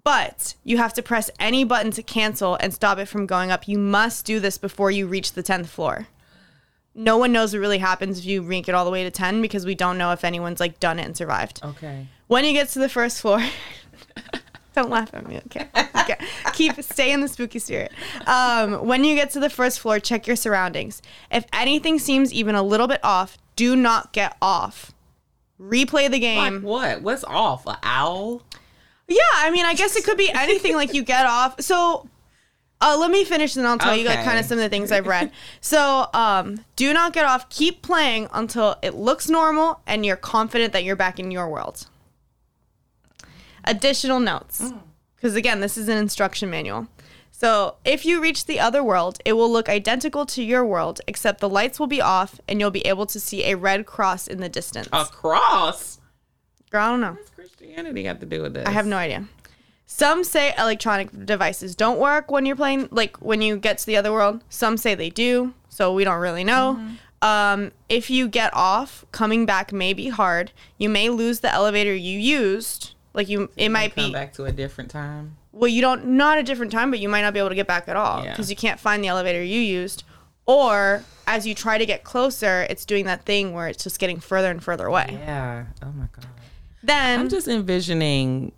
but 0.05 0.55
you 0.65 0.79
have 0.79 0.95
to 0.95 1.03
press 1.03 1.31
any 1.39 1.65
button 1.65 1.91
to 1.93 2.03
cancel 2.03 2.57
and 2.61 2.73
stop 2.73 2.99
it 2.99 3.07
from 3.07 3.27
going 3.27 3.51
up. 3.51 3.69
You 3.69 3.79
must 3.79 4.25
do 4.25 4.41
this 4.41 4.59
before 4.59 4.91
you 4.91 5.07
reach 5.07 5.33
the 5.33 5.43
tenth 5.43 5.69
floor. 5.69 6.07
No 6.95 7.17
one 7.17 7.33
knows 7.33 7.53
what 7.55 7.61
really 7.61 7.79
happens 7.79 8.19
if 8.19 8.25
you 8.27 8.43
make 8.43 8.69
it 8.69 8.75
all 8.75 8.85
the 8.85 8.91
way 8.91 9.03
to 9.05 9.11
ten 9.11 9.41
because 9.43 9.65
we 9.65 9.75
don't 9.75 9.97
know 9.99 10.13
if 10.13 10.25
anyone's 10.25 10.61
like 10.61 10.79
done 10.81 10.99
it 10.99 11.07
and 11.07 11.17
survived. 11.17 11.61
Okay. 11.65 12.07
When 12.27 12.45
you 12.45 12.53
get 12.53 12.69
to 12.71 12.79
the 12.79 12.89
first 12.89 13.21
floor, 13.21 13.43
don't 14.75 14.91
laugh 14.91 15.13
at 15.15 15.27
me, 15.27 15.41
okay? 15.47 15.69
okay. 16.01 16.17
Keep 16.53 16.83
stay 16.83 17.13
in 17.13 17.21
the 17.21 17.29
spooky 17.29 17.59
spirit. 17.59 17.93
Um, 18.27 18.87
when 18.87 19.05
you 19.05 19.15
get 19.15 19.31
to 19.31 19.41
the 19.41 19.51
first 19.51 19.81
floor, 19.81 20.01
check 20.01 20.27
your 20.27 20.37
surroundings. 20.37 21.01
If 21.31 21.45
anything 21.53 21.99
seems 21.99 22.33
even 22.33 22.55
a 22.55 22.63
little 22.63 22.87
bit 22.89 23.01
off, 23.03 23.39
do 23.57 23.75
not 23.77 24.13
get 24.13 24.37
off. 24.43 24.93
Replay 25.61 26.07
the 26.11 26.13
Like 26.13 26.21
game. 26.21 26.63
what? 26.63 27.03
What's 27.03 27.25
off? 27.25 27.67
An 27.67 27.77
owl? 27.83 28.43
Yeah, 29.13 29.21
I 29.37 29.51
mean, 29.51 29.65
I 29.65 29.75
guess 29.75 29.97
it 29.97 30.05
could 30.05 30.19
be 30.19 30.31
anything. 30.31 30.75
like 30.75 30.95
you 30.95 31.03
get 31.03 31.27
off. 31.27 31.61
So. 31.61 32.09
Uh, 32.85 32.97
let 32.99 33.13
me 33.13 33.23
finish 33.25 33.55
and 33.55 33.65
I'll 33.65 33.79
tell 33.79 33.95
you 33.95 34.05
like 34.05 34.25
kind 34.25 34.41
of 34.41 34.45
some 34.45 34.59
of 34.59 34.65
the 34.65 34.69
things 34.69 34.91
I've 34.91 35.07
read. 35.07 35.31
So, 35.61 36.09
um, 36.13 36.65
do 36.75 36.93
not 36.93 37.13
get 37.13 37.25
off. 37.25 37.49
Keep 37.49 37.81
playing 37.81 38.27
until 38.33 38.75
it 38.83 38.95
looks 38.95 39.29
normal 39.29 39.79
and 39.87 40.05
you're 40.05 40.17
confident 40.17 40.73
that 40.73 40.83
you're 40.83 40.97
back 40.97 41.21
in 41.21 41.31
your 41.31 41.49
world. 41.49 41.87
Additional 43.63 44.19
notes. 44.19 44.73
Because 45.15 45.37
again, 45.37 45.61
this 45.61 45.79
is 45.79 45.89
an 45.89 45.97
instruction 45.97 46.51
manual. 46.51 46.89
So, 47.31 47.77
if 47.85 48.05
you 48.05 48.21
reach 48.21 48.47
the 48.47 48.59
other 48.59 48.83
world, 48.83 49.19
it 49.25 49.33
will 49.35 49.51
look 49.51 49.69
identical 49.69 50.27
to 50.27 50.43
your 50.43 50.65
world, 50.65 51.01
except 51.07 51.41
the 51.41 51.49
lights 51.49 51.79
will 51.79 51.87
be 51.87 52.01
off 52.01 52.41
and 52.49 52.59
you'll 52.59 52.71
be 52.73 52.87
able 52.87 53.07
to 53.07 53.21
see 53.21 53.45
a 53.45 53.57
red 53.57 53.87
cross 53.87 54.27
in 54.27 54.39
the 54.41 54.49
distance. 54.49 54.89
A 54.93 55.05
cross? 55.05 56.01
Girl, 56.73 56.83
I 56.83 56.91
don't 56.91 57.01
know. 57.03 57.13
What's 57.13 57.31
Christianity 57.31 58.03
got 58.03 58.19
to 58.21 58.27
do 58.27 58.43
with 58.43 58.55
this? 58.55 58.67
I 58.67 58.71
have 58.71 58.87
no 58.87 58.97
idea. 58.97 59.27
Some 59.87 60.25
say 60.25 60.55
electronic 60.57 61.27
devices 61.27 61.77
don't 61.77 61.99
work 61.99 62.31
when 62.31 62.47
you're 62.47 62.57
playing, 62.57 62.89
like 62.91 63.19
when 63.19 63.43
you 63.43 63.59
get 63.59 63.77
to 63.79 63.87
the 63.87 63.97
other 63.97 64.11
world. 64.11 64.43
Some 64.49 64.79
say 64.79 64.95
they 64.95 65.11
do, 65.11 65.53
so 65.69 65.93
we 65.93 66.03
don't 66.05 66.19
really 66.21 66.45
know. 66.45 66.81
Um, 67.21 67.73
if 67.91 68.09
you 68.11 68.27
get 68.27 68.53
off, 68.55 69.05
coming 69.13 69.45
back 69.45 69.71
may 69.73 69.93
be 69.93 70.09
hard. 70.09 70.51
You 70.79 70.89
may 70.89 71.11
lose 71.11 71.41
the 71.41 71.53
elevator 71.53 71.95
you 71.95 72.19
used. 72.19 72.95
Like 73.15 73.29
you, 73.29 73.51
it 73.57 73.69
might 73.69 73.95
Come 73.95 74.07
be 74.07 74.13
back 74.13 74.33
to 74.35 74.47
a 74.47 74.53
different 74.53 74.91
time. 74.91 75.37
well, 75.53 75.69
you 75.69 75.83
don't 75.83 76.07
not 76.07 76.39
a 76.39 76.43
different 76.43 76.73
time, 76.73 76.91
but 76.91 76.99
you 76.99 77.11
might 77.11 77.21
not 77.21 77.35
be 77.35 77.39
able 77.39 77.51
to 77.51 77.55
get 77.55 77.67
back 77.67 77.87
at 77.87 77.95
all 77.97 78.25
Yeah. 78.25 78.31
because 78.31 78.49
you 78.49 78.57
can't 78.57 78.81
find 78.81 79.05
the 79.05 79.09
elevator 79.09 79.43
you 79.45 79.61
used. 79.61 80.05
Or 80.47 81.05
as 81.27 81.47
you 81.47 81.55
try 81.55 81.77
to 81.77 81.85
get 81.87 82.03
closer, 82.03 82.67
it's 82.71 82.87
doing 82.87 83.05
that 83.05 83.25
thing 83.27 83.53
where 83.53 83.69
it's 83.69 83.85
just 83.85 83.99
getting 83.99 84.19
further 84.19 84.51
and 84.51 84.65
further 84.65 84.87
away. 84.87 85.07
Yeah. 85.21 85.67
Oh 85.83 85.93
my 85.93 86.07
god. 86.17 86.27
Then 86.83 87.21
I'm 87.21 87.29
just 87.29 87.49
envisioning 87.49 88.53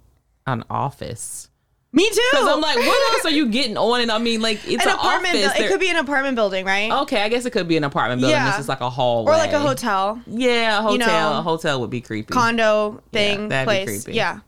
an 0.46 0.64
office. 0.70 1.48
me 1.92 2.08
too. 2.10 2.20
Because 2.32 2.48
I'm 2.48 2.60
like, 2.60 2.76
what 2.76 3.14
else 3.14 3.24
are 3.26 3.30
you 3.36 3.48
getting 3.48 3.76
on? 3.76 4.00
And 4.00 4.10
I 4.10 4.18
mean, 4.18 4.40
like, 4.42 4.58
it's 4.66 4.84
an 4.84 4.90
an, 4.90 4.96
apartment. 4.96 5.34
office. 5.36 5.52
buil- 5.58 5.64
it 5.64 5.68
could 5.70 5.80
be 5.80 5.88
an 5.90 5.96
apartment 5.96 6.34
building, 6.36 6.64
right? 6.64 6.90
Okay, 7.02 7.22
I 7.22 7.28
guess 7.28 7.44
it 7.46 7.50
could 7.52 7.68
be 7.68 7.76
an 7.76 7.84
apartment 7.84 8.20
building. 8.20 8.36
Yeah. 8.36 8.50
This 8.50 8.60
is 8.60 8.68
like 8.68 8.80
a 8.80 8.90
hallway. 8.90 9.32
or 9.32 9.36
like 9.36 9.52
a 9.52 9.58
hotel, 9.60 10.20
Yeah, 10.26 10.78
a 10.78 10.82
hotel. 10.82 10.92
you 10.92 10.98
know, 10.98 11.38
a 11.38 11.42
hotel 11.42 11.80
would 11.80 11.90
be 11.90 12.00
creepy. 12.00 12.32
condo 12.32 13.02
thing, 13.12 13.48
that'd 13.48 13.68
be 13.68 13.84
place. 13.84 14.04
creepy. 14.04 14.16
Yeah. 14.16 14.40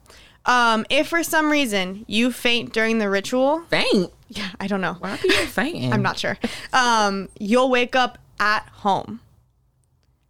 Um, 0.45 0.85
if 0.89 1.07
for 1.09 1.23
some 1.23 1.49
reason 1.51 2.05
you 2.07 2.31
faint 2.31 2.71
during 2.73 2.99
the 2.99 3.09
ritual, 3.09 3.63
Faint. 3.69 4.11
yeah, 4.29 4.49
I 4.61 4.67
don't 4.67 4.79
know. 4.81 4.93
Why 4.99 5.11
are 5.11 5.17
people 5.17 5.37
fainting? 5.47 5.91
I'm 5.93 6.01
not 6.01 6.17
sure. 6.17 6.37
Um, 6.73 7.27
you'll 7.39 7.69
wake 7.69 7.95
up 7.97 8.17
at 8.39 8.67
home. 8.69 9.19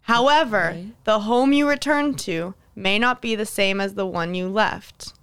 However, 0.02 0.70
Okay. 0.70 0.88
the 1.04 1.20
home 1.22 1.54
you 1.54 1.68
return 1.68 2.14
to 2.16 2.54
may 2.78 3.00
not 3.00 3.22
be 3.22 3.36
the 3.36 3.46
same 3.46 3.82
as 3.82 3.96
the 3.96 4.06
one 4.06 4.36
you 4.36 4.48
left. 4.48 5.14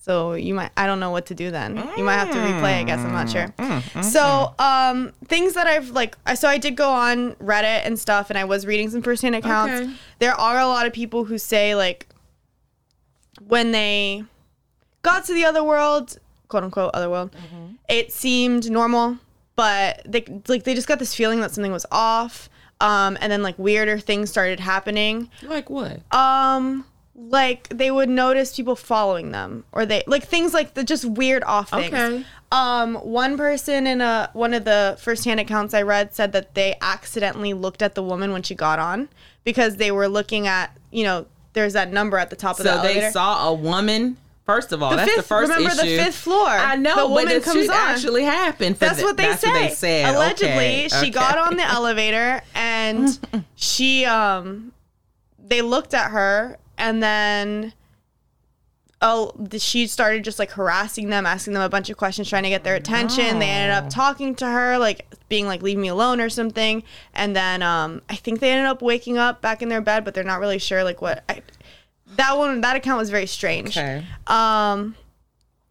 So 0.00 0.34
you 0.34 0.54
might 0.54 0.70
I 0.76 0.86
don't 0.86 1.00
know 1.00 1.10
what 1.10 1.26
to 1.26 1.34
do 1.34 1.50
then. 1.50 1.76
You 1.96 2.04
might 2.04 2.16
have 2.16 2.30
to 2.30 2.36
replay, 2.36 2.80
I 2.80 2.82
guess, 2.82 2.98
I'm 2.98 3.12
not 3.12 3.30
sure. 3.30 3.46
Mm, 3.58 3.68
mm, 3.68 3.80
mm, 3.80 4.04
so, 4.04 4.54
um 4.58 5.12
things 5.26 5.54
that 5.54 5.66
I've 5.66 5.90
like 5.90 6.16
I 6.26 6.34
so 6.34 6.48
I 6.48 6.58
did 6.58 6.76
go 6.76 6.90
on 6.90 7.34
Reddit 7.34 7.86
and 7.86 7.98
stuff 7.98 8.30
and 8.30 8.38
I 8.38 8.44
was 8.44 8.66
reading 8.66 8.90
some 8.90 9.02
firsthand 9.02 9.34
accounts. 9.34 9.82
Okay. 9.82 9.94
There 10.18 10.34
are 10.34 10.58
a 10.58 10.66
lot 10.66 10.86
of 10.86 10.92
people 10.92 11.24
who 11.24 11.38
say 11.38 11.74
like 11.74 12.08
when 13.46 13.72
they 13.72 14.24
got 15.02 15.24
to 15.26 15.34
the 15.34 15.44
other 15.44 15.62
world, 15.62 16.18
quote 16.48 16.64
unquote 16.64 16.90
other 16.94 17.08
world, 17.10 17.32
mm-hmm. 17.32 17.74
it 17.88 18.12
seemed 18.12 18.70
normal, 18.70 19.18
but 19.56 20.02
they 20.06 20.24
like 20.48 20.64
they 20.64 20.74
just 20.74 20.88
got 20.88 20.98
this 20.98 21.14
feeling 21.14 21.40
that 21.40 21.50
something 21.50 21.72
was 21.72 21.86
off. 21.90 22.48
Um, 22.80 23.16
and 23.20 23.30
then 23.30 23.42
like 23.42 23.58
weirder 23.58 23.98
things 23.98 24.30
started 24.30 24.60
happening. 24.60 25.30
Like 25.42 25.70
what? 25.70 26.00
Um, 26.14 26.84
like 27.16 27.68
they 27.68 27.90
would 27.90 28.08
notice 28.08 28.56
people 28.56 28.76
following 28.76 29.30
them, 29.30 29.64
or 29.72 29.86
they 29.86 30.02
like 30.06 30.24
things 30.24 30.52
like 30.52 30.74
the 30.74 30.84
just 30.84 31.04
weird 31.04 31.44
off 31.44 31.70
things. 31.70 31.94
Okay. 31.94 32.24
Um, 32.50 32.96
one 32.96 33.36
person 33.36 33.86
in 33.86 34.00
a 34.00 34.30
one 34.32 34.54
of 34.54 34.64
the 34.64 34.96
firsthand 35.00 35.40
accounts 35.40 35.74
I 35.74 35.82
read 35.82 36.14
said 36.14 36.32
that 36.32 36.54
they 36.54 36.76
accidentally 36.80 37.54
looked 37.54 37.82
at 37.82 37.94
the 37.94 38.02
woman 38.02 38.32
when 38.32 38.42
she 38.42 38.54
got 38.54 38.78
on 38.78 39.08
because 39.44 39.76
they 39.76 39.90
were 39.90 40.08
looking 40.08 40.46
at 40.46 40.76
you 40.90 41.04
know 41.04 41.26
there's 41.52 41.72
that 41.72 41.92
number 41.92 42.18
at 42.18 42.30
the 42.30 42.36
top 42.36 42.58
of 42.58 42.64
the 42.64 42.76
So 42.76 42.82
they 42.82 43.10
saw 43.10 43.48
a 43.48 43.54
woman. 43.54 44.16
First 44.46 44.72
of 44.72 44.82
all, 44.82 44.90
The 44.90 44.96
that's 44.96 45.10
the 45.10 45.16
fifth- 45.16 45.26
first 45.26 45.50
remember 45.52 45.74
the 45.74 45.96
fifth 45.96 46.16
floor. 46.16 46.46
I 46.48 46.76
know, 46.76 46.96
The 46.96 47.06
woman 47.08 47.40
comes 47.40 47.68
on. 47.68 47.74
actually 47.74 48.24
happened. 48.24 48.76
That's 48.76 48.98
the- 48.98 49.04
what 49.04 49.16
they 49.16 49.28
that's 49.28 49.40
say. 49.40 49.48
What 49.50 49.68
they 49.70 49.74
said. 49.74 50.14
Allegedly, 50.14 50.54
Okay, 50.84 50.88
she 50.88 50.96
okay. 50.96 51.10
got 51.10 51.38
on 51.38 51.56
the 51.56 51.64
elevator 51.70 52.42
and 52.54 53.18
she 53.54 54.04
um 54.04 54.72
they 55.46 55.62
looked 55.62 55.94
at 55.94 56.10
her 56.10 56.58
and 56.76 57.02
then 57.02 57.72
oh 59.02 59.32
she 59.58 59.86
started 59.86 60.24
just 60.24 60.38
like 60.38 60.50
harassing 60.50 61.10
them, 61.10 61.26
asking 61.26 61.52
them 61.54 61.62
a 61.62 61.68
bunch 61.68 61.90
of 61.90 61.96
questions, 61.96 62.28
trying 62.28 62.42
to 62.44 62.48
get 62.48 62.64
their 62.64 62.74
attention. 62.74 63.38
They 63.38 63.48
ended 63.48 63.76
up 63.76 63.90
talking 63.90 64.34
to 64.36 64.46
her, 64.46 64.78
like 64.78 65.06
being 65.28 65.46
like 65.46 65.62
leave 65.62 65.78
me 65.78 65.88
alone 65.88 66.20
or 66.20 66.28
something. 66.28 66.82
And 67.14 67.34
then 67.34 67.62
um 67.62 68.02
I 68.08 68.14
think 68.16 68.40
they 68.40 68.50
ended 68.50 68.66
up 68.66 68.82
waking 68.82 69.18
up 69.18 69.40
back 69.40 69.62
in 69.62 69.68
their 69.68 69.80
bed, 69.80 70.04
but 70.04 70.14
they're 70.14 70.24
not 70.24 70.40
really 70.40 70.58
sure 70.58 70.84
like 70.84 71.00
what 71.02 71.24
I, 71.28 71.42
that 72.16 72.36
one 72.36 72.60
that 72.60 72.76
account 72.76 72.98
was 72.98 73.10
very 73.10 73.26
strange. 73.26 73.76
Okay. 73.76 74.04
Um, 74.26 74.94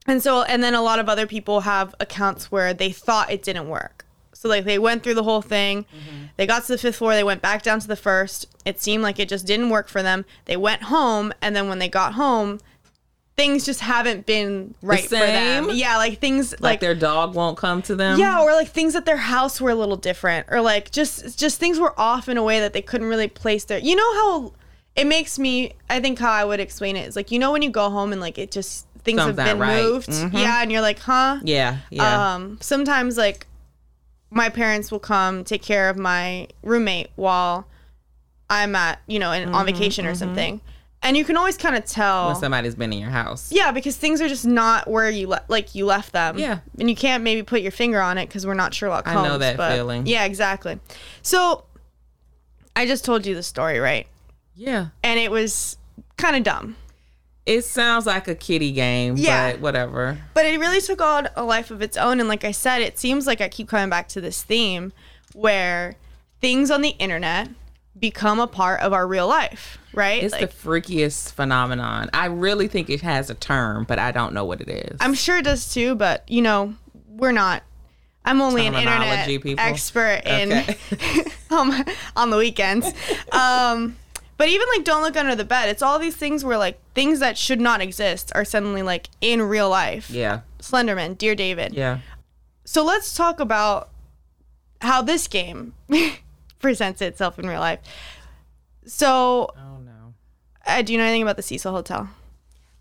and 0.07 0.21
so, 0.21 0.43
and 0.43 0.61
then 0.61 0.75
a 0.75 0.81
lot 0.81 0.99
of 0.99 1.07
other 1.07 1.25
people 1.27 1.61
have 1.61 1.95
accounts 1.99 2.51
where 2.51 2.73
they 2.73 2.91
thought 2.91 3.31
it 3.31 3.41
didn't 3.43 3.69
work. 3.69 4.05
So, 4.33 4.49
like, 4.49 4.65
they 4.65 4.77
went 4.77 5.03
through 5.03 5.13
the 5.13 5.23
whole 5.23 5.41
thing. 5.41 5.85
They 6.35 6.45
got 6.45 6.63
to 6.63 6.73
the 6.73 6.77
fifth 6.77 6.97
floor. 6.97 7.13
They 7.13 7.23
went 7.23 7.41
back 7.41 7.63
down 7.63 7.79
to 7.79 7.87
the 7.87 7.95
first. 7.95 8.47
It 8.65 8.81
seemed 8.81 9.01
like 9.01 9.17
it 9.17 9.29
just 9.29 9.47
didn't 9.47 9.69
work 9.69 9.87
for 9.87 10.03
them. 10.03 10.25
They 10.45 10.57
went 10.57 10.83
home. 10.83 11.31
And 11.41 11.55
then 11.55 11.69
when 11.69 11.79
they 11.79 11.87
got 11.87 12.15
home, 12.15 12.59
things 13.37 13.65
just 13.65 13.79
haven't 13.79 14.25
been 14.25 14.75
right 14.81 15.03
for 15.05 15.15
them. 15.15 15.69
Yeah, 15.71 15.95
like 15.95 16.19
things 16.19 16.51
Like, 16.53 16.61
like, 16.61 16.79
their 16.81 16.95
dog 16.95 17.35
won't 17.35 17.57
come 17.57 17.81
to 17.83 17.95
them. 17.95 18.19
yeah, 18.19 18.41
or 18.41 18.51
like 18.51 18.67
things 18.67 18.95
at 18.95 19.05
their 19.05 19.15
house 19.17 19.61
were 19.61 19.69
a 19.69 19.75
little 19.75 19.95
different, 19.95 20.47
or 20.49 20.59
like 20.59 20.91
just 20.91 21.39
just 21.39 21.57
things 21.59 21.79
were 21.79 21.97
off 21.97 22.27
in 22.27 22.35
a 22.35 22.43
way 22.43 22.59
that 22.59 22.73
they 22.73 22.81
couldn't 22.81 23.07
really 23.07 23.29
place 23.29 23.63
their. 23.63 23.79
You 23.79 23.95
know 23.95 24.13
how 24.15 24.53
it 24.95 25.07
makes 25.07 25.39
me. 25.39 25.73
I 25.89 25.99
think 25.99 26.19
how 26.19 26.31
I 26.31 26.45
would 26.45 26.59
explain 26.59 26.95
it 26.95 27.07
is 27.07 27.15
like 27.15 27.31
you 27.31 27.39
know 27.39 27.51
when 27.51 27.61
you 27.61 27.69
go 27.69 27.89
home 27.89 28.11
and 28.11 28.21
like 28.21 28.37
it 28.37 28.51
just 28.51 28.85
things 29.03 29.19
Something's 29.19 29.39
have 29.39 29.57
been 29.57 29.59
right. 29.59 29.83
moved, 29.83 30.09
Mhm. 30.09 30.33
yeah, 30.33 30.61
and 30.61 30.71
you're 30.71 30.81
like, 30.81 30.99
huh, 30.99 31.39
Yeah. 31.43 31.77
Yeah. 31.89 32.35
um, 32.35 32.57
sometimes 32.61 33.17
like 33.17 33.47
my 34.29 34.47
parents 34.49 34.91
will 34.91 34.99
come 34.99 35.43
take 35.43 35.61
care 35.61 35.89
of 35.89 35.97
my 35.97 36.47
roommate 36.63 37.09
while 37.15 37.67
I'm 38.49 38.75
at, 38.75 38.99
you 39.07 39.19
know, 39.19 39.31
in, 39.33 39.43
Mm-hmm, 39.47 39.55
on 39.55 39.65
vacation 39.65 40.05
or 40.05 40.15
something. 40.15 40.61
And 41.01 41.17
you 41.17 41.25
can 41.25 41.35
always 41.35 41.57
kind 41.57 41.75
of 41.75 41.83
tell. 41.83 42.27
when 42.27 42.35
somebody's 42.37 42.75
been 42.75 42.93
in 42.93 42.99
your 42.99 43.09
house. 43.09 43.51
yeah, 43.51 43.71
because 43.73 43.97
things 43.97 44.21
are 44.21 44.29
just 44.29 44.45
not 44.45 44.89
where 44.89 45.09
you 45.09 45.27
le- 45.27 45.43
like 45.49 45.75
you 45.75 45.85
left 45.85 46.13
them. 46.13 46.37
Yeah. 46.39 46.59
and 46.79 46.89
you 46.89 46.95
can't 46.95 47.23
maybe 47.25 47.43
put 47.43 47.61
your 47.61 47.73
finger 47.73 47.99
on 47.99 48.17
it 48.17 48.27
because 48.27 48.45
we're 48.47 48.53
not 48.53 48.73
sure 48.73 48.87
Sherlock 48.87 49.07
I 49.07 49.15
know 49.15 49.37
that 49.37 49.57
but- 49.57 49.75
feeling. 49.75 50.07
Yeah, 50.07 50.23
exactly. 50.23 50.79
So 51.23 51.65
I 52.75 52.85
just 52.85 53.03
told 53.03 53.25
you 53.25 53.35
the 53.35 53.43
story, 53.43 53.79
right? 53.79 54.07
Yeah. 54.55 54.87
And 55.03 55.19
it 55.19 55.31
was 55.31 55.77
kind 56.17 56.35
of 56.35 56.43
dumb. 56.43 56.75
It 57.45 57.63
sounds 57.63 58.05
like 58.05 58.27
a 58.29 58.35
kitty 58.35 58.71
game, 58.71 59.15
Yeah. 59.17 59.51
but 59.53 59.61
whatever. 59.61 60.17
but 60.33 60.45
it 60.45 60.59
really 60.59 60.79
took 60.79 61.01
on 61.01 61.27
a 61.35 61.43
life 61.43 61.71
of 61.71 61.81
its 61.81 61.97
own 61.97 62.19
and 62.21 62.29
like 62.29 62.45
i 62.45 62.51
said 62.51 62.81
it 62.81 62.97
seems 62.97 63.27
like 63.27 63.41
i 63.41 63.49
keep 63.49 63.67
coming 63.67 63.89
back 63.89 64.07
to 64.09 64.21
this 64.21 64.41
theme 64.43 64.93
where 65.33 65.95
things 66.39 66.71
on 66.71 66.81
the 66.81 66.89
internet 66.99 67.49
become 67.99 68.39
a 68.39 68.47
part 68.47 68.79
of 68.81 68.93
our 68.93 69.05
real 69.05 69.27
life 69.27 69.77
right 69.93 70.23
It's 70.23 70.31
like, 70.31 70.41
the 70.41 70.47
freakiest 70.69 71.33
phenomenon. 71.33 72.09
I 72.13 72.25
really 72.27 72.67
think 72.69 72.89
it 72.89 73.01
has 73.01 73.29
a 73.29 73.35
term, 73.35 73.83
but 73.83 73.99
I 73.99 74.11
don't 74.11 74.33
know 74.33 74.45
what 74.45 74.61
it 74.61 74.69
is. 74.69 74.97
i'm 75.01 75.13
sure 75.13 75.37
it 75.37 75.43
does 75.45 75.73
too 75.73 75.95
but 75.95 76.23
you 76.29 76.41
know 76.41 76.73
we're 77.09 77.31
not 77.33 77.63
i'm 78.23 78.39
only 78.41 78.65
an 78.67 78.73
internet 78.73 79.27
people. 79.27 79.55
expert 79.59 80.21
in 80.25 80.51
Okay. 80.53 80.77
um, 81.51 81.83
on 82.15 82.29
the 82.29 82.37
weekends 82.37 82.87
um 83.33 83.97
but 84.37 84.47
even 84.49 84.67
like 84.75 84.83
don't 84.85 85.01
look 85.03 85.15
under 85.17 85.35
the 85.35 85.43
bed 85.45 85.69
it's 85.69 85.81
all 85.81 85.99
these 85.99 86.15
things 86.15 86.43
where 86.43 86.57
like 86.57 86.79
things 86.93 87.19
that 87.19 87.37
should 87.37 87.61
not 87.61 87.81
exist 87.81 88.31
are 88.35 88.43
suddenly 88.45 88.81
like 88.81 89.09
in 89.21 89.41
real 89.41 89.69
life 89.69 90.09
yeah. 90.09 90.41
slenderman 90.59 91.17
dear 91.17 91.35
david 91.35 91.73
Yeah. 91.73 91.99
So 92.65 92.83
let's 92.85 93.13
talk 93.13 93.39
about 93.41 93.89
how 94.81 95.01
this 95.01 95.27
game 95.27 95.73
presents 96.59 97.01
itself 97.01 97.37
in 97.37 97.45
real 97.47 97.59
life. 97.59 97.79
So, 98.85 99.49
Oh 99.57 99.77
no. 99.83 100.13
uh, 100.65 100.81
do 100.81 100.93
you 100.93 100.97
know 100.99 101.03
anything 101.05 101.21
about 101.23 101.35
the 101.35 101.41
Cecil 101.41 101.71
Hotel? 101.73 102.09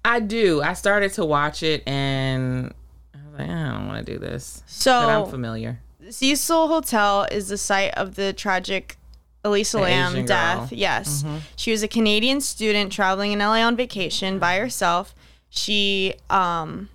I 0.04 0.20
do. 0.20 0.62
I 0.62 0.72
started 0.74 1.12
to 1.14 1.24
watch 1.24 1.62
it 1.62 1.82
and 1.86 2.72
I 3.14 3.18
was 3.30 3.38
like, 3.40 3.50
I 3.50 3.72
don't 3.72 3.86
want 3.88 4.04
to 4.06 4.12
do 4.12 4.18
this. 4.18 4.62
But 4.84 5.08
I'm 5.08 5.24
So, 5.24 5.30
familiar. 5.30 5.80
Cecil 6.10 6.68
Hotel 6.68 7.26
is 7.30 7.48
the 7.48 7.58
site 7.58 7.92
of 7.94 8.14
the 8.16 8.32
tragic 8.32 8.98
Elisa 9.44 9.76
The 9.78 9.82
Lam 9.84 10.12
Asian 10.12 10.26
death. 10.26 10.56
girl. 10.56 10.66
Mm-hmm. 10.66 10.74
Yes. 10.76 11.24
She 11.56 11.70
was 11.72 11.82
a 11.82 11.88
Canadian 11.88 12.40
student 12.40 12.92
traveling 12.92 13.32
in 13.32 13.38
LA 13.40 13.60
on 13.60 13.76
vacation 13.76 14.38
by 14.38 14.58
herself. 14.58 15.14
She, 15.50 16.14
um, 16.30 16.88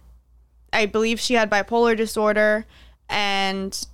I 0.74 0.86
believe 0.86 1.20
she 1.20 1.34
had 1.36 1.50
bipolar 1.50 1.96
disorder 1.96 2.66
and 3.10 3.86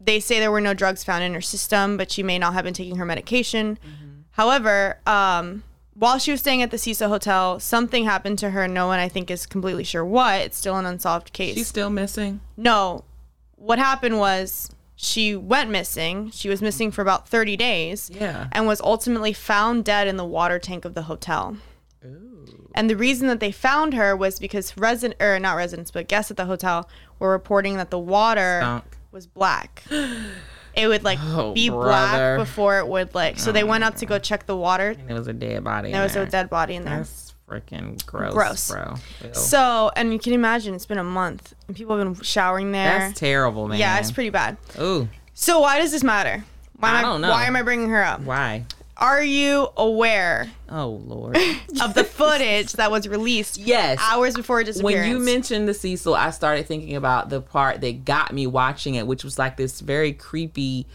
they 0.00 0.20
say 0.20 0.38
there 0.38 0.52
were 0.52 0.60
no 0.60 0.74
drugs 0.74 1.02
found 1.02 1.24
in 1.24 1.34
her 1.34 1.40
system, 1.40 1.96
but 1.96 2.10
she 2.10 2.22
may 2.22 2.38
not 2.38 2.52
have 2.54 2.64
been 2.64 2.74
taking 2.74 2.96
her 2.96 3.04
medication. 3.06 3.76
Mm-hmm. 3.76 4.10
However, 4.32 4.98
um, 5.06 5.62
while 5.94 6.18
she 6.18 6.30
was 6.30 6.40
staying 6.40 6.60
at 6.60 6.70
the 6.70 6.78
Cecil 6.78 7.08
Hotel, 7.08 7.60
something 7.60 8.04
happened 8.04 8.38
to 8.40 8.50
her. 8.50 8.66
No 8.68 8.86
one, 8.86 8.98
I 8.98 9.08
think, 9.08 9.30
is 9.30 9.46
completely 9.46 9.84
sure 9.84 10.04
what. 10.04 10.40
It's 10.40 10.58
still 10.58 10.76
an 10.76 10.84
unsolved 10.86 11.32
case. 11.32 11.54
She's 11.54 11.68
still 11.68 11.88
missing. 11.90 12.40
No. 12.56 13.04
What 13.56 13.78
happened 13.78 14.18
was 14.18 14.70
she 14.96 15.34
went 15.36 15.70
missing. 15.70 16.30
She 16.30 16.48
was 16.48 16.62
missing 16.62 16.90
for 16.90 17.02
about 17.02 17.28
30 17.28 17.56
days 17.56 18.10
Yeah. 18.12 18.46
and 18.52 18.66
was 18.66 18.80
ultimately 18.80 19.32
found 19.32 19.84
dead 19.84 20.06
in 20.06 20.16
the 20.16 20.24
water 20.24 20.58
tank 20.58 20.84
of 20.84 20.94
the 20.94 21.02
hotel. 21.02 21.56
And 22.76 22.90
the 22.90 22.96
reason 22.96 23.28
that 23.28 23.38
they 23.40 23.52
found 23.52 23.94
her 23.94 24.16
was 24.16 24.38
because 24.40 24.76
resident 24.76 25.20
or 25.22 25.38
not 25.38 25.54
residents, 25.54 25.90
but 25.92 26.08
guests 26.08 26.30
at 26.30 26.36
the 26.36 26.44
hotel 26.44 26.88
were 27.18 27.30
reporting 27.30 27.76
that 27.76 27.90
the 27.90 27.98
water 27.98 28.58
Stunk. 28.62 28.84
was 29.12 29.26
black. 29.28 29.84
It 30.76 30.88
would 30.88 31.04
like 31.04 31.20
Oh, 31.22 31.52
be 31.54 31.68
brother. 31.70 32.36
black 32.36 32.38
before 32.48 32.78
it 32.80 32.88
would 32.88 33.14
like. 33.14 33.38
So 33.38 33.52
they 33.52 33.62
went 33.62 33.84
up 33.84 33.94
to 33.96 34.06
go 34.06 34.18
mm. 34.18 34.22
check 34.24 34.46
the 34.46 34.56
water. 34.56 34.88
And 34.98 35.08
there 35.08 35.16
was 35.16 35.28
a 35.28 35.32
dead 35.32 35.62
body. 35.62 35.92
There 35.92 36.02
was 36.02 36.14
there. 36.14 36.24
a 36.24 36.28
dead 36.28 36.50
body 36.50 36.74
in 36.74 36.84
there. 36.84 36.96
That's 36.98 37.23
freaking 37.48 38.04
gross, 38.06 38.32
Gross. 38.32 38.70
bro. 38.70 38.94
Ew. 39.22 39.34
So, 39.34 39.90
and 39.96 40.12
you 40.12 40.18
can 40.18 40.32
imagine 40.32 40.74
it's 40.74 40.86
been 40.86 40.98
a 40.98 41.04
month 41.04 41.54
and 41.68 41.76
people 41.76 41.96
have 41.98 42.04
been 42.14 42.22
showering 42.22 42.72
there. 42.72 42.98
That's 43.00 43.18
terrible, 43.20 43.68
man. 43.68 43.78
yeah, 43.78 43.98
it's 43.98 44.10
pretty 44.12 44.30
bad. 44.30 44.56
Ooh, 44.80 45.08
So 45.34 45.60
why 45.60 45.78
does 45.78 45.92
this 45.92 46.02
matter? 46.02 46.44
Why 46.78 46.90
am 46.90 46.96
I 46.96 47.02
don't 47.02 47.20
know. 47.20 47.30
Why 47.30 47.44
am 47.46 47.56
I 47.56 47.62
bringing 47.62 47.88
her 47.90 48.02
up? 48.02 48.20
why? 48.22 48.64
Are 48.96 49.22
you 49.22 49.68
aware 49.76 50.50
Oh 50.68 51.00
Lord. 51.04 51.36
of 51.82 51.94
the 51.94 52.04
footage 52.04 52.72
that 52.74 52.90
was 52.92 53.08
released 53.08 53.58
yes. 53.58 53.98
hours 54.00 54.34
before 54.36 54.62
disappearance? 54.62 55.02
When 55.02 55.10
you 55.10 55.18
mentioned 55.18 55.68
the 55.68 55.74
Cecil, 55.74 56.14
I 56.14 56.30
started 56.30 56.66
thinking 56.66 56.94
about 56.94 57.28
the 57.28 57.40
part 57.40 57.80
that 57.80 58.04
got 58.04 58.32
me 58.32 58.46
watching 58.46 58.94
it, 58.94 59.06
which 59.08 59.24
was 59.24 59.36
like 59.38 59.56
this 59.56 59.80
very 59.80 60.12
creepy 60.12 60.86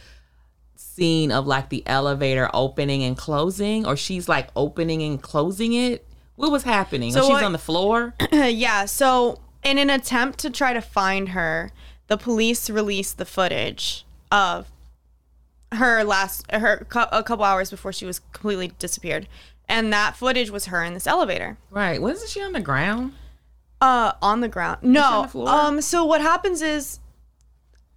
scene 0.76 1.32
of 1.32 1.46
like 1.46 1.70
the 1.70 1.84
elevator 1.86 2.50
opening 2.54 3.04
and 3.04 3.18
closing, 3.18 3.86
or 3.86 3.96
she's 3.98 4.30
like 4.30 4.48
opening 4.56 5.02
and 5.04 5.22
closing 5.22 5.74
it. 5.74 6.06
What 6.40 6.52
was 6.54 6.64
happening? 6.64 7.12
So 7.12 7.20
she's 7.24 7.30
what- 7.32 7.44
on 7.44 7.52
the 7.52 7.58
floor. 7.58 8.14
yeah, 8.32 8.86
so 8.86 9.42
in 9.62 9.78
an 9.78 9.90
attempt 9.90 10.40
to 10.40 10.50
try 10.50 10.72
to 10.72 10.80
find 10.80 11.30
her, 11.30 11.72
the 12.08 12.16
police 12.18 12.70
released 12.70 13.18
the 13.18 13.26
footage 13.26 14.06
of 14.32 14.72
her 15.74 16.02
last 16.06 16.50
her 16.50 16.88
a 17.12 17.24
couple 17.24 17.44
hours 17.44 17.70
before 17.70 17.92
she 17.92 18.06
was 18.06 18.20
completely 18.20 18.72
disappeared. 18.80 19.28
And 19.68 19.92
that 19.92 20.16
footage 20.16 20.50
was 20.50 20.68
her 20.68 20.82
in 20.82 20.94
this 20.94 21.06
elevator. 21.06 21.58
right. 21.72 22.02
Wasn't 22.02 22.30
she 22.30 22.42
on 22.42 22.54
the 22.54 22.62
ground? 22.62 23.16
Uh, 23.82 24.14
on 24.22 24.40
the 24.40 24.48
ground. 24.48 24.78
No. 24.82 25.04
on 25.04 25.22
the 25.24 25.28
floor? 25.28 25.50
Um. 25.50 25.82
So 25.82 26.06
what 26.06 26.22
happens 26.22 26.62
is, 26.62 27.02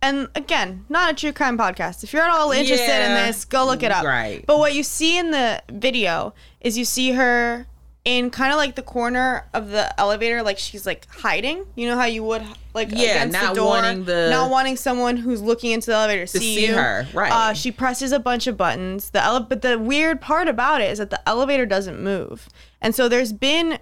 and 0.03 0.29
again, 0.35 0.85
not 0.89 1.13
a 1.13 1.15
true 1.15 1.33
crime 1.33 1.57
podcast. 1.57 2.03
If 2.03 2.13
you're 2.13 2.23
at 2.23 2.31
all 2.31 2.51
interested 2.51 3.05
in 3.07 3.15
this, 3.15 3.45
go 3.45 3.65
look 3.67 3.85
it 3.85 3.93
up. 3.93 4.05
Right. 4.05 4.45
But 4.45 4.59
what 4.59 4.75
you 4.75 4.83
see 4.83 5.17
in 5.17 5.31
the 5.31 5.63
video 5.71 6.35
is 6.61 6.77
you 6.77 6.85
see 6.85 7.13
her 7.13 7.67
in 8.05 8.31
kind 8.31 8.51
of 8.53 8.57
like 8.57 8.75
the 8.75 8.83
corner 8.83 9.47
of 9.55 9.71
the 9.71 9.99
elevator, 10.01 10.43
like 10.43 10.59
she's 10.59 10.85
like 10.87 11.07
hiding. 11.09 11.65
You 11.77 11.87
know 11.89 11.97
how 11.97 12.07
you 12.07 12.25
would 12.25 12.43
like 12.75 12.89
Yeah, 12.91 13.11
against 13.25 13.33
not 13.41 13.55
the 13.55 13.61
door, 13.61 13.69
wanting 13.69 14.05
the- 14.05 14.29
not 14.31 14.51
wanting 14.51 14.77
someone 14.77 15.17
who's 15.19 15.41
looking 15.41 15.71
into 15.71 15.87
the 15.87 15.95
elevator 15.97 16.27
to, 16.27 16.39
see, 16.39 16.57
see 16.57 16.67
you. 16.67 16.75
her, 16.75 17.07
right. 17.15 17.31
Uh, 17.33 17.53
she 17.55 17.71
presses 17.71 18.11
a 18.11 18.19
bunch 18.19 18.47
of 18.49 18.57
buttons. 18.57 19.11
The 19.11 19.23
ele- 19.23 19.41
but 19.45 19.63
the 19.63 19.79
weird 19.79 20.21
part 20.21 20.49
about 20.49 20.81
it 20.81 20.91
is 20.91 20.99
that 20.99 21.11
the 21.11 21.29
elevator 21.29 21.65
doesn't 21.65 22.01
move, 22.03 22.49
and 22.81 22.95
so 22.95 23.09
there's 23.09 23.33
been 23.33 23.79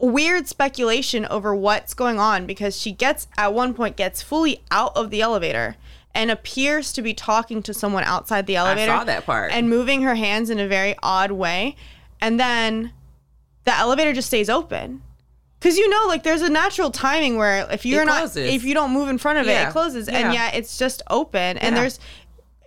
weird 0.00 0.46
speculation 0.46 1.26
over 1.26 1.52
what's 1.52 1.92
going 1.94 2.20
on 2.20 2.46
because 2.46 2.80
she 2.80 2.92
gets 2.92 3.26
at 3.36 3.52
one 3.52 3.74
point 3.74 3.96
gets 3.96 4.22
fully 4.22 4.60
out 4.70 4.92
of 4.96 5.10
the 5.10 5.20
elevator 5.20 5.74
and 6.14 6.30
appears 6.30 6.92
to 6.92 7.02
be 7.02 7.12
talking 7.12 7.62
to 7.64 7.74
someone 7.74 8.04
outside 8.04 8.46
the 8.46 8.54
elevator. 8.54 8.86
saw 8.92 9.02
that 9.02 9.26
part. 9.26 9.50
And 9.52 9.68
moving 9.68 10.02
her 10.02 10.14
hands 10.14 10.50
in 10.50 10.60
a 10.60 10.68
very 10.68 10.94
odd 11.02 11.32
way. 11.32 11.74
And 12.20 12.38
then 12.38 12.92
the 13.68 13.76
elevator 13.76 14.12
just 14.12 14.28
stays 14.28 14.48
open. 14.48 15.02
Cause 15.60 15.76
you 15.76 15.88
know, 15.88 16.04
like 16.06 16.22
there's 16.22 16.42
a 16.42 16.48
natural 16.48 16.90
timing 16.90 17.36
where 17.36 17.66
if 17.70 17.84
you're 17.84 18.04
not 18.04 18.18
closes. 18.20 18.54
if 18.54 18.62
you 18.64 18.74
don't 18.74 18.92
move 18.92 19.08
in 19.08 19.18
front 19.18 19.40
of 19.40 19.46
it, 19.48 19.50
Yeah. 19.50 19.68
it 19.68 19.72
closes. 19.72 20.08
Yeah. 20.08 20.18
And 20.18 20.32
yet 20.32 20.54
it's 20.54 20.78
just 20.78 21.02
open. 21.10 21.58
And 21.58 21.76
there's 21.76 21.98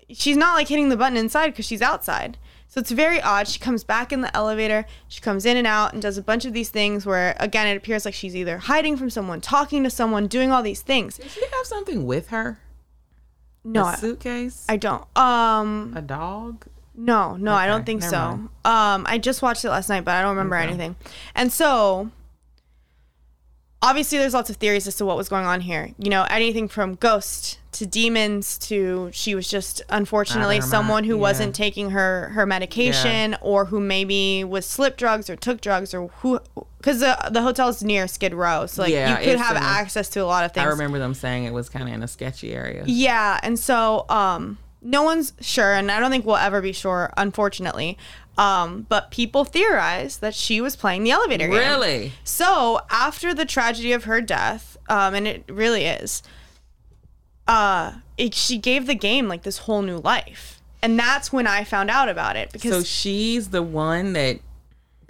she's 0.09 0.35
not 0.37 0.55
like 0.55 0.67
hitting 0.67 0.89
the 0.89 0.97
button 0.97 1.17
inside 1.17 1.47
because 1.47 1.65
she's 1.65 1.81
outside. 1.81 2.37
So 2.67 2.79
it's 2.79 2.91
very 2.91 3.21
odd. 3.21 3.47
She 3.47 3.59
comes 3.59 3.83
back 3.83 4.11
in 4.13 4.21
the 4.21 4.35
elevator. 4.35 4.85
She 5.07 5.19
comes 5.21 5.45
in 5.45 5.57
and 5.57 5.65
out 5.67 5.93
and 5.93 6.01
does 6.01 6.17
a 6.17 6.21
bunch 6.21 6.45
of 6.45 6.53
these 6.53 6.69
things 6.69 7.05
where, 7.05 7.35
again, 7.37 7.67
it 7.67 7.75
appears 7.75 8.05
like 8.05 8.13
she's 8.13 8.33
either 8.35 8.59
hiding 8.59 8.95
from 8.95 9.09
someone, 9.09 9.41
talking 9.41 9.83
to 9.83 9.89
someone, 9.89 10.27
doing 10.27 10.51
all 10.53 10.63
these 10.63 10.81
things. 10.81 11.17
Did 11.17 11.31
she 11.31 11.41
have 11.41 11.65
something 11.65 12.05
with 12.05 12.29
her? 12.29 12.59
No, 13.65 13.87
a 13.87 13.97
suitcase? 13.97 14.65
I 14.69 14.77
don't. 14.77 15.03
Um, 15.17 15.93
a 15.97 16.01
dog? 16.01 16.65
No, 17.05 17.35
no, 17.35 17.53
I 17.53 17.65
don't 17.67 17.85
think 17.85 18.03
so. 18.03 18.17
mind. 18.17 18.49
Um, 18.65 19.05
I 19.09 19.17
just 19.17 19.41
watched 19.41 19.65
it 19.65 19.69
last 19.69 19.89
night, 19.89 20.05
but 20.05 20.15
I 20.15 20.21
don't 20.21 20.31
remember 20.31 20.55
Okay. 20.57 20.67
anything. 20.67 20.95
And 21.35 21.51
so, 21.51 22.11
obviously, 23.81 24.17
there's 24.17 24.33
lots 24.33 24.49
of 24.49 24.57
theories 24.57 24.87
as 24.87 24.95
to 24.97 25.05
what 25.05 25.17
was 25.17 25.29
going 25.29 25.45
on 25.45 25.61
here. 25.61 25.91
You 25.97 26.09
know, 26.09 26.25
anything 26.29 26.67
from 26.67 26.95
ghosts 26.95 27.57
to 27.73 27.85
demons 27.85 28.57
to 28.57 29.09
she 29.13 29.33
was 29.33 29.49
just 29.49 29.81
unfortunately 29.87 30.57
Out 30.57 30.59
of 30.59 30.63
her 30.65 30.69
someone 30.69 31.03
who 31.05 31.15
yeah. 31.15 31.21
wasn't 31.21 31.55
taking 31.55 31.91
her 31.91 32.27
her 32.35 32.45
medication 32.45 33.37
or 33.39 33.63
who 33.63 33.79
maybe 33.79 34.43
was 34.43 34.65
slip 34.65 34.97
drugs 34.97 35.29
or 35.29 35.37
took 35.37 35.61
drugs 35.61 35.93
or 35.93 36.09
who 36.17 36.41
because 36.79 36.99
the 36.99 37.17
the 37.31 37.41
hotel's 37.41 37.81
near 37.81 38.09
Skid 38.09 38.33
Row, 38.33 38.65
so 38.65 38.81
like 38.81 38.91
Yeah, 38.91 39.17
you 39.17 39.23
could 39.25 39.37
have 39.39 39.55
a- 39.55 39.59
access 39.61 40.09
to 40.09 40.19
a 40.19 40.25
lot 40.25 40.43
of 40.43 40.51
things. 40.51 40.65
I 40.65 40.69
remember 40.69 40.99
them 40.99 41.13
saying 41.13 41.45
it 41.45 41.53
was 41.53 41.69
kind 41.69 41.87
of 41.87 41.93
in 41.95 42.03
a 42.03 42.09
sketchy 42.09 42.53
area. 42.53 42.83
Yeah, 42.85 43.39
and 43.41 43.57
so 43.57 44.05
um, 44.09 44.57
no 44.81 45.03
one's 45.03 45.33
sure, 45.39 45.73
and 45.73 45.91
I 45.91 45.99
don't 45.99 46.11
think 46.11 46.25
we'll 46.25 46.37
ever 46.37 46.61
be 46.61 46.71
sure, 46.73 47.13
unfortunately. 47.17 47.97
Um, 48.37 48.85
but 48.89 49.11
people 49.11 49.43
theorize 49.45 50.17
that 50.17 50.33
she 50.33 50.61
was 50.61 50.75
playing 50.75 51.03
the 51.03 51.11
elevator 51.11 51.47
game. 51.47 51.57
Really? 51.57 52.13
So 52.23 52.79
after 52.89 53.33
the 53.33 53.45
tragedy 53.45 53.91
of 53.91 54.05
her 54.05 54.21
death, 54.21 54.77
um, 54.89 55.13
and 55.13 55.27
it 55.27 55.43
really 55.47 55.85
is, 55.85 56.23
uh, 57.47 57.93
it, 58.17 58.33
she 58.33 58.57
gave 58.57 58.87
the 58.87 58.95
game 58.95 59.27
like 59.27 59.43
this 59.43 59.59
whole 59.59 59.81
new 59.81 59.97
life, 59.97 60.61
and 60.81 60.97
that's 60.97 61.31
when 61.31 61.45
I 61.45 61.63
found 61.63 61.91
out 61.91 62.09
about 62.09 62.35
it 62.35 62.51
because 62.51 62.71
So 62.71 62.83
she's 62.83 63.49
the 63.49 63.61
one 63.61 64.13
that 64.13 64.39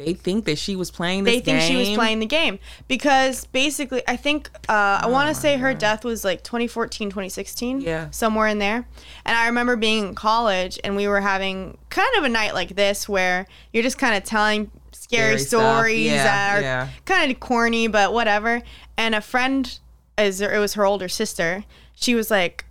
they 0.06 0.14
think 0.14 0.46
that 0.46 0.58
she 0.58 0.76
was 0.76 0.92
playing 0.92 1.24
this 1.24 1.34
game. 1.36 1.44
they 1.44 1.46
think 1.46 1.62
she 1.62 1.78
was 1.78 1.98
playing 1.98 2.20
the 2.20 2.26
game 2.26 2.60
because 2.88 3.46
basically 3.48 4.02
i 4.08 4.16
think 4.16 4.50
uh, 4.70 5.00
i 5.04 5.08
want 5.08 5.28
to 5.28 5.36
say 5.40 5.58
her 5.58 5.74
death 5.74 6.04
was 6.04 6.24
like 6.24 6.44
2014 6.44 7.10
2016 7.10 7.82
Yeah. 7.82 8.10
somewhere 8.12 8.48
in 8.48 8.60
there 8.60 8.86
and 9.26 9.38
i 9.38 9.46
remember 9.48 9.76
being 9.76 10.08
in 10.10 10.16
college 10.16 10.80
and 10.84 10.96
we 10.96 11.08
were 11.08 11.22
having 11.22 11.78
kind 11.90 12.10
of 12.18 12.24
a 12.24 12.30
night 12.30 12.54
like 12.54 12.76
this 12.76 13.08
where 13.10 13.48
you're 13.74 13.84
just 13.84 13.98
kind 13.98 14.16
of 14.16 14.24
telling 14.24 14.72
scary, 14.92 15.38
Scary 15.38 15.40
stories 15.40 16.06
Yeah, 16.06 16.24
that 16.24 16.58
are 16.58 16.62
yeah. 16.62 16.88
kind 17.06 17.32
of 17.32 17.40
corny 17.40 17.88
but 17.88 18.14
whatever 18.14 18.62
and 18.98 19.16
a 19.16 19.22
friend 19.22 19.80
as 20.18 20.42
it 20.42 20.58
was 20.58 20.74
her 20.76 20.86
older 20.86 21.08
sister 21.10 21.64
she 21.94 22.16
was 22.16 22.30
like 22.32 22.66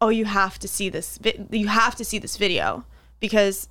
oh 0.00 0.08
you 0.08 0.24
have 0.26 0.58
to 0.58 0.68
see 0.68 0.88
this 0.88 1.18
vi- 1.18 1.46
you 1.50 1.68
have 1.68 1.94
to 1.96 2.04
see 2.04 2.18
this 2.18 2.36
video 2.36 2.84
because 3.20 3.68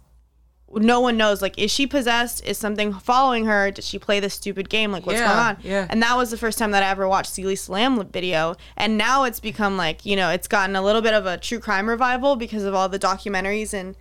no 0.75 0.99
one 0.99 1.15
knows 1.15 1.41
like 1.41 1.57
is 1.57 1.71
she 1.71 1.87
possessed 1.87 2.45
is 2.45 2.57
something 2.57 2.91
following 2.93 3.45
her 3.45 3.71
did 3.71 3.83
she 3.83 3.97
play 3.97 4.19
this 4.19 4.33
stupid 4.33 4.67
game 4.69 4.91
like 4.91 5.05
what's 5.05 5.19
Yeah, 5.19 5.27
going 5.27 5.39
on 5.39 5.57
yeah. 5.63 5.87
and 5.89 6.03
that 6.03 6.17
was 6.17 6.31
the 6.31 6.37
first 6.37 6.57
time 6.57 6.71
that 6.71 6.83
i 6.83 6.89
ever 6.89 7.07
watched 7.07 7.37
Elisa 7.39 7.71
Lam 7.71 8.05
video 8.09 8.55
and 8.75 8.97
now 8.97 9.23
it's 9.23 9.39
become 9.39 9.77
like 9.77 10.05
you 10.05 10.15
know 10.17 10.29
it's 10.31 10.47
gotten 10.49 10.75
a 10.75 10.81
little 10.81 11.01
bit 11.01 11.13
of 11.13 11.25
a 11.25 11.37
true 11.37 11.59
crime 11.59 11.87
revival 11.87 12.35
because 12.35 12.63
of 12.65 12.73
all 12.75 12.89
the 12.89 12.99
documentaries 12.99 13.73
and 13.73 13.95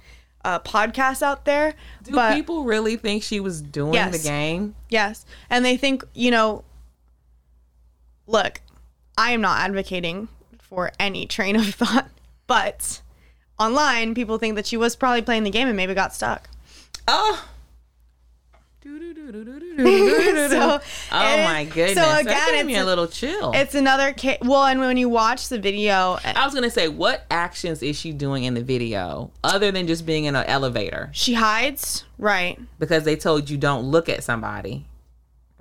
uh, 0.44 0.58
podcasts 0.58 1.22
out 1.22 1.44
there 1.46 1.74
Do 2.02 2.12
but 2.12 2.34
people 2.34 2.64
really 2.64 2.96
think 2.96 3.22
she 3.22 3.38
was 3.40 3.62
doing 3.62 3.94
Yes. 3.94 4.22
the 4.22 4.28
game? 4.28 4.74
Yes. 4.90 5.24
And 5.48 5.64
they 5.64 5.78
think, 5.78 6.04
you 6.12 6.30
know, 6.30 6.64
look, 8.26 8.60
I 9.16 9.30
am 9.32 9.40
not 9.40 9.60
advocating 9.60 10.28
for 10.60 10.92
any 10.98 11.26
train 11.26 11.56
of 11.56 11.66
thought, 11.74 12.08
but 12.46 13.00
online, 13.58 14.14
people 14.14 14.38
think 14.38 14.56
that 14.56 14.66
she 14.66 14.76
was 14.76 14.96
probably 14.96 15.22
playing 15.22 15.44
the 15.44 15.50
game 15.50 15.68
and 15.68 15.76
maybe 15.76 15.94
got 15.94 16.12
stuck. 16.14 16.48
Oh. 17.08 17.44
So, 18.84 18.90
oh 21.10 21.42
my 21.42 21.64
goodness! 21.64 21.94
So 21.94 22.02
that 22.02 22.20
again, 22.20 22.50
gave 22.52 22.66
me 22.66 22.74
it's, 22.74 22.82
a 22.82 22.84
little 22.84 23.06
chill. 23.06 23.52
it's 23.54 23.74
another 23.74 24.12
case. 24.12 24.38
Well, 24.42 24.66
and 24.66 24.78
when 24.78 24.98
you 24.98 25.08
watch 25.08 25.48
the 25.48 25.58
video, 25.58 26.18
I 26.22 26.44
was 26.44 26.54
gonna 26.54 26.70
say, 26.70 26.88
what 26.88 27.24
actions 27.30 27.82
is 27.82 27.98
she 27.98 28.12
doing 28.12 28.44
in 28.44 28.52
the 28.52 28.62
video 28.62 29.30
other 29.42 29.72
than 29.72 29.86
just 29.86 30.04
being 30.04 30.26
in 30.26 30.36
an 30.36 30.44
elevator? 30.44 31.08
she 31.12 31.32
hides, 31.32 32.04
right? 32.18 32.60
Because 32.78 33.04
they 33.04 33.16
told 33.16 33.48
you 33.48 33.56
don't 33.56 33.84
look 33.86 34.10
at 34.10 34.22
somebody, 34.22 34.84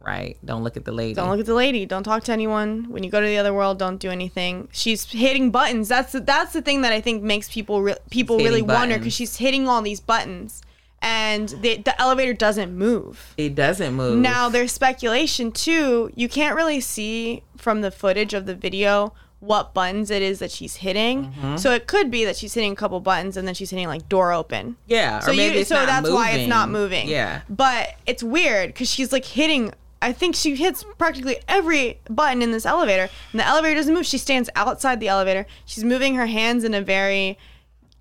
right? 0.06 0.38
Don't 0.44 0.64
look 0.64 0.76
at 0.76 0.84
the 0.84 0.92
lady. 0.92 1.14
Don't 1.14 1.30
look 1.30 1.40
at 1.40 1.46
the 1.46 1.54
lady. 1.56 1.86
Don't 1.86 2.04
talk 2.04 2.24
to 2.26 2.34
anyone. 2.34 2.90
When 2.90 3.04
you 3.04 3.10
go 3.10 3.22
to 3.22 3.26
the 3.26 3.38
other 3.38 3.54
world, 3.54 3.80
don't 3.80 3.98
do 3.98 4.10
anything. 4.10 4.68
She's 4.74 5.06
hitting 5.06 5.50
buttons. 5.50 5.88
That's 5.88 6.12
the, 6.12 6.20
that's 6.20 6.52
the 6.54 6.62
thing 6.62 6.82
that 6.82 6.92
I 6.92 7.00
think 7.00 7.24
makes 7.24 7.50
people 7.50 7.82
re- 7.82 7.96
people 8.10 8.38
really 8.38 8.56
hitting 8.62 8.68
wonder 8.68 8.98
because 8.98 9.14
she's 9.14 9.38
hitting 9.38 9.68
all 9.68 9.82
these 9.82 10.02
buttons, 10.02 10.62
and 11.04 11.50
the 11.50 11.78
the 11.78 12.00
elevator 12.02 12.34
doesn't 12.34 12.76
move. 12.76 13.34
it 13.38 13.54
doesn't 13.54 13.94
move. 13.94 14.18
Now 14.18 14.50
there's 14.50 14.72
speculation 14.72 15.52
too. 15.52 16.10
You 16.16 16.28
can't 16.30 16.56
really 16.56 16.80
see 16.80 17.44
from 17.58 17.82
the 17.82 17.92
footage 17.92 18.34
of 18.34 18.46
the 18.46 18.56
video 18.56 19.14
what 19.40 19.74
buttons 19.74 20.10
it 20.10 20.22
is 20.22 20.40
that 20.40 20.50
she's 20.50 20.78
hitting. 20.78 21.26
Mm-hmm. 21.26 21.58
So 21.58 21.72
it 21.74 21.86
could 21.86 22.10
be 22.10 22.24
that 22.24 22.38
she's 22.38 22.54
hitting 22.54 22.72
a 22.72 22.76
couple 22.78 22.98
buttons 23.02 23.36
and 23.36 23.46
then 23.46 23.54
she's 23.54 23.70
hitting 23.70 23.88
like 23.88 24.08
door 24.08 24.32
open. 24.32 24.78
yeah, 24.88 25.20
So 25.20 25.34
or 25.34 25.36
maybe 25.36 25.58
you, 25.60 25.66
so 25.66 25.86
that's 25.86 26.10
why 26.10 26.32
it's 26.32 26.48
not 26.48 26.70
moving. 26.70 27.02
moving. 27.02 27.10
Yeah, 27.10 27.42
But 27.50 27.90
it's 28.06 28.24
weird 28.24 28.70
because 28.70 28.90
she's 28.90 29.12
like 29.12 29.26
hitting. 29.26 29.74
I 30.02 30.14
think 30.14 30.36
she 30.36 30.56
hits 30.56 30.86
practically 30.98 31.38
every 31.50 32.00
button 32.10 32.42
in 32.42 32.52
this 32.52 32.66
elevator, 32.66 33.10
and 33.32 33.40
the 33.40 33.46
elevator 33.46 33.76
doesn't 33.76 33.94
move. 33.94 34.06
She 34.06 34.18
stands 34.18 34.50
outside 34.56 35.00
the 35.02 35.08
elevator. 35.10 35.46
She's 35.66 35.84
moving 35.84 36.16
her 36.16 36.26
hands 36.28 36.64
in 36.64 36.74
a 36.74 36.82
very 36.82 37.38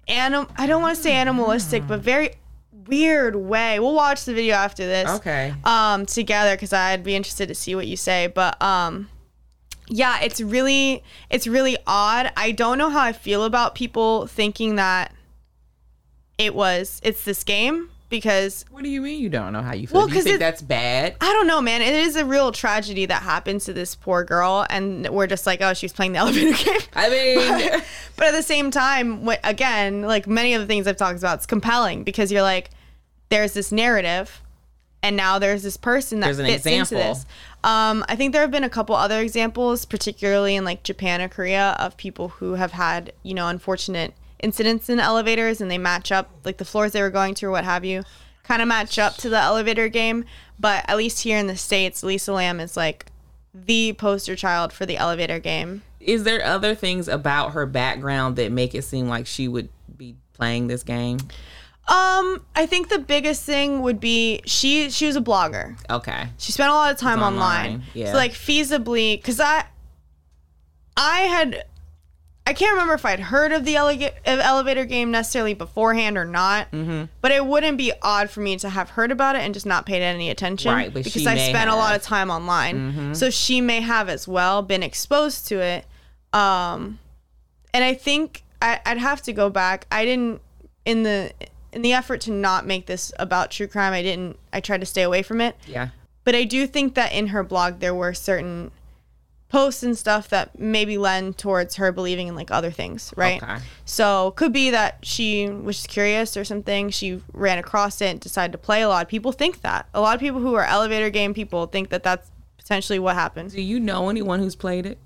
anim. 0.09 0.47
I 0.57 0.67
don't 0.69 0.83
want 0.83 0.97
to 0.97 1.03
say 1.03 1.13
animalistic, 1.13 1.87
but 1.89 2.01
very 2.01 2.31
weird 2.93 3.37
way. 3.37 3.79
We'll 3.81 3.95
watch 3.95 4.25
the 4.25 4.35
video 4.35 4.55
after 4.55 4.85
this. 4.87 5.09
Okay. 5.11 5.55
Um, 5.65 6.05
together 6.07 6.55
because 6.55 6.73
I'd 6.73 7.03
be 7.03 7.15
interested 7.17 7.49
to 7.49 7.55
see 7.55 7.75
what 7.75 7.87
you 7.87 7.97
say, 7.97 8.27
but 8.29 8.61
um. 8.63 9.09
Yeah, 9.89 10.21
it's 10.23 10.41
really 10.41 11.03
it's 11.29 11.47
really 11.47 11.77
odd. 11.87 12.31
I 12.37 12.53
don't 12.53 12.79
know 12.79 12.89
how 12.89 13.01
I 13.01 13.13
feel 13.13 13.45
about 13.45 13.75
people 13.75 14.27
thinking 14.27 14.77
that 14.77 15.13
it 16.39 16.55
was 16.55 17.01
it's 17.05 17.25
this 17.25 17.45
game 17.45 17.91
because 18.09 18.65
What 18.71 18.85
do 18.85 18.89
you 18.91 19.01
mean 19.03 19.21
you 19.21 19.29
don't 19.29 19.53
know 19.53 19.61
how 19.63 19.75
you 19.75 19.87
feel? 19.87 19.99
Well, 19.99 20.07
do 20.09 20.15
you 20.15 20.23
think 20.23 20.37
it- 20.37 20.39
that's 20.39 20.63
bad? 20.63 21.17
I 21.21 21.33
don't 21.33 21.47
know, 21.47 21.61
man. 21.61 21.83
It 21.83 21.95
is 21.95 22.17
a 22.17 22.25
real 22.25 22.53
tragedy 22.53 23.07
that 23.07 23.23
happens 23.23 23.65
to 23.67 23.73
this 23.73 23.95
poor 23.95 24.23
girl, 24.25 24.67
and 24.71 25.09
we're 25.09 25.27
just 25.27 25.47
like, 25.47 25.61
oh, 25.61 25.75
she's 25.75 25.93
playing 25.93 26.13
the 26.13 26.19
elevator 26.25 26.53
game. 26.65 26.81
I 26.95 27.09
mean, 27.11 27.83
but 28.17 28.27
at 28.29 28.33
the 28.33 28.43
same 28.43 28.71
time, 28.71 29.25
what, 29.25 29.41
again, 29.45 30.03
like 30.03 30.27
many 30.27 30.55
of 30.55 30.61
the 30.61 30.67
things 30.67 30.87
I've 30.87 30.97
talked 30.97 31.19
about, 31.19 31.39
it's 31.39 31.47
compelling 31.47 32.05
because 32.05 32.31
you're 32.31 32.43
like, 32.43 32.71
there's 33.33 33.55
this 33.55 33.73
narrative, 33.73 34.43
and 35.03 35.17
now 35.17 35.39
there's 35.39 35.63
this 35.63 35.79
person 35.79 36.21
that 36.21 36.27
There's 36.27 36.39
an 36.39 36.47
fits 36.47 36.67
into 36.67 36.95
this. 36.95 37.25
Um, 37.65 38.05
I 38.09 38.15
think 38.15 38.33
there 38.33 38.43
have 38.43 38.51
been 38.51 38.63
a 38.63 38.71
couple 38.71 38.95
other 38.95 39.21
examples, 39.21 39.87
particularly 39.87 40.55
in 40.55 40.67
like 40.67 40.83
Japan 40.83 41.23
or 41.23 41.29
Korea, 41.29 41.75
of 41.79 41.97
people 41.97 42.29
who 42.29 42.55
have 42.55 42.73
had 42.73 43.13
you 43.23 43.33
know 43.33 43.49
unfortunate 43.49 44.13
incidents 44.41 44.91
in 44.91 45.01
elevators, 45.01 45.63
and 45.63 45.71
they 45.71 45.79
match 45.79 46.13
up 46.13 46.31
like 46.45 46.59
the 46.59 46.65
floors 46.67 46.93
they 46.93 47.01
were 47.01 47.11
going 47.11 47.35
to 47.37 47.47
or 47.47 47.51
what 47.51 47.65
have 47.65 47.87
you, 47.87 48.05
kind 48.43 48.61
of 48.61 48.69
match 48.69 48.99
up 48.99 49.17
to 49.17 49.31
the 49.31 49.39
elevator 49.39 49.89
game. 49.89 50.27
But 50.61 50.85
at 50.87 50.99
least 50.99 51.23
here 51.23 51.39
in 51.39 51.47
the 51.47 51.57
states, 51.57 52.03
Lisa 52.03 52.35
Lam 52.35 52.61
is 52.61 52.77
like 52.77 53.07
the 53.55 53.95
poster 53.95 54.37
child 54.37 54.75
for 54.75 54.85
the 54.85 54.99
elevator 54.99 55.39
game. 55.39 55.83
is 56.01 56.25
there 56.25 56.45
other 56.45 56.75
things 56.75 57.09
about 57.09 57.53
her 57.53 57.65
background 57.65 58.37
that 58.37 58.53
make 58.53 58.75
it 58.75 58.83
seem 58.83 59.09
like 59.09 59.27
she 59.27 59.49
would 59.49 59.71
be 59.97 60.17
playing 60.35 60.67
this 60.67 60.83
game? 60.83 61.19
Um, 61.89 62.45
I 62.55 62.67
think 62.67 62.91
the 62.91 63.01
biggest 63.01 63.43
thing 63.45 63.83
would 63.83 63.99
be 63.99 64.41
she 64.47 64.89
she 64.91 65.07
was 65.07 65.17
a 65.17 65.21
blogger. 65.21 65.77
Okay. 65.91 66.29
She 66.39 66.53
spent 66.53 66.71
a 66.71 66.75
lot 66.75 66.93
of 66.93 66.99
time 66.99 67.23
online. 67.23 67.67
online, 67.67 67.83
yeah. 67.93 68.13
So 68.13 68.17
like 68.17 68.33
feasibly, 68.33 69.19
because 69.19 69.41
I 69.41 69.65
I 70.97 71.21
had 71.23 71.65
I 72.47 72.55
can't 72.55 72.73
remember 72.73 72.95
if 72.95 73.05
I'd 73.05 73.21
heard 73.21 73.53
of 73.53 73.65
the 73.65 73.77
ele- 73.77 74.11
elevator 74.25 74.85
game 74.85 75.11
necessarily 75.11 75.55
beforehand 75.55 76.17
or 76.17 76.25
not. 76.25 76.71
Mm-hmm. 76.71 77.05
But 77.21 77.33
it 77.33 77.47
wouldn't 77.47 77.79
be 77.79 77.93
odd 78.01 78.31
for 78.31 78.41
me 78.41 78.57
to 78.59 78.69
have 78.69 78.91
heard 78.91 79.11
about 79.11 79.37
it 79.37 79.43
and 79.43 79.53
just 79.53 79.67
not 79.67 79.85
paid 79.85 80.03
any 80.03 80.31
attention. 80.31 80.73
Right, 80.73 80.93
but 80.93 81.05
because 81.05 81.27
I 81.27 81.37
spent 81.37 81.69
a 81.69 81.77
lot 81.77 81.95
of 81.97 82.03
time 82.03 82.31
online. 82.31 83.15
So 83.15 83.31
she 83.31 83.61
may 83.61 83.81
have 83.81 84.09
as 84.09 84.27
well 84.27 84.63
been 84.63 84.83
exposed 84.83 85.47
to 85.49 85.61
it. 85.61 85.85
Um, 86.33 86.99
and 87.75 87.85
I 87.85 87.95
think 87.95 88.43
I, 88.61 88.81
I'd 88.87 88.99
have 88.99 89.23
to 89.23 89.33
go 89.33 89.51
back. 89.51 89.87
I 89.91 90.05
didn't 90.05 90.41
in 90.85 91.05
the 91.05 91.33
in 91.73 91.83
the 91.83 91.93
effort 91.93 92.21
to 92.23 92.31
not 92.31 92.67
make 92.67 92.87
this 92.87 93.13
about 93.19 93.51
true 93.51 93.67
crime. 93.67 93.93
I 93.93 94.03
didn't. 94.03 94.39
I 94.53 94.61
tried 94.61 94.81
to 94.81 94.87
stay 94.87 95.03
away 95.03 95.23
from 95.23 95.41
it. 95.41 95.57
Yeah. 95.67 95.89
But 96.25 96.35
I 96.35 96.45
do 96.45 96.67
think 96.67 96.95
that 96.95 97.13
in 97.13 97.29
her 97.29 97.43
blog 97.43 97.81
there 97.81 97.95
were 97.95 98.15
certain 98.15 98.71
posts 99.49 99.83
and 99.83 99.99
stuff 99.99 100.31
that 100.31 100.59
maybe 100.59 100.97
lend 100.97 101.37
towards 101.37 101.77
her 101.77 101.93
believing 101.93 102.29
in 102.29 102.35
like 102.35 102.51
other 102.51 102.71
things, 102.71 103.13
right? 103.17 103.43
Okay. 103.43 103.59
So 103.85 104.31
could 104.31 104.53
be 104.53 104.71
that 104.71 104.99
she 105.03 105.49
was 105.49 105.77
just 105.77 105.89
curious 105.89 106.39
or 106.39 106.45
something. 106.45 106.89
She 106.89 107.21
ran 107.35 107.59
across 107.59 108.01
it 108.01 108.07
and 108.07 108.21
decided 108.21 108.53
to 108.53 108.59
play. 108.59 108.81
A 108.81 108.89
lot 108.89 109.03
of 109.05 109.09
people 109.09 109.31
think 109.31 109.61
that. 109.61 109.87
A 109.93 110.01
lot 110.01 110.15
of 110.15 110.21
people 110.21 110.41
who 110.41 110.55
are 110.55 110.65
elevator 110.65 111.11
game 111.11 111.35
people 111.35 111.67
think 111.67 111.91
that 111.91 112.03
that's 112.03 112.31
potentially 112.57 112.99
what 112.99 113.15
happened. 113.15 113.51
Do 113.51 113.61
you 113.61 113.79
know 113.79 114.09
anyone 114.09 114.39
who's 114.39 114.57
played 114.57 114.87
it? 114.87 114.97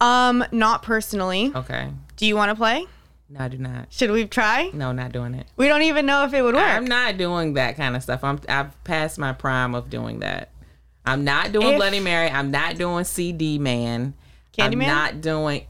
Um, 0.00 0.44
not 0.50 0.82
personally. 0.82 1.52
Okay. 1.54 1.88
Do 2.16 2.26
you 2.26 2.34
want 2.34 2.50
to 2.50 2.56
play? 2.56 2.86
No, 3.32 3.40
I 3.44 3.48
do 3.48 3.58
not. 3.58 3.92
Should 3.92 4.10
we 4.10 4.26
try? 4.26 4.70
No, 4.74 4.90
not 4.90 5.12
doing 5.12 5.34
it. 5.34 5.46
We 5.56 5.68
don't 5.68 5.82
even 5.82 6.04
know 6.04 6.24
if 6.24 6.34
it 6.34 6.42
would 6.42 6.54
work. 6.56 6.64
I'm 6.64 6.84
not 6.84 7.16
doing 7.16 7.54
that 7.54 7.76
kind 7.76 7.94
of 7.94 8.02
stuff. 8.02 8.24
I'm 8.24 8.40
I've 8.48 8.82
passed 8.82 9.18
my 9.18 9.32
prime 9.32 9.74
of 9.76 9.88
doing 9.88 10.18
that. 10.18 10.50
I'm 11.06 11.22
not 11.24 11.52
doing 11.52 11.68
If- 11.68 11.76
Bloody 11.76 12.00
Mary. 12.00 12.28
I'm 12.28 12.50
not 12.50 12.76
doing 12.76 13.04
CD 13.04 13.58
Man. 13.58 14.14
Candyman. 14.58 14.72
I'm 14.72 14.78
not 14.78 15.20
doing 15.20 15.66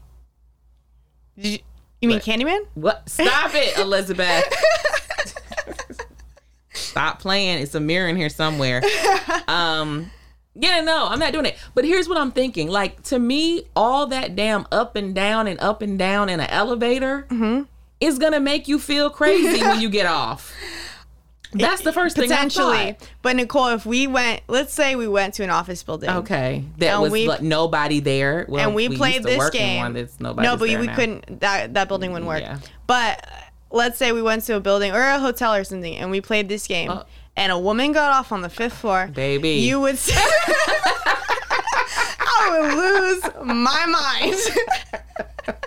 Did 1.37 1.45
you, 1.45 1.59
you 2.01 2.09
mean 2.09 2.17
What? 2.17 2.23
Candyman? 2.25 2.59
what? 2.73 3.09
Stop 3.09 3.51
it, 3.53 3.77
Elizabeth. 3.79 4.43
Stop 6.73 7.19
playing. 7.19 7.59
It's 7.59 7.75
a 7.75 7.79
mirror 7.79 8.07
in 8.07 8.15
here 8.17 8.29
somewhere. 8.29 8.81
Um, 9.47 10.09
yeah, 10.55 10.81
no, 10.81 11.07
I'm 11.07 11.19
not 11.19 11.33
doing 11.33 11.45
it. 11.45 11.57
But 11.73 11.85
here's 11.85 12.07
what 12.09 12.17
I'm 12.17 12.31
thinking. 12.31 12.67
Like 12.69 13.01
to 13.03 13.19
me, 13.19 13.63
all 13.75 14.07
that 14.07 14.35
damn 14.35 14.65
up 14.71 14.95
and 14.95 15.13
down 15.15 15.47
and 15.47 15.59
up 15.59 15.81
and 15.81 15.97
down 15.97 16.29
in 16.29 16.39
an 16.39 16.49
elevator 16.49 17.25
Mm-hmm. 17.29 17.63
is 17.99 18.17
gonna 18.19 18.39
make 18.39 18.67
you 18.67 18.77
feel 18.79 19.09
crazy 19.09 19.61
when 19.61 19.79
you 19.81 19.89
get 19.89 20.05
off. 20.05 20.53
That's 21.53 21.81
the 21.81 21.91
first 21.91 22.15
thing 22.15 22.29
Potentially. 22.29 22.95
But 23.21 23.35
Nicole, 23.35 23.67
if 23.69 23.85
we 23.85 24.07
went, 24.07 24.41
let's 24.47 24.73
say 24.73 24.95
we 24.95 25.05
went 25.09 25.33
to 25.33 25.43
an 25.43 25.49
office 25.49 25.83
building. 25.83 26.09
Okay, 26.09 26.63
that 26.77 27.01
was 27.01 27.11
we- 27.11 27.27
like 27.27 27.41
nobody 27.41 27.99
there. 27.99 28.45
Well, 28.47 28.65
and 28.65 28.73
we, 28.73 28.85
used 28.85 28.95
played 28.97 29.23
this 29.23 29.49
game. 29.49 29.79
One 29.81 29.93
that's 29.93 30.17
nobody 30.21 30.47
no, 30.47 30.55
but 30.55 30.69
we 30.69 30.87
now. 30.87 30.95
couldn't. 30.95 31.41
That 31.41 31.73
that 31.73 31.89
building 31.89 32.13
wouldn't 32.13 32.27
work. 32.29 32.39
Yeah. 32.41 32.59
But 32.87 33.27
let's 33.69 33.97
say 33.97 34.13
we 34.13 34.21
went 34.21 34.43
to 34.45 34.55
a 34.55 34.59
building 34.61 34.93
or 34.93 35.01
a 35.01 35.19
hotel 35.19 35.53
or 35.53 35.63
something 35.65 35.95
and 35.95 36.09
we 36.11 36.19
played 36.21 36.47
this 36.49 36.67
game 36.67 36.89
Uh. 36.89 37.03
And 37.37 37.51
a 37.51 37.57
woman 37.59 37.91
got 37.91 38.11
off 38.11 38.31
on 38.31 38.41
the 38.41 38.49
fifth 38.49 38.73
floor, 38.77 39.07
Baby. 39.13 39.51
you 39.51 39.79
would 39.81 39.97
say, 39.97 40.13
I 42.19 42.49
would 42.51 42.73
lose 42.73 43.23
my 43.55 43.85
mind. 43.85 44.35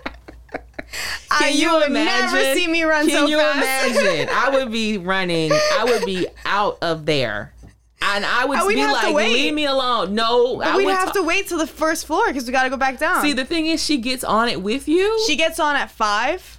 Uh, 1.30 1.46
you 1.46 1.72
would 1.72 1.90
never 1.90 2.54
see 2.54 2.68
me 2.68 2.84
run 2.84 3.08
Can 3.08 3.16
so 3.22 3.26
you 3.26 3.36
fast. 3.38 3.96
imagine? 3.96 4.28
I 4.32 4.50
would 4.50 4.70
be 4.70 4.98
running. 4.98 5.50
I 5.50 5.82
would 5.82 6.04
be 6.06 6.28
out 6.44 6.78
of 6.80 7.06
there. 7.06 7.52
And 8.00 8.24
I 8.24 8.44
would 8.44 8.58
Uh, 8.60 8.68
be 8.68 8.76
like, 8.86 9.12
leave 9.12 9.52
me 9.52 9.64
alone. 9.64 10.14
No, 10.14 10.62
I 10.62 10.76
We'd 10.76 10.86
have 10.90 11.06
ta- 11.06 11.12
to 11.14 11.22
wait 11.24 11.48
till 11.48 11.58
the 11.58 11.66
first 11.66 12.06
floor 12.06 12.24
because 12.28 12.46
we 12.46 12.52
got 12.52 12.62
to 12.62 12.70
go 12.70 12.76
back 12.76 13.00
down. 13.00 13.20
See, 13.22 13.32
the 13.32 13.44
thing 13.44 13.66
is, 13.66 13.82
she 13.82 13.96
gets 13.98 14.22
on 14.22 14.48
it 14.48 14.62
with 14.62 14.86
you. 14.86 15.20
she 15.26 15.34
gets 15.34 15.58
on 15.58 15.74
at 15.74 15.90
five, 15.90 16.53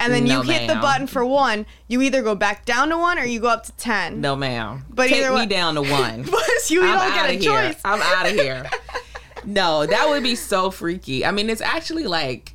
and 0.00 0.12
then 0.12 0.24
No, 0.24 0.42
you 0.42 0.50
hit 0.50 0.66
the 0.68 0.74
button 0.76 1.06
for 1.06 1.24
one. 1.24 1.66
You 1.86 2.02
either 2.02 2.22
go 2.22 2.34
back 2.34 2.64
down 2.64 2.88
to 2.88 2.98
one 2.98 3.18
or 3.18 3.24
you 3.24 3.38
go 3.38 3.48
up 3.48 3.64
to 3.66 3.72
ten. 3.72 4.20
no, 4.20 4.34
ma'am. 4.34 4.84
But 4.90 5.08
Take 5.08 5.18
either 5.18 5.30
me 5.30 5.36
way- 5.36 5.46
down 5.46 5.76
to 5.76 5.82
one. 5.82 6.24
But 6.30 6.70
you 6.70 6.82
I'm 6.82 6.98
don't 6.98 7.14
get 7.14 7.30
a 7.30 7.32
here. 7.34 7.50
choice. 7.72 7.80
I'm 7.84 8.00
out 8.02 8.26
of 8.26 8.32
here. 8.32 8.68
no, 9.44 9.86
that 9.86 10.08
would 10.08 10.22
be 10.22 10.34
so 10.34 10.70
freaky. 10.70 11.24
I 11.24 11.30
mean, 11.30 11.48
it's 11.50 11.60
actually 11.60 12.04
like 12.04 12.54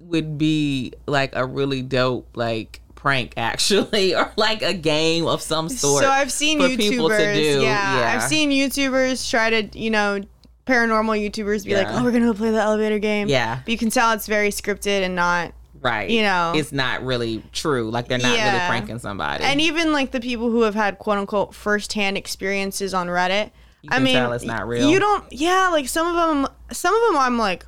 would 0.00 0.36
be 0.38 0.92
like 1.06 1.34
a 1.34 1.44
really 1.44 1.82
dope 1.82 2.36
like 2.36 2.80
prank 2.94 3.32
actually 3.36 4.14
or 4.14 4.32
like 4.36 4.62
a 4.62 4.74
game 4.74 5.26
of 5.26 5.40
some 5.42 5.68
sort. 5.68 6.02
So 6.04 6.10
I've 6.10 6.30
seen 6.32 6.58
YouTubers. 6.60 6.78
people 6.78 7.08
to 7.08 7.34
do. 7.34 7.62
Yeah, 7.62 7.98
Yeah. 8.00 8.14
I've 8.14 8.22
seen 8.22 8.50
YouTubers 8.50 9.28
try 9.30 9.50
to, 9.62 9.78
you 9.78 9.90
know, 9.90 10.20
paranormal 10.66 11.16
YouTubers 11.30 11.64
be 11.64 11.76
like, 11.76 11.86
"Oh, 11.90 12.02
we're 12.02 12.10
gonna 12.12 12.26
go 12.26 12.34
play 12.34 12.50
the 12.50 12.60
elevator 12.60 12.98
game." 12.98 13.28
Yeah. 13.28 13.60
but 13.64 13.70
you 13.70 13.78
can 13.78 13.88
tell 13.90 14.12
it's 14.12 14.26
very 14.26 14.48
scripted 14.50 15.02
and 15.02 15.14
not. 15.14 15.52
Right. 15.86 16.10
you 16.10 16.22
know. 16.22 16.52
it's 16.54 16.72
not 16.72 17.02
really 17.04 17.42
true. 17.52 17.90
Like 17.90 18.08
they're 18.08 18.18
not 18.18 18.28
really 18.28 18.38
Yeah. 18.38 18.68
pranking 18.68 18.98
somebody. 18.98 19.44
And 19.44 19.60
even 19.60 19.92
like 19.92 20.10
the 20.10 20.20
people 20.20 20.50
who 20.50 20.62
have 20.62 20.74
had 20.74 20.98
quote 20.98 21.18
unquote 21.18 21.54
firsthand 21.54 22.16
experiences 22.18 22.92
on 22.94 23.06
Reddit. 23.08 23.50
I 23.88 24.00
mean, 24.00 24.14
tell 24.14 24.32
it's 24.32 24.44
not 24.44 24.66
real. 24.66 24.90
You 24.90 24.98
don't. 24.98 25.24
Yeah, 25.32 25.68
like 25.70 25.88
some 25.88 26.06
of 26.08 26.14
them. 26.16 26.48
Some 26.72 26.94
of 26.94 27.00
them, 27.12 27.18
I'm 27.20 27.38
like. 27.38 27.64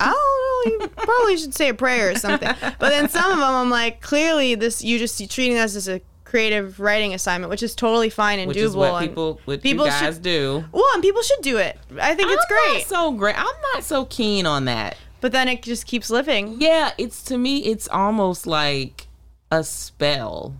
I 0.00 0.06
don't 0.64 0.80
know. 0.80 0.84
You 0.84 0.88
probably 0.88 1.36
should 1.36 1.54
say 1.54 1.68
a 1.68 1.74
prayer 1.74 2.10
or 2.10 2.14
something. 2.16 2.48
But 2.60 2.78
then 2.90 3.08
some 3.08 3.30
of 3.32 3.38
them, 3.38 3.48
I'm 3.48 3.70
like, 3.70 4.00
clearly 4.00 4.54
this. 4.54 4.82
You 4.82 4.98
just 4.98 5.18
treating 5.30 5.54
this 5.54 5.76
as 5.76 5.88
a 5.88 6.00
creative 6.24 6.80
writing 6.80 7.12
assignment, 7.14 7.50
which 7.50 7.62
is 7.62 7.74
totally 7.74 8.08
fine 8.10 8.38
and 8.38 8.48
which 8.48 8.56
doable. 8.56 8.62
is 8.62 8.76
what 8.76 9.00
people 9.00 9.40
what 9.44 9.60
people 9.62 9.86
guys 9.86 10.14
should- 10.14 10.22
do. 10.22 10.64
Well, 10.72 10.84
and 10.94 11.02
people 11.02 11.22
should 11.22 11.42
do 11.42 11.58
it. 11.58 11.78
I 12.00 12.14
think 12.14 12.30
it's 12.30 12.42
I'm 12.50 12.56
great. 12.56 12.78
Not 12.78 12.86
so 12.86 13.12
great. 13.12 13.38
I'm 13.38 13.60
not 13.74 13.84
so 13.84 14.06
keen 14.06 14.46
on 14.46 14.64
that. 14.64 14.96
But 15.22 15.32
then 15.32 15.48
it 15.48 15.62
just 15.62 15.86
keeps 15.86 16.10
living. 16.10 16.56
Yeah, 16.60 16.90
it's 16.98 17.22
to 17.24 17.38
me, 17.38 17.64
it's 17.64 17.88
almost 17.88 18.46
like 18.46 19.06
a 19.50 19.64
spell. 19.64 20.56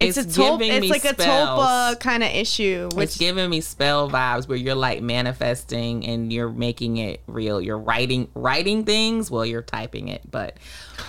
It's, 0.00 0.16
a 0.16 0.22
tulpa. 0.22 0.60
giving 0.60 0.70
It's 0.70 0.82
me 0.82 0.88
like 0.88 1.04
a 1.04 1.14
tulpa 1.14 1.98
kind 2.00 2.22
of 2.22 2.30
issue, 2.30 2.88
It's 2.96 3.18
giving 3.18 3.50
me 3.50 3.60
spell 3.60 4.08
vibes 4.08 4.48
where 4.48 4.56
you're 4.56 4.76
like 4.76 5.02
manifesting 5.02 6.06
and 6.06 6.32
you're 6.32 6.48
making 6.48 6.98
it 6.98 7.20
real. 7.26 7.60
You're 7.60 7.78
writing 7.78 8.28
writing 8.34 8.84
things. 8.84 9.30
Well, 9.30 9.44
you're 9.44 9.60
typing 9.60 10.08
it, 10.08 10.22
but 10.30 10.56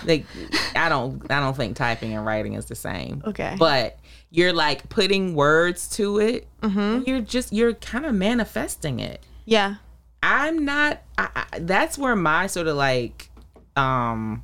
like 0.04 0.26
I 0.74 0.88
don't 0.88 1.22
I 1.30 1.40
don't 1.40 1.56
think 1.56 1.76
typing 1.76 2.14
and 2.14 2.26
writing 2.26 2.54
is 2.54 2.66
the 2.66 2.74
same. 2.74 3.22
Okay. 3.24 3.54
But 3.58 3.98
you're 4.30 4.52
like 4.52 4.88
putting 4.88 5.34
words 5.34 5.88
to 5.96 6.18
it. 6.18 6.48
Mm-hmm. 6.60 7.04
You're 7.06 7.20
just 7.20 7.52
you're 7.52 7.74
kind 7.74 8.04
of 8.04 8.14
manifesting 8.14 8.98
it. 8.98 9.24
yeah, 9.46 9.76
I'm 10.22 10.64
not. 10.64 11.02
I, 11.18 11.28
I, 11.52 11.58
that's 11.60 11.96
where 11.98 12.14
my 12.16 12.46
sort 12.46 12.66
of 12.66 12.76
like 12.76 13.30
um 13.76 14.42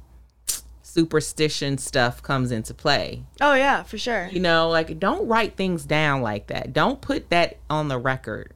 superstition 0.82 1.76
stuff 1.76 2.22
comes 2.22 2.50
into 2.50 2.72
play. 2.72 3.22
oh 3.40 3.54
yeah, 3.54 3.82
for 3.82 3.98
sure. 3.98 4.28
You 4.32 4.40
know, 4.40 4.70
like 4.70 4.98
don't 4.98 5.28
write 5.28 5.56
things 5.56 5.84
down 5.84 6.22
like 6.22 6.46
that. 6.46 6.72
Don't 6.72 7.00
put 7.00 7.28
that 7.30 7.58
on 7.68 7.88
the 7.88 7.98
record 7.98 8.52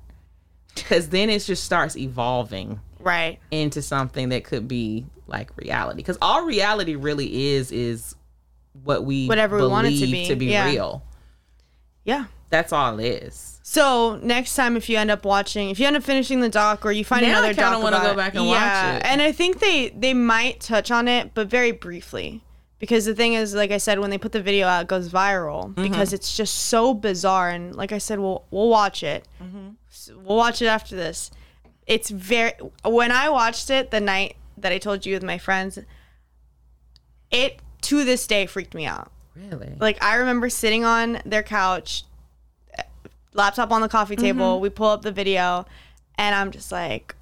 because 0.75 1.11
then 1.11 1.29
it 1.29 1.41
just 1.41 1.65
starts 1.65 1.97
evolving 1.97 2.81
Right. 2.99 3.39
into 3.51 3.83
something 3.83 4.31
that 4.31 4.45
could 4.45 4.69
be 4.69 5.05
like 5.27 5.55
reality. 5.57 5.97
Because 5.97 6.19
all 6.23 6.45
reality 6.45 6.95
really 6.97 7.49
is 7.55 7.71
is 7.73 8.15
what 8.85 9.05
we 9.05 9.27
Whatever 9.27 9.59
we 9.59 9.67
want 9.67 9.87
it 9.89 9.99
to 9.99 10.07
be 10.07 10.27
to 10.29 10.37
be, 10.37 10.47
yeah. 10.47 10.67
real. 10.67 11.03
Yeah. 12.05 12.27
That's 12.49 12.73
all 12.73 12.99
it 12.99 13.05
is. 13.25 13.60
So 13.63 14.17
next 14.23 14.55
time, 14.57 14.77
if 14.77 14.89
you 14.89 14.97
end 14.97 15.11
up 15.11 15.25
watching, 15.25 15.71
if 15.71 15.79
you 15.79 15.87
end 15.87 15.97
up 15.97 16.03
finishing 16.03 16.41
the 16.41 16.49
doc, 16.49 16.85
or 16.87 16.93
you 16.93 17.05
find 17.05 17.23
Now 17.23 17.29
I 17.29 17.31
another 17.33 17.49
kinda 17.55 17.71
doc, 17.71 17.83
wanna 17.83 17.99
go 18.01 18.15
back 18.15 18.35
and 18.35 18.47
watch 18.47 18.59
yeah, 18.59 18.97
it. 18.97 19.03
and 19.07 19.21
I 19.23 19.33
think 19.33 19.61
they 19.61 19.91
they 19.91 20.15
might 20.15 20.61
touch 20.61 20.91
on 20.91 21.09
it, 21.09 21.35
but 21.35 21.47
very 21.49 21.71
briefly, 21.73 22.43
because 22.79 23.05
the 23.05 23.15
thing 23.15 23.35
is, 23.35 23.55
like 23.55 23.71
I 23.71 23.77
said, 23.79 23.99
when 23.99 24.09
they 24.11 24.17
put 24.19 24.33
the 24.33 24.41
video 24.43 24.67
out, 24.67 24.83
it 24.83 24.89
goes 24.89 25.11
viral 25.11 25.75
Mm-hmm. 25.75 25.83
because 25.83 26.13
it's 26.15 26.35
just 26.37 26.55
so 26.67 26.95
bizarre. 26.95 27.51
And 27.51 27.77
like 27.77 27.93
I 27.93 27.99
said, 27.99 28.19
we'll 28.19 28.45
we'll 28.51 28.69
watch 28.71 29.03
it. 29.03 29.29
Mm-hmm. 29.43 30.25
We'll 30.25 30.39
watch 30.39 30.63
it 30.63 30.67
after 30.67 30.97
this. 30.97 31.31
It's 31.87 32.09
very. 32.09 32.53
When 32.85 33.13
I 33.13 33.29
watched 33.29 33.69
it 33.69 33.91
the 33.91 34.01
night 34.01 34.37
that 34.57 34.73
I 34.73 34.79
told 34.79 35.05
you 35.05 35.13
with 35.15 35.23
my 35.23 35.37
friends, 35.39 35.79
it 37.31 37.61
to 37.83 38.05
this 38.05 38.27
day 38.27 38.47
freaked 38.47 38.75
me 38.75 38.87
out. 38.87 39.11
Really? 39.37 39.75
Like 39.79 40.03
I 40.03 40.17
remember 40.17 40.49
sitting 40.51 40.85
on 40.85 41.21
their 41.25 41.43
couch, 41.43 42.05
laptop 43.35 43.71
on 43.71 43.81
the 43.81 43.89
coffee 43.89 44.17
table. 44.17 44.55
Mm-hmm. 44.55 44.63
We 44.63 44.71
pull 44.71 44.89
up 44.89 45.03
the 45.03 45.13
video, 45.13 45.67
and 46.17 46.35
I'm 46.35 46.51
just 46.51 46.71
like, 46.73 47.15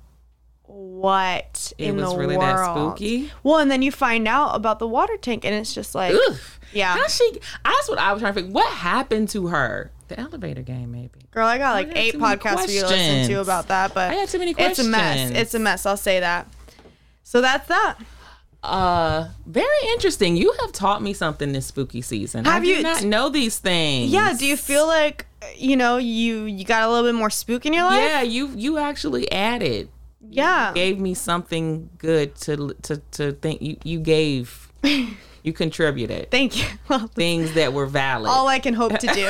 "What 0.64 1.72
It 1.78 1.88
in 1.88 1.96
was 1.96 2.12
the 2.12 2.18
really 2.18 2.36
world?" 2.36 2.48
that 2.48 2.96
spooky? 2.96 3.30
Well, 3.42 3.58
and 3.58 3.70
then 3.70 3.82
you 3.82 3.92
find 3.92 4.26
out 4.28 4.54
about 4.54 4.78
the 4.78 4.86
water 4.86 5.16
tank, 5.16 5.44
and 5.44 5.54
it's 5.54 5.74
just 5.74 5.94
like, 5.94 6.14
Oof. 6.14 6.60
yeah, 6.72 6.94
How 6.96 7.06
she? 7.08 7.38
That's 7.64 7.88
what 7.88 7.98
I 7.98 8.12
was 8.12 8.20
trying 8.22 8.34
to 8.34 8.40
figure. 8.40 8.52
What 8.52 8.72
happened 8.72 9.28
to 9.30 9.48
her? 9.48 9.90
The 10.08 10.18
elevator 10.18 10.62
game, 10.62 10.90
maybe. 10.90 11.20
girl, 11.30 11.46
I 11.46 11.58
got 11.58 11.72
like 11.72 11.88
got 11.88 11.96
eight 11.98 12.14
podcasts 12.14 12.64
for 12.64 12.70
you 12.70 12.80
to 12.80 12.88
listen 12.88 13.28
to 13.28 13.40
about 13.40 13.68
that, 13.68 13.92
but 13.92 14.10
I 14.10 14.14
got 14.14 14.28
too 14.28 14.38
many 14.38 14.54
It's 14.56 14.78
a 14.78 14.84
mess. 14.84 15.30
It's 15.32 15.52
a 15.54 15.58
mess. 15.58 15.84
I'll 15.84 15.98
say 15.98 16.20
that. 16.20 16.48
So 17.22 17.42
that's 17.42 17.68
that. 17.68 17.98
Uh, 18.62 19.28
very 19.46 19.66
interesting. 19.92 20.36
You 20.36 20.52
have 20.60 20.72
taught 20.72 21.00
me 21.02 21.12
something 21.12 21.52
this 21.52 21.66
spooky 21.66 22.02
season. 22.02 22.44
Have 22.44 22.62
I 22.62 22.66
you- 22.66 22.82
not 22.82 23.04
know 23.04 23.28
these 23.28 23.58
things. 23.58 24.10
Yeah. 24.10 24.34
Do 24.38 24.46
you 24.46 24.56
feel 24.56 24.86
like 24.86 25.26
you 25.56 25.76
know 25.76 25.96
you 25.96 26.44
you 26.44 26.64
got 26.64 26.82
a 26.82 26.90
little 26.90 27.08
bit 27.08 27.14
more 27.16 27.30
spook 27.30 27.66
in 27.66 27.72
your 27.72 27.84
life? 27.84 28.00
Yeah, 28.02 28.22
you 28.22 28.48
you 28.56 28.78
actually 28.78 29.30
added. 29.30 29.88
Yeah. 30.30 30.72
Gave 30.74 30.98
me 30.98 31.14
something 31.14 31.88
good 31.98 32.34
to 32.42 32.74
to 32.82 32.96
to 33.12 33.32
think. 33.32 33.62
You 33.62 33.76
you 33.84 34.00
gave. 34.00 34.72
you 35.44 35.52
contributed 35.52 36.30
Thank 36.30 36.56
you. 36.58 36.64
Well, 36.88 37.06
things 37.08 37.54
that 37.54 37.72
were 37.72 37.86
valid. 37.86 38.28
all 38.30 38.48
I 38.48 38.58
can 38.58 38.74
hope 38.74 38.98
to 38.98 39.06
do 39.08 39.28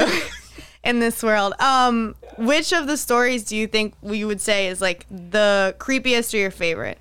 in 0.84 1.00
this 1.00 1.22
world. 1.22 1.54
Um, 1.60 2.14
which 2.38 2.72
of 2.72 2.86
the 2.86 2.96
stories 2.96 3.44
do 3.44 3.56
you 3.56 3.66
think 3.66 3.94
we 4.02 4.24
would 4.24 4.40
say 4.40 4.68
is 4.68 4.80
like 4.80 5.06
the 5.10 5.74
creepiest 5.78 6.34
or 6.34 6.38
your 6.38 6.50
favorite? 6.50 6.98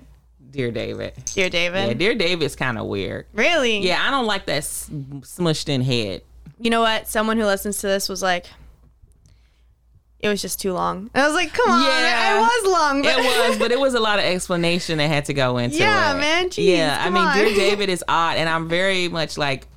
Dear 0.50 0.70
David. 0.70 1.12
Dear 1.34 1.50
David. 1.50 1.88
Yeah, 1.88 1.94
Dear 1.94 2.14
David's 2.14 2.56
kind 2.56 2.78
of 2.78 2.86
weird. 2.86 3.26
really? 3.34 3.78
Yeah, 3.78 4.02
I 4.06 4.10
don't 4.10 4.26
like 4.26 4.46
that 4.46 4.62
smushed 4.62 5.68
in 5.68 5.82
head. 5.82 6.22
You 6.60 6.70
know 6.70 6.80
what? 6.80 7.06
Someone 7.06 7.36
who 7.38 7.44
listens 7.44 7.78
to 7.78 7.86
this 7.86 8.08
was 8.08 8.22
like, 8.22 8.46
it 10.20 10.28
was 10.28 10.42
just 10.42 10.60
too 10.60 10.72
long. 10.72 11.10
And 11.14 11.22
I 11.22 11.26
was 11.26 11.34
like, 11.34 11.52
come 11.52 11.70
on, 11.70 11.82
Yeah. 11.82 12.38
it 12.38 12.40
was 12.40 12.72
long. 12.72 13.02
But 13.02 13.18
It 13.18 13.18
was, 13.50 13.58
but 13.58 13.70
it 13.70 13.78
was 13.78 13.94
a 13.94 14.00
lot 14.00 14.18
of 14.18 14.24
explanation 14.24 14.98
that 14.98 15.06
had 15.08 15.26
to 15.26 15.34
go 15.34 15.58
into 15.58 15.76
Yeah, 15.76 16.10
it. 16.12 16.14
Yeah, 16.14 16.20
man, 16.20 16.48
jeez, 16.48 16.76
yeah, 16.76 16.98
I 17.00 17.10
mean, 17.10 17.22
on. 17.24 17.36
Dear 17.36 17.54
David 17.54 17.88
is 17.88 18.02
odd, 18.08 18.36
and 18.36 18.48
I'm 18.48 18.68
very 18.68 19.06
much 19.08 19.38
like, 19.38 19.68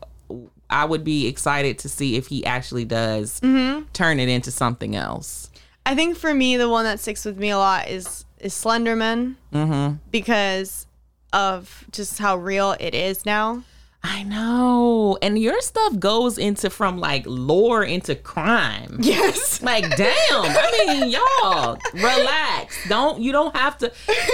I 0.70 0.86
would 0.86 1.04
be 1.04 1.28
excited 1.28 1.78
to 1.80 1.90
see 1.90 2.16
if 2.16 2.28
he 2.28 2.44
actually 2.46 2.86
does 2.86 3.40
Mm-hmm. 3.42 3.84
turn 3.94 4.20
it 4.20 4.30
into 4.30 4.50
something 4.52 4.96
else. 4.96 5.50
I 5.86 5.96
think 5.96 6.18
for 6.18 6.34
me, 6.34 6.58
the 6.58 6.70
one 6.70 6.86
that 6.86 7.00
sticks 7.00 7.26
with 7.26 7.38
me 7.38 7.50
a 7.50 7.58
lot 7.58 7.90
is 7.90 8.26
is 8.42 8.54
Slenderman 8.54 9.36
Mm-hmm. 9.54 9.96
because 10.12 10.88
of 11.34 11.86
just 11.92 12.20
how 12.20 12.36
real 12.38 12.76
it 12.80 12.94
is 12.94 13.26
now. 13.26 13.64
I 14.04 14.24
know, 14.24 15.20
and 15.22 15.38
your 15.38 15.62
stuff 15.62 16.00
goes 16.00 16.40
into 16.40 16.72
from 16.72 16.98
like 16.98 17.24
lore 17.28 17.84
into 17.84 18.16
crime. 18.16 18.98
Yes. 19.02 19.62
Like, 19.72 19.96
damn. 19.96 20.08
I 20.32 20.86
mean, 20.88 21.10
y'all, 21.12 21.78
relax. 21.94 22.76
Don't 22.90 23.22
you 23.22 23.32
don't 23.32 23.56
have 23.56 23.78
to. 23.78 23.92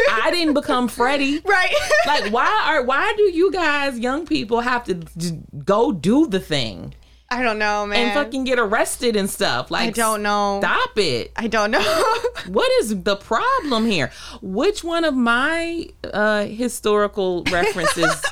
I 0.10 0.32
didn't 0.32 0.54
become 0.54 0.88
Freddy. 0.88 1.40
Right. 1.46 1.74
Like, 2.06 2.32
why 2.32 2.64
are 2.66 2.84
why 2.84 3.14
do 3.18 3.24
you 3.24 3.52
guys, 3.52 4.00
young 4.00 4.26
people, 4.26 4.62
have 4.62 4.86
to 4.86 4.94
j- 5.18 5.38
go 5.66 5.92
do 5.92 6.28
the 6.28 6.40
thing 6.40 6.94
I 7.30 7.44
don't 7.44 7.60
know, 7.60 7.86
man. 7.86 8.00
and 8.08 8.14
fucking 8.14 8.46
get 8.46 8.58
arrested 8.58 9.16
and 9.18 9.30
stuff? 9.30 9.70
Like, 9.70 9.90
I 9.90 9.92
don't 9.92 10.24
know. 10.24 10.60
Stop 10.62 10.98
it. 10.98 11.32
I 11.36 11.48
don't 11.48 11.72
know. 11.72 12.14
What 12.48 12.72
is 12.80 13.04
the 13.04 13.18
problem 13.18 13.86
here? 13.88 14.10
Which 14.42 14.82
one 14.84 15.04
of 15.04 15.14
my 15.16 15.88
uh, 16.14 16.46
historical 16.46 17.44
references 17.52 18.24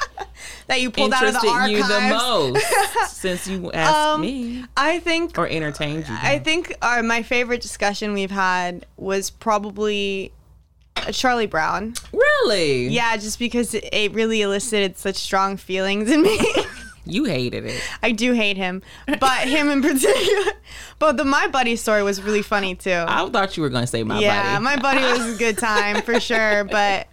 that 0.67 0.79
you 0.79 0.89
pulled 0.91 1.11
out 1.11 1.23
of 1.25 1.33
the 1.33 1.39
interested 1.39 1.49
archives. 1.49 1.71
you 1.73 1.87
the 1.87 2.01
most 2.15 3.09
since 3.13 3.47
you 3.47 3.71
asked 3.73 3.93
Um, 4.15 4.21
me 4.21 4.63
I 4.77 4.99
think 4.99 5.37
or 5.37 5.47
entertained 5.49 6.07
you? 6.07 6.15
I 6.17 6.39
think 6.39 6.73
our, 6.81 7.03
my 7.03 7.23
favorite 7.23 7.61
discussion 7.61 8.13
we've 8.13 8.31
had 8.31 8.85
was 8.95 9.29
probably 9.31 10.31
uh, 10.95 11.11
Charlie 11.11 11.47
Brown. 11.47 11.95
really? 12.13 12.87
Yeah, 12.87 13.17
just 13.17 13.37
because 13.39 13.73
it 13.73 14.13
really 14.13 14.41
elicited 14.43 14.97
such 14.97 15.17
strong 15.17 15.57
feelings 15.57 16.09
in 16.09 16.21
me. 16.21 16.39
You 17.05 17.25
hated 17.25 17.65
it. 17.65 17.81
I 18.01 18.11
do 18.11 18.33
hate 18.33 18.57
him, 18.57 18.81
but 19.19 19.47
him 19.47 19.69
in 19.69 19.81
particular. 19.81 20.51
But 20.97 21.17
the 21.17 21.25
my 21.25 21.47
buddy 21.47 21.75
story 21.75 22.03
was 22.03 22.21
really 22.21 22.41
funny 22.41 22.73
too. 22.75 23.03
I 23.07 23.29
thought 23.29 23.57
you 23.57 23.63
were 23.63 23.69
going 23.69 23.83
to 23.83 23.87
say 23.87 24.03
my 24.03 24.19
yeah, 24.19 24.41
buddy. 24.43 24.49
Yeah, 24.49 24.59
my 24.59 24.75
buddy 24.77 25.01
was 25.19 25.35
a 25.35 25.37
good 25.37 25.57
time 25.57 26.01
for 26.01 26.19
sure, 26.19 26.63
but 26.71 27.07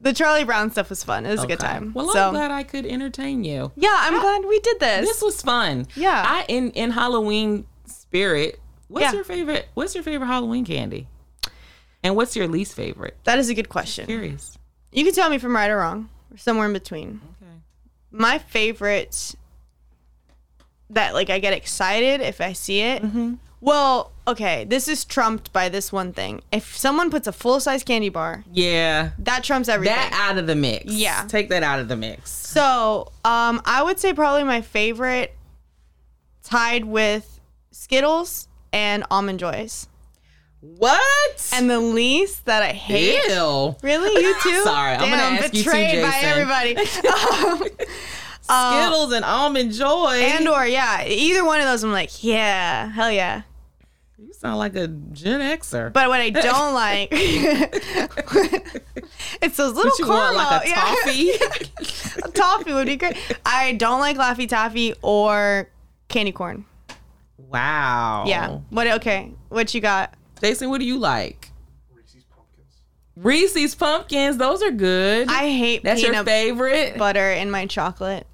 the 0.00 0.12
Charlie 0.12 0.44
Brown 0.44 0.70
stuff 0.70 0.88
was 0.90 1.04
fun. 1.04 1.26
It 1.26 1.30
was 1.30 1.44
a 1.44 1.46
good 1.46 1.60
time. 1.60 1.92
Well, 1.94 2.08
so 2.08 2.28
I'm 2.28 2.32
glad 2.32 2.50
I 2.50 2.62
could 2.62 2.86
entertain 2.86 3.44
you. 3.44 3.70
yeah, 3.76 3.94
I'm 4.00 4.18
glad 4.20 4.44
we 4.46 4.58
did 4.60 4.80
this. 4.80 5.06
This 5.06 5.22
was 5.22 5.42
fun. 5.42 5.86
Yeah. 5.94 6.24
I 6.26 6.44
in 6.48 6.70
in 6.72 6.90
Halloween 6.90 7.66
spirit. 7.86 8.58
What's 8.88 9.04
Yeah. 9.04 9.12
your 9.12 9.24
favorite? 9.24 9.68
What's 9.74 9.94
your 9.94 10.02
favorite 10.04 10.26
Halloween 10.26 10.64
candy? 10.64 11.06
And 12.02 12.16
what's 12.16 12.34
your 12.34 12.48
least 12.48 12.74
favorite? 12.74 13.16
that 13.24 13.38
is 13.38 13.48
a 13.48 13.54
good 13.54 13.68
question. 13.68 14.06
Curious. 14.06 14.58
You 14.90 15.04
can 15.04 15.14
tell 15.14 15.30
me 15.30 15.38
from 15.38 15.54
right 15.54 15.70
or 15.70 15.78
wrong, 15.78 16.08
or 16.32 16.36
somewhere 16.38 16.66
in 16.66 16.72
between. 16.72 17.20
My 18.12 18.38
favorite 18.38 19.34
that 20.90 21.14
like 21.14 21.30
I 21.30 21.38
get 21.38 21.52
excited 21.54 22.20
if 22.20 22.40
I 22.40 22.52
see 22.52 22.80
it. 22.80 23.02
Mm-hmm. 23.02 23.34
Well, 23.62 24.10
okay, 24.26 24.64
this 24.64 24.88
is 24.88 25.04
trumped 25.04 25.52
by 25.52 25.68
this 25.68 25.92
one 25.92 26.12
thing. 26.12 26.42
If 26.50 26.76
someone 26.76 27.10
puts 27.10 27.26
a 27.28 27.32
full 27.32 27.60
size 27.60 27.84
candy 27.84 28.08
bar, 28.08 28.44
Yeah. 28.52 29.10
that 29.20 29.44
trumps 29.44 29.68
everything. 29.68 29.94
That 29.94 30.28
out 30.30 30.36
of 30.36 30.46
the 30.48 30.56
mix. 30.56 30.92
Yeah. 30.92 31.24
Take 31.28 31.48
that 31.50 31.62
out 31.62 31.78
of 31.78 31.86
the 31.88 31.96
mix. 31.96 32.30
So, 32.30 33.12
um, 33.24 33.62
I 33.64 33.82
would 33.84 33.98
say 34.00 34.12
probably 34.12 34.42
my 34.44 34.60
favorite, 34.62 35.34
tied 36.42 36.84
with 36.84 37.40
Skittles 37.70 38.48
and 38.72 39.04
Almond 39.12 39.38
Joys, 39.38 39.86
What? 40.62 41.50
and 41.52 41.68
the 41.68 41.80
least 41.80 42.44
that 42.44 42.62
I 42.62 42.68
hate. 42.72 43.18
Ew. 43.28 43.74
Really, 43.82 44.22
you 44.24 44.34
too? 44.42 44.62
Sorry, 44.62 44.94
I'm 44.94 45.00
gonna 45.10 45.16
ask 45.16 45.52
you 45.54 45.64
too, 45.64 45.70
betrayed 45.70 46.02
by 46.02 46.18
everybody. 46.22 46.76
um, 48.48 48.72
Skittles 48.80 49.12
and 49.12 49.24
almond 49.24 49.72
joy. 49.72 50.20
and 50.22 50.46
or 50.48 50.64
yeah, 50.64 51.04
either 51.04 51.44
one 51.44 51.58
of 51.60 51.66
those, 51.66 51.82
I'm 51.82 51.90
like, 51.90 52.22
yeah, 52.22 52.90
hell 52.92 53.10
yeah. 53.10 53.42
you 54.18 54.32
sound 54.34 54.58
like 54.58 54.76
a 54.76 54.86
Gen 54.86 55.40
Xer. 55.40 55.92
But 55.92 56.08
what 56.08 56.20
I 56.20 56.30
don't 56.48 56.74
like, 56.74 57.08
it's 59.42 59.56
those 59.56 59.74
little 59.74 59.90
you 59.98 60.04
caramel. 60.06 60.36
like 60.36 60.68
a 60.68 60.74
toffee? 60.74 61.30
A 62.22 62.28
toffee 62.30 62.72
would 62.72 62.86
be 62.86 62.94
great. 62.96 63.16
I 63.44 63.72
don't 63.72 63.98
like 63.98 64.16
Laffy 64.16 64.48
Taffy 64.48 64.94
or 65.02 65.68
candy 66.08 66.30
corn. 66.30 66.64
wow. 67.36 68.22
Yeah. 68.28 68.58
What? 68.70 68.86
Okay. 68.86 69.32
What 69.48 69.74
you 69.74 69.80
got? 69.80 70.14
Jason, 70.42 70.70
what 70.70 70.78
do 70.80 70.84
you 70.86 70.98
like? 70.98 71.50
Reese's 71.94 72.24
pumpkins. 72.24 72.74
Reese's 73.16 73.74
pumpkins. 73.74 74.36
Those 74.38 74.62
are 74.62 74.70
good. 74.72 75.28
I 75.28 75.48
hate 75.50 75.84
That's 75.84 76.02
your 76.02 76.24
favorite. 76.24 76.98
butter 76.98 77.30
in 77.30 77.50
my 77.50 77.66
chocolate. 77.66 78.26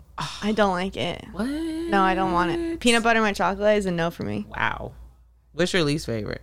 I 0.42 0.52
don't 0.52 0.72
like 0.72 0.96
it. 0.96 1.24
what? 1.32 1.44
No, 1.46 2.02
I 2.02 2.14
don't 2.14 2.32
want 2.32 2.50
it. 2.50 2.80
Peanut 2.80 3.02
butter 3.02 3.18
in 3.18 3.22
my 3.22 3.32
chocolate 3.32 3.76
is 3.78 3.86
a 3.86 3.90
no 3.92 4.10
for 4.10 4.24
me. 4.24 4.46
Wow. 4.48 4.92
What's 5.52 5.72
your 5.72 5.84
least 5.84 6.06
favorite? 6.06 6.42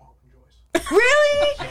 Almond 0.00 0.16
Joys. 0.32 0.82
Really? 0.90 1.68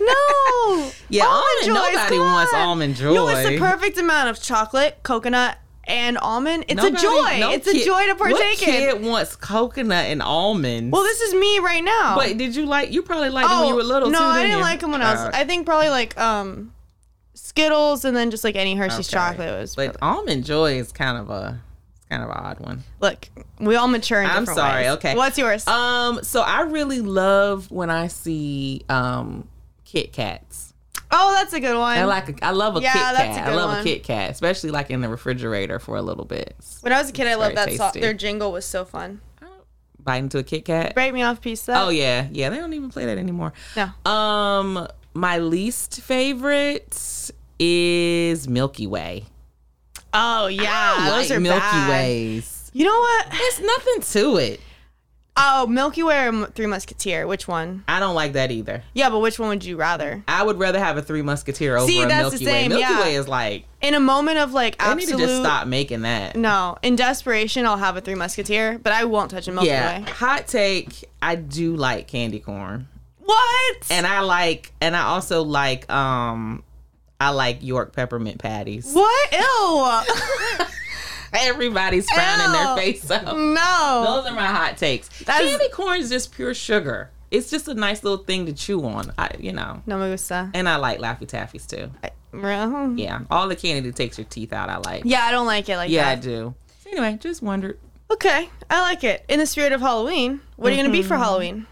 No. 0.00 0.90
Yeah, 1.10 1.26
Almond 1.26 1.26
almond. 1.26 1.60
Joys, 1.60 1.66
nobody 1.68 2.16
come 2.16 2.32
wants 2.32 2.54
on. 2.54 2.60
almond 2.60 2.96
joy. 2.96 3.14
No, 3.14 3.28
it's 3.28 3.48
the 3.48 3.58
perfect 3.58 3.98
amount 3.98 4.30
of 4.30 4.42
chocolate, 4.42 4.98
coconut, 5.02 5.58
and 5.90 6.16
almond. 6.18 6.64
It's 6.68 6.76
Nobody- 6.82 6.96
a 6.96 7.00
joy. 7.00 7.40
no 7.40 7.50
it's 7.52 7.66
a 7.66 7.84
joy 7.84 8.06
to 8.06 8.14
What 8.14 8.18
partake 8.18 8.62
in. 8.62 8.68
kid 8.98 9.02
wants 9.04 9.36
coconut 9.36 10.06
and 10.06 10.22
almonds? 10.22 10.92
Well, 10.92 11.02
this 11.02 11.20
is 11.20 11.34
me 11.34 11.58
right 11.58 11.82
now. 11.84 12.16
Wait, 12.18 12.38
did 12.38 12.54
you 12.56 12.64
like? 12.66 12.92
You 12.92 13.02
probably 13.02 13.28
liked 13.30 13.48
them 13.48 13.58
when 13.60 13.68
you 13.68 13.74
were 13.74 13.82
little 13.82 14.08
Oh, 14.08 14.12
no, 14.12 14.18
too. 14.18 14.24
I 14.24 14.42
didn't 14.42 14.58
you? 14.58 14.62
like 14.62 14.80
them 14.80 14.92
when 14.92 15.02
I 15.02 15.12
was. 15.12 15.20
Uh, 15.20 15.30
I 15.34 15.44
think 15.44 15.66
probably 15.66 15.88
like 15.90 16.18
um, 16.18 16.72
Skittles 17.34 18.04
and 18.04 18.16
then 18.16 18.30
just 18.30 18.44
like 18.44 18.56
any 18.56 18.74
Hershey's 18.74 19.08
okay. 19.08 19.16
chocolate 19.16 19.60
was. 19.60 19.74
But 19.74 19.96
almond 20.02 20.44
joy 20.44 20.78
is 20.78 20.92
kind 20.92 21.18
of 21.18 21.30
a, 21.30 21.60
it's 21.96 22.06
kind 22.08 22.22
of 22.22 22.30
an 22.30 22.36
odd 22.36 22.60
one. 22.60 22.84
look, 23.00 23.28
we 23.58 23.76
all 23.76 23.88
mature 23.88 24.22
in 24.22 24.30
I'm 24.30 24.46
sorry, 24.46 24.84
ways. 24.84 24.92
okay. 24.92 25.14
What's 25.16 25.38
yours? 25.38 25.66
Um, 25.66 26.20
so 26.22 26.40
I 26.42 26.62
really 26.62 27.00
love 27.00 27.70
when 27.70 27.90
I 27.90 28.06
see 28.08 28.84
um 28.88 29.48
Kit 29.84 30.12
Kats. 30.12 30.69
Oh, 31.12 31.34
that's 31.34 31.52
a 31.52 31.60
good 31.60 31.76
one. 31.76 31.98
I 31.98 32.04
like 32.04 32.28
a, 32.40 32.44
I 32.46 32.50
love 32.52 32.76
a 32.76 32.80
Yeah, 32.80 32.92
Kit 32.92 33.02
that's 33.16 33.38
Kat. 33.38 33.48
a 33.48 33.50
I 33.52 33.54
love 33.54 33.70
one. 33.70 33.80
a 33.80 33.84
Kit 33.84 34.02
Kat, 34.04 34.30
especially 34.30 34.70
like 34.70 34.90
in 34.90 35.00
the 35.00 35.08
refrigerator 35.08 35.78
for 35.78 35.96
a 35.96 36.02
little 36.02 36.24
bit. 36.24 36.54
when 36.82 36.92
I 36.92 36.98
was 36.98 37.10
a 37.10 37.12
kid, 37.12 37.26
I 37.26 37.34
loved 37.34 37.56
that 37.56 37.72
song. 37.72 37.92
Their 37.94 38.14
jingle 38.14 38.52
was 38.52 38.64
so 38.64 38.84
fun. 38.84 39.20
Bite 40.02 40.16
into 40.16 40.38
a 40.38 40.42
Kit 40.42 40.64
Kat. 40.64 40.94
Break 40.94 41.12
me 41.12 41.22
off 41.22 41.40
piece. 41.42 41.68
Oh 41.68 41.90
yeah, 41.90 42.26
yeah. 42.32 42.48
They 42.48 42.56
don't 42.56 42.72
even 42.72 42.88
play 42.90 43.04
that 43.06 43.18
anymore. 43.18 43.52
No. 43.76 44.10
Um, 44.10 44.88
my 45.12 45.38
least 45.38 46.00
favorite 46.00 47.30
is 47.58 48.48
Milky 48.48 48.86
Way. 48.86 49.26
Oh 50.14 50.46
yeah, 50.46 51.10
those 51.10 51.28
like 51.28 51.36
are 51.36 51.40
Milky 51.40 51.60
bad. 51.60 51.88
Ways. 51.90 52.70
You 52.72 52.86
know 52.86 52.98
what? 52.98 53.26
There's 53.30 53.60
nothing 53.60 54.00
to 54.22 54.36
it. 54.38 54.60
Oh, 55.42 55.66
Milky 55.66 56.02
Way 56.02 56.26
or 56.26 56.46
Three 56.48 56.66
Musketeer? 56.66 57.26
Which 57.26 57.48
one? 57.48 57.82
I 57.88 57.98
don't 57.98 58.14
like 58.14 58.34
that 58.34 58.50
either. 58.50 58.82
Yeah, 58.92 59.08
but 59.08 59.20
which 59.20 59.38
one 59.38 59.48
would 59.48 59.64
you 59.64 59.76
rather? 59.76 60.22
I 60.28 60.42
would 60.42 60.58
rather 60.58 60.78
have 60.78 60.98
a 60.98 61.02
Three 61.02 61.22
Musketeer 61.22 61.76
over 61.78 61.86
See, 61.86 62.02
a 62.02 62.06
that's 62.08 62.38
the 62.38 62.44
Milky 62.44 62.44
same, 62.44 62.70
Way. 62.72 62.76
Milky 62.78 62.80
yeah. 62.92 63.00
Way 63.00 63.14
is 63.14 63.26
like 63.26 63.64
In 63.80 63.94
a 63.94 64.00
moment 64.00 64.36
of 64.38 64.52
like 64.52 64.76
absolute 64.78 65.16
need 65.18 65.22
to 65.22 65.26
just 65.28 65.40
stop 65.40 65.66
making 65.66 66.02
that. 66.02 66.36
No, 66.36 66.76
in 66.82 66.94
desperation, 66.96 67.64
I'll 67.64 67.78
have 67.78 67.96
a 67.96 68.00
Three 68.02 68.14
Musketeer, 68.16 68.78
but 68.78 68.92
I 68.92 69.04
won't 69.04 69.30
touch 69.30 69.48
a 69.48 69.52
Milky 69.52 69.68
yeah, 69.68 70.00
Way. 70.00 70.10
hot 70.10 70.46
take. 70.46 71.04
I 71.22 71.36
do 71.36 71.74
like 71.74 72.06
candy 72.06 72.40
corn, 72.40 72.88
What? 73.20 73.76
and 73.90 74.06
I 74.06 74.20
like, 74.20 74.72
and 74.82 74.94
I 74.94 75.02
also 75.04 75.42
like, 75.42 75.90
um, 75.90 76.62
I 77.18 77.30
like 77.30 77.62
York 77.62 77.94
peppermint 77.94 78.38
patties. 78.40 78.92
what? 78.92 79.32
Ew. 79.32 80.66
Everybody's 81.32 82.08
frowning 82.10 82.52
their 82.52 82.76
face 82.76 83.10
up. 83.10 83.24
no. 83.36 84.04
Those 84.06 84.26
are 84.30 84.34
my 84.34 84.46
hot 84.46 84.76
takes. 84.76 85.08
That's- 85.24 85.48
Candy 85.48 85.68
corn 85.70 86.00
is 86.00 86.08
just 86.10 86.32
pure 86.32 86.54
sugar. 86.54 87.10
It's 87.30 87.48
just 87.50 87.68
a 87.68 87.74
nice 87.74 88.02
little 88.02 88.24
thing 88.24 88.46
to 88.46 88.52
chew 88.52 88.84
on. 88.84 89.12
I, 89.16 89.30
you 89.38 89.52
know, 89.52 89.82
No 89.86 89.98
me 89.98 90.10
gusta. 90.10 90.50
and 90.52 90.68
I 90.68 90.76
like 90.76 90.98
Laffy 90.98 91.28
Taffies 91.28 91.66
too. 91.68 91.90
I- 92.02 92.10
real? 92.32 92.96
Yeah, 92.98 93.20
all 93.30 93.46
the 93.48 93.54
candy 93.56 93.88
that 93.90 93.96
takes 93.96 94.18
your 94.18 94.24
teeth 94.26 94.52
out, 94.52 94.68
I 94.68 94.78
like. 94.78 95.02
Yeah, 95.04 95.22
I 95.22 95.30
don't 95.30 95.46
like 95.46 95.68
it 95.68 95.76
like 95.76 95.90
Yeah, 95.90 96.08
I 96.08 96.16
do. 96.16 96.54
So 96.84 96.90
anyway, 96.90 97.18
just 97.20 97.42
wondered. 97.42 97.78
Okay, 98.10 98.48
I 98.68 98.80
like 98.82 99.04
it. 99.04 99.24
In 99.28 99.38
the 99.38 99.46
spirit 99.46 99.72
of 99.72 99.80
Halloween, 99.80 100.40
what 100.56 100.72
are 100.72 100.74
you 100.74 100.82
gonna 100.82 100.90
be 100.92 101.02
for 101.02 101.14
Mm-hmm. 101.14 101.22
Halloween? 101.22 101.66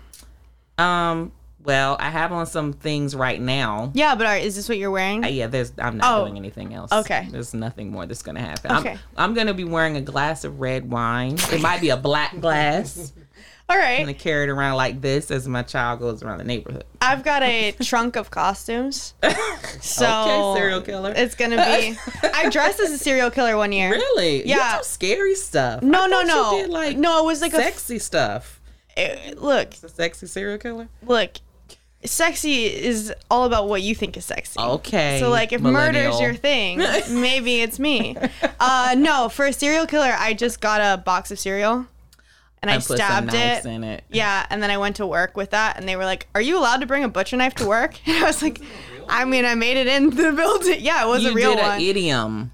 Um, 0.79 1.33
well, 1.65 1.97
I 2.01 2.09
have 2.11 2.33
on 2.33 2.47
some 2.47 2.73
things 2.73 3.15
right 3.15 3.41
now. 3.41 3.91
Yeah, 3.95 4.15
but 4.15 4.27
are, 4.27 4.37
is 4.37 4.57
this 4.57 4.69
what 4.69 4.79
you're 4.79 4.91
wearing? 4.91 5.25
Uh, 5.25 5.29
yeah, 5.29 5.47
there's. 5.49 5.73
I'm 5.79 5.97
not 5.99 6.15
Oh. 6.21 6.25
doing 6.25 6.37
anything 6.39 6.73
else. 6.75 6.93
Okay. 6.93 7.29
There's 7.31 7.53
nothing 7.55 7.91
more 7.91 8.07
that's 8.07 8.23
gonna 8.23 8.41
happen. 8.41 8.73
Okay. 8.73 8.93
I'm, 8.93 9.31
I'm 9.31 9.35
gonna 9.35 9.55
be 9.55 9.65
wearing 9.65 9.97
a 9.97 10.01
glass 10.01 10.45
of 10.45 10.61
red 10.61 10.91
wine. 10.91 11.37
It 11.53 11.61
might 11.61 11.81
be 11.81 11.91
a 11.91 11.97
black 11.97 12.41
glass. 12.41 13.13
All 13.71 13.77
right. 13.77 13.97
I'm 13.99 14.07
gonna 14.07 14.15
carry 14.15 14.45
it 14.45 14.49
around 14.49 14.77
like 14.77 15.03
this 15.03 15.31
as 15.31 15.47
my 15.47 15.63
child 15.63 16.01
goes 16.01 16.23
around 16.23 16.39
the 16.39 16.45
neighborhood. 16.45 16.85
I've 17.03 17.23
got 17.23 17.43
a 17.43 17.73
trunk 17.83 18.17
of 18.17 18.31
costumes. 18.31 19.15
So 19.81 20.07
okay, 20.07 20.59
serial 20.61 20.81
killer. 20.81 21.13
It's 21.15 21.35
gonna 21.35 21.57
be. 21.57 21.97
I 22.35 22.49
dressed 22.49 22.81
as 22.81 22.91
a 22.91 22.99
serial 22.99 23.31
killer 23.31 23.57
one 23.57 23.71
year. 23.73 23.91
Really? 23.91 24.47
Yeah. 24.47 24.81
scary 24.81 25.35
stuff. 25.35 25.83
No, 25.83 26.07
no, 26.07 26.23
no. 26.23 26.57
You 26.57 26.63
did 26.63 26.71
like 26.71 26.97
no, 26.97 27.23
it 27.23 27.27
was 27.27 27.41
like 27.43 27.53
sexy 27.53 27.99
stuff. 27.99 28.61
f- 28.97 29.37
Look, 29.37 29.75
A 29.83 29.89
sexy 29.89 30.27
serial 30.27 30.59
killer. 30.59 30.89
look. 31.07 31.33
Sexy 32.05 32.67
is 32.67 33.13
all 33.29 33.45
about 33.45 33.69
what 33.69 33.83
you 33.83 33.95
think 33.95 34.17
is 34.17 34.25
sexy. 34.25 34.59
Okay. 34.61 35.19
So 35.21 35.31
like 35.31 35.53
if 35.53 35.61
murder's 35.61 35.95
millennial. 35.95 36.21
your 36.23 36.35
thing, 36.35 36.79
maybe 37.11 37.61
it's 37.61 37.79
me. 37.81 38.17
Uh 38.61 38.95
no, 38.97 39.29
for 39.29 39.47
a 39.47 39.53
serial 39.53 39.87
killer, 39.87 40.15
I 40.17 40.33
just 40.35 40.61
got 40.61 40.81
a 40.81 41.03
box 41.03 41.31
of 41.33 41.39
cereal 41.41 41.87
and 42.63 42.71
I, 42.71 42.77
put 42.77 42.97
stabbed 42.99 43.35
it. 43.35 43.65
it. 43.67 44.05
Yeah, 44.11 44.47
and 44.51 44.63
then 44.63 44.71
I 44.71 44.79
went 44.79 44.97
to 44.97 45.07
work 45.07 45.37
with 45.37 45.51
that 45.51 45.77
and 45.77 45.89
they 45.89 45.97
were 45.97 46.05
like, 46.05 46.29
"Are 46.35 46.41
you 46.41 46.57
allowed 46.59 46.79
to 46.83 46.87
bring 46.87 47.03
a 47.05 47.09
butcher 47.09 47.37
knife 47.37 47.55
to 47.57 47.67
work?" 47.67 47.99
And 48.07 48.17
I 48.23 48.27
was 48.27 48.43
like, 48.43 48.61
"I 49.09 49.25
mean, 49.25 49.45
I 49.45 49.55
made 49.57 49.77
it 49.77 49.87
in 49.89 50.11
the 50.11 50.33
building. 50.37 50.81
Yeah, 50.81 51.05
it 51.05 51.09
was 51.09 51.25
You 51.25 51.31
a 51.31 51.35
real 51.35 51.55
did 51.57 51.63
one." 51.63 51.77
an 51.77 51.81
idiom. 51.81 52.53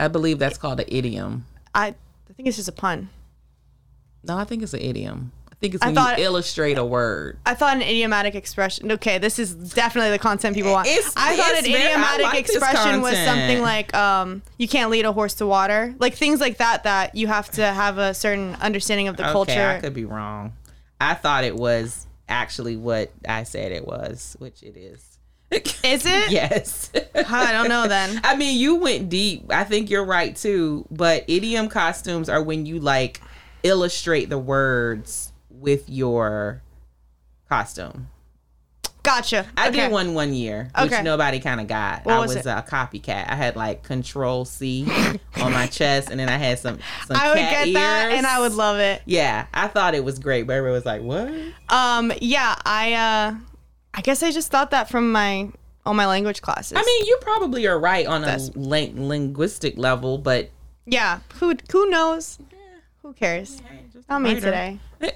I 0.00 0.08
believe 0.08 0.38
that's 0.38 0.58
called 0.58 0.80
an 0.80 0.86
idiom. 0.88 1.46
I 1.74 1.88
I 1.88 2.32
think 2.36 2.48
it's 2.48 2.56
just 2.56 2.68
a 2.68 2.72
pun. 2.72 3.08
No, 4.24 4.36
I 4.36 4.44
think 4.44 4.62
it's 4.62 4.74
an 4.74 4.80
idiom. 4.80 5.32
I 5.58 5.60
think 5.60 5.74
it's 5.74 5.84
I 5.84 5.92
thought- 5.92 6.18
you 6.18 6.24
illustrate 6.24 6.78
a 6.78 6.84
word. 6.84 7.38
I 7.44 7.54
thought 7.54 7.74
an 7.74 7.82
idiomatic 7.82 8.36
expression. 8.36 8.92
Okay, 8.92 9.18
this 9.18 9.40
is 9.40 9.52
definitely 9.54 10.12
the 10.12 10.18
content 10.20 10.54
people 10.54 10.70
want. 10.70 10.86
It's- 10.86 11.12
I 11.16 11.36
thought 11.36 11.56
an 11.58 11.64
very- 11.64 11.82
idiomatic 11.84 12.26
like 12.26 12.38
expression 12.38 13.00
was 13.00 13.16
something 13.18 13.60
like 13.60 13.92
um, 13.92 14.42
"you 14.56 14.68
can't 14.68 14.88
lead 14.88 15.04
a 15.04 15.10
horse 15.12 15.34
to 15.34 15.46
water," 15.46 15.96
like 15.98 16.14
things 16.14 16.40
like 16.40 16.58
that. 16.58 16.84
That 16.84 17.16
you 17.16 17.26
have 17.26 17.50
to 17.52 17.66
have 17.66 17.98
a 17.98 18.14
certain 18.14 18.56
understanding 18.60 19.08
of 19.08 19.16
the 19.16 19.28
Okay, 19.36 19.76
I 19.76 19.80
could 19.80 19.94
be 19.94 20.04
wrong. 20.04 20.52
I 21.00 21.14
thought 21.14 21.42
it 21.42 21.56
was 21.56 22.06
actually 22.28 22.76
what 22.76 23.10
I 23.28 23.42
said 23.42 23.72
it 23.72 23.84
was, 23.84 24.36
which 24.38 24.62
it 24.62 24.76
is. 24.76 25.04
Is 25.82 26.04
it? 26.04 26.30
yes. 26.30 26.90
I 27.14 27.52
don't 27.52 27.68
know 27.68 27.88
then. 27.88 28.20
I 28.24 28.36
mean, 28.36 28.58
you 28.60 28.76
went 28.76 29.08
deep. 29.08 29.50
I 29.50 29.64
think 29.64 29.88
you're 29.90 30.04
right 30.04 30.36
too. 30.36 30.86
But 30.90 31.24
idiom 31.26 31.68
costumes 31.68 32.28
are 32.28 32.42
when 32.42 32.66
you 32.66 32.78
like 32.80 33.20
illustrate 33.62 34.28
the 34.28 34.38
words 34.38 35.27
with 35.60 35.88
your 35.88 36.62
costume. 37.48 38.08
Gotcha. 39.02 39.46
I 39.56 39.68
okay. 39.68 39.82
did 39.82 39.92
one 39.92 40.12
one 40.12 40.34
year, 40.34 40.70
which 40.78 40.92
Okay. 40.92 41.02
nobody 41.02 41.40
kind 41.40 41.60
of 41.60 41.66
got. 41.66 42.04
What 42.04 42.16
I 42.16 42.18
was 42.18 42.34
was, 42.34 42.46
a 42.46 42.64
copycat. 42.68 43.30
I 43.30 43.36
had 43.36 43.56
like 43.56 43.82
Control 43.82 44.44
C 44.44 44.86
on 45.40 45.52
my 45.52 45.66
chest, 45.66 46.10
and 46.10 46.20
then 46.20 46.28
I 46.28 46.36
had 46.36 46.58
some 46.58 46.78
some 47.06 47.16
I 47.16 47.28
would 47.30 47.36
get 47.36 47.72
that, 47.72 48.12
and 48.12 48.26
I 48.26 48.40
would 48.40 48.52
love 48.52 48.78
it. 48.78 49.00
Yeah, 49.06 49.46
I 49.54 49.68
thought 49.68 49.94
it 49.94 50.04
was 50.04 50.18
great, 50.18 50.46
but 50.46 50.54
everyone 50.56 50.74
was 50.74 50.84
like, 50.84 51.00
"What?" 51.00 51.32
Um, 51.70 52.12
yeah, 52.20 52.54
I 52.66 52.92
uh, 52.92 53.34
I 53.94 54.00
guess 54.02 54.22
I 54.22 54.30
just 54.30 54.50
thought 54.50 54.72
that 54.72 54.90
from 54.90 55.10
my 55.10 55.48
all 55.86 55.94
my 55.94 56.06
language 56.06 56.42
classes. 56.42 56.76
I 56.76 56.82
mean, 56.82 57.06
you 57.06 57.18
probably 57.22 57.66
are 57.66 57.78
right 57.78 58.06
on 58.06 58.24
a 58.24 58.36
ling- 58.56 59.08
linguistic 59.08 59.78
level, 59.78 60.18
but 60.18 60.50
yeah, 60.84 61.20
who 61.40 61.54
who 61.72 61.88
knows? 61.88 62.38
Who 63.02 63.14
cares? 63.14 63.62
Not 64.08 64.22
me 64.22 64.34
today. 64.40 64.78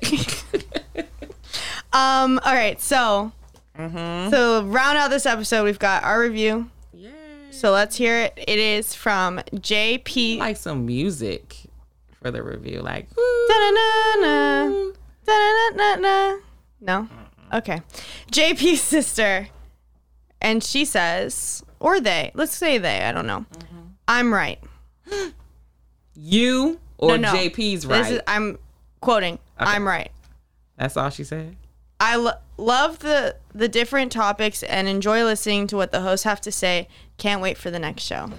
Um, 1.95 2.40
all 2.45 2.55
right, 2.55 2.80
so 2.80 3.32
Mm-hmm. 3.78 4.30
so 4.30 4.64
round 4.64 4.97
out 4.99 5.11
this 5.11 5.26
episode, 5.26 5.64
we've 5.64 5.78
got 5.78 6.05
our 6.05 6.20
review. 6.20 6.70
yeah, 6.93 7.11
So 7.51 7.70
let's 7.70 7.97
hear 7.97 8.18
it. 8.18 8.32
It 8.36 8.59
is 8.59 8.95
from 8.95 9.38
JP. 9.55 10.38
like 10.38 10.57
some 10.57 10.86
music 10.86 11.57
for 12.22 12.30
the 12.30 12.43
review, 12.43 12.80
like. 12.80 13.09
Da-na-na-na. 13.14 14.93
Da-na-na-na-na. 15.26 16.38
No? 16.80 17.09
Okay. 17.53 17.82
JP's 18.30 18.80
sister. 18.80 19.49
And 20.40 20.62
she 20.64 20.84
says, 20.86 21.62
or 21.78 22.01
they, 22.01 22.30
let's 22.34 22.55
say 22.57 22.78
they, 22.78 23.03
I 23.03 23.12
don't 23.12 23.26
know. 23.26 23.45
I'm 24.09 24.32
right. 24.32 24.59
You 26.14 26.78
or 26.99 27.16
No, 27.18 27.32
no. 27.32 27.38
JP's 27.38 27.86
right. 27.86 28.03
This 28.03 28.12
is, 28.12 28.20
I'm 28.26 28.59
quoting, 29.03 29.38
I'm 29.59 29.86
right. 29.86 30.11
That's 30.78 30.96
all 30.96 31.11
she 31.11 31.24
said. 31.24 31.57
I 32.00 32.16
lo- 32.16 32.32
love 32.57 33.00
the 33.00 33.36
the 33.55 33.68
different 33.68 34.11
topics 34.11 34.62
and 34.62 34.88
enjoy 34.88 35.24
listening 35.24 35.66
to 35.68 35.76
what 35.76 35.92
the 35.92 36.00
hosts 36.00 36.24
have 36.24 36.40
to 36.40 36.50
say. 36.50 36.88
Can't 37.18 37.42
wait 37.42 37.59
for 37.59 37.70
the 37.70 37.78
next 37.78 38.05
show. 38.05 38.30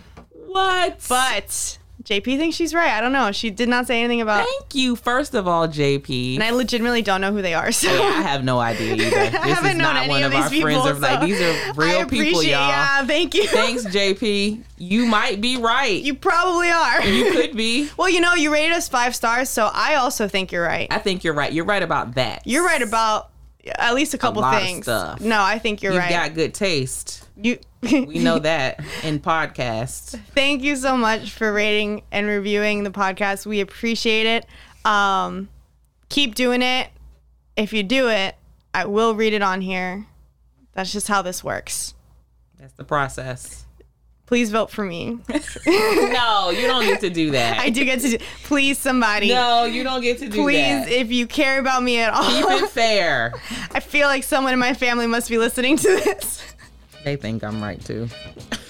What? 0.48 1.06
But 1.08 1.78
JP 2.06 2.38
thinks 2.38 2.58
she's 2.58 2.74
right. 2.74 2.92
I 2.92 3.00
don't 3.00 3.14
know. 3.14 3.32
She 3.32 3.50
did 3.50 3.70
not 3.70 3.88
say 3.88 4.00
anything 4.00 4.20
about 4.20 4.46
Thank 4.46 4.76
you, 4.76 4.98
first 4.98 5.34
of 5.34 5.48
all, 5.48 5.70
JP. 5.70 6.36
and 6.36 6.44
I 6.44 6.50
legitimately 6.52 7.02
don't 7.02 7.22
know 7.22 7.32
who 7.32 7.42
they 7.42 7.54
are. 7.54 7.72
So 7.72 7.94
Yeah, 7.94 8.02
I 8.02 8.22
have 8.24 8.44
no 8.44 8.60
idea 8.60 8.94
either. 8.96 9.10
This 9.10 9.30
haven't 9.30 9.72
is 9.72 9.78
known 9.78 9.94
not 9.94 9.96
any 10.04 10.10
one 10.10 10.24
of 10.24 10.26
of, 10.26 10.32
these 10.34 10.44
our 10.44 10.50
people, 10.50 10.82
friends. 10.82 10.90
Of 10.90 11.00
like 11.00 11.22
these 11.22 11.40
are 11.42 11.74
real 11.76 12.06
people, 12.06 12.44
y'all. 12.44 12.68
Yeah, 12.68 13.06
thank 13.06 13.34
you. 13.34 13.48
Thanks, 13.48 13.86
JP. 13.86 14.64
You 14.78 15.06
might 15.06 15.40
be 15.40 15.56
right. 15.56 16.02
You 16.02 16.14
probably 16.16 16.70
are. 16.70 17.06
You 17.06 17.32
could 17.32 17.56
be. 17.56 17.90
well, 17.98 18.10
you 18.10 18.20
know, 18.20 18.34
you 18.34 18.52
rated 18.52 18.74
us 18.74 18.90
five 18.90 19.16
stars, 19.16 19.50
so 19.50 19.70
I 19.74 19.96
also 19.96 20.28
think 20.28 20.52
you're 20.52 20.66
right. 20.66 20.88
I 20.92 20.98
think 21.00 21.24
you're 21.24 21.34
right. 21.34 21.54
You're 21.54 21.66
right 21.66 21.84
about 21.84 22.16
that. 22.16 22.42
You're 22.46 22.66
right 22.66 22.82
about 22.82 23.30
at 23.66 23.96
least 23.96 24.14
a 24.14 24.18
couple 24.18 24.42
lot 24.42 24.56
of 24.56 24.62
things. 24.62 24.84
stuff. 24.86 25.22
No, 25.22 25.42
I 25.42 25.58
think 25.58 25.82
you're 25.82 25.94
You've 25.94 26.02
right. 26.02 26.12
You 26.12 26.18
got 26.18 26.34
good 26.34 26.54
taste. 26.54 27.23
You. 27.36 27.60
We 27.84 28.20
know 28.20 28.40
that 28.40 28.80
in 29.04 29.20
podcasts. 29.20 30.18
Thank 30.34 30.64
you 30.64 30.78
so 30.78 30.96
much 30.96 31.32
for 31.32 31.52
rating 31.52 32.04
and 32.14 32.28
reviewing 32.28 32.84
the 32.86 32.92
podcast. 32.92 33.46
We 33.46 33.60
appreciate 33.60 34.26
it. 34.26 34.46
Um, 34.86 35.50
keep 36.08 36.34
doing 36.36 36.62
it. 36.62 36.90
If 37.58 37.74
you 37.74 37.84
do 37.84 38.08
it, 38.08 38.36
I 38.74 38.86
will 38.86 39.16
read 39.16 39.34
it 39.34 39.42
on 39.42 39.60
here. 39.60 40.06
That's 40.74 40.94
just 40.94 41.10
how 41.10 41.22
this 41.22 41.44
works. 41.44 41.94
That's 42.58 42.74
the 42.74 42.86
process. 42.86 43.66
Please 44.26 44.50
vote 44.50 44.72
for 44.72 44.86
me. 44.86 45.20
No, 45.66 46.52
you 46.52 46.68
don't 46.68 46.86
get 46.86 47.02
to 47.02 47.10
do 47.10 47.32
that. 47.32 47.60
I 47.60 47.70
do 47.70 47.84
get 47.84 48.00
to. 48.02 48.18
Do, 48.18 48.18
please, 48.44 48.78
somebody. 48.78 49.30
No, 49.30 49.66
you 49.66 49.84
don't 49.84 50.02
get 50.02 50.20
to 50.20 50.26
do 50.26 50.38
that. 50.38 50.44
Please, 50.44 50.86
that. 50.86 50.92
if 50.92 51.12
you 51.12 51.28
care 51.28 51.60
about 51.60 51.82
me 51.84 52.00
at 52.00 52.14
all, 52.14 52.24
Keep 52.24 52.64
it 52.64 52.70
fair. 52.70 53.34
I 53.72 53.80
feel 53.80 54.08
like 54.08 54.24
someone 54.24 54.54
in 54.54 54.60
my 54.60 54.74
family 54.74 55.08
must 55.08 55.30
be 55.30 55.38
listening 55.38 55.78
to 55.78 55.88
this. 55.88 56.42
They 57.04 57.16
think 57.16 57.44
I'm 57.44 57.62
right 57.62 57.84
too. 57.84 58.08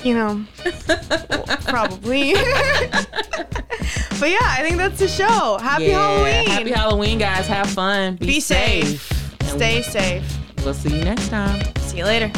You 0.03 0.15
know, 0.15 0.45
probably. 1.65 2.34
but 2.34 4.29
yeah, 4.29 4.39
I 4.41 4.59
think 4.61 4.77
that's 4.77 4.99
the 4.99 5.07
show. 5.07 5.57
Happy 5.61 5.86
Yeah. 5.86 5.99
Halloween. 5.99 6.47
Happy 6.49 6.71
Halloween, 6.71 7.17
guys. 7.19 7.47
Have 7.47 7.69
fun. 7.69 8.15
Be, 8.17 8.25
Be 8.27 8.39
safe. 8.39 9.39
And 9.41 9.49
Stay 9.49 9.81
safe. 9.81 10.39
We'll 10.65 10.73
see 10.73 10.97
you 10.97 11.03
next 11.03 11.29
time. 11.29 11.61
See 11.79 11.97
you 11.99 12.05
later. 12.05 12.31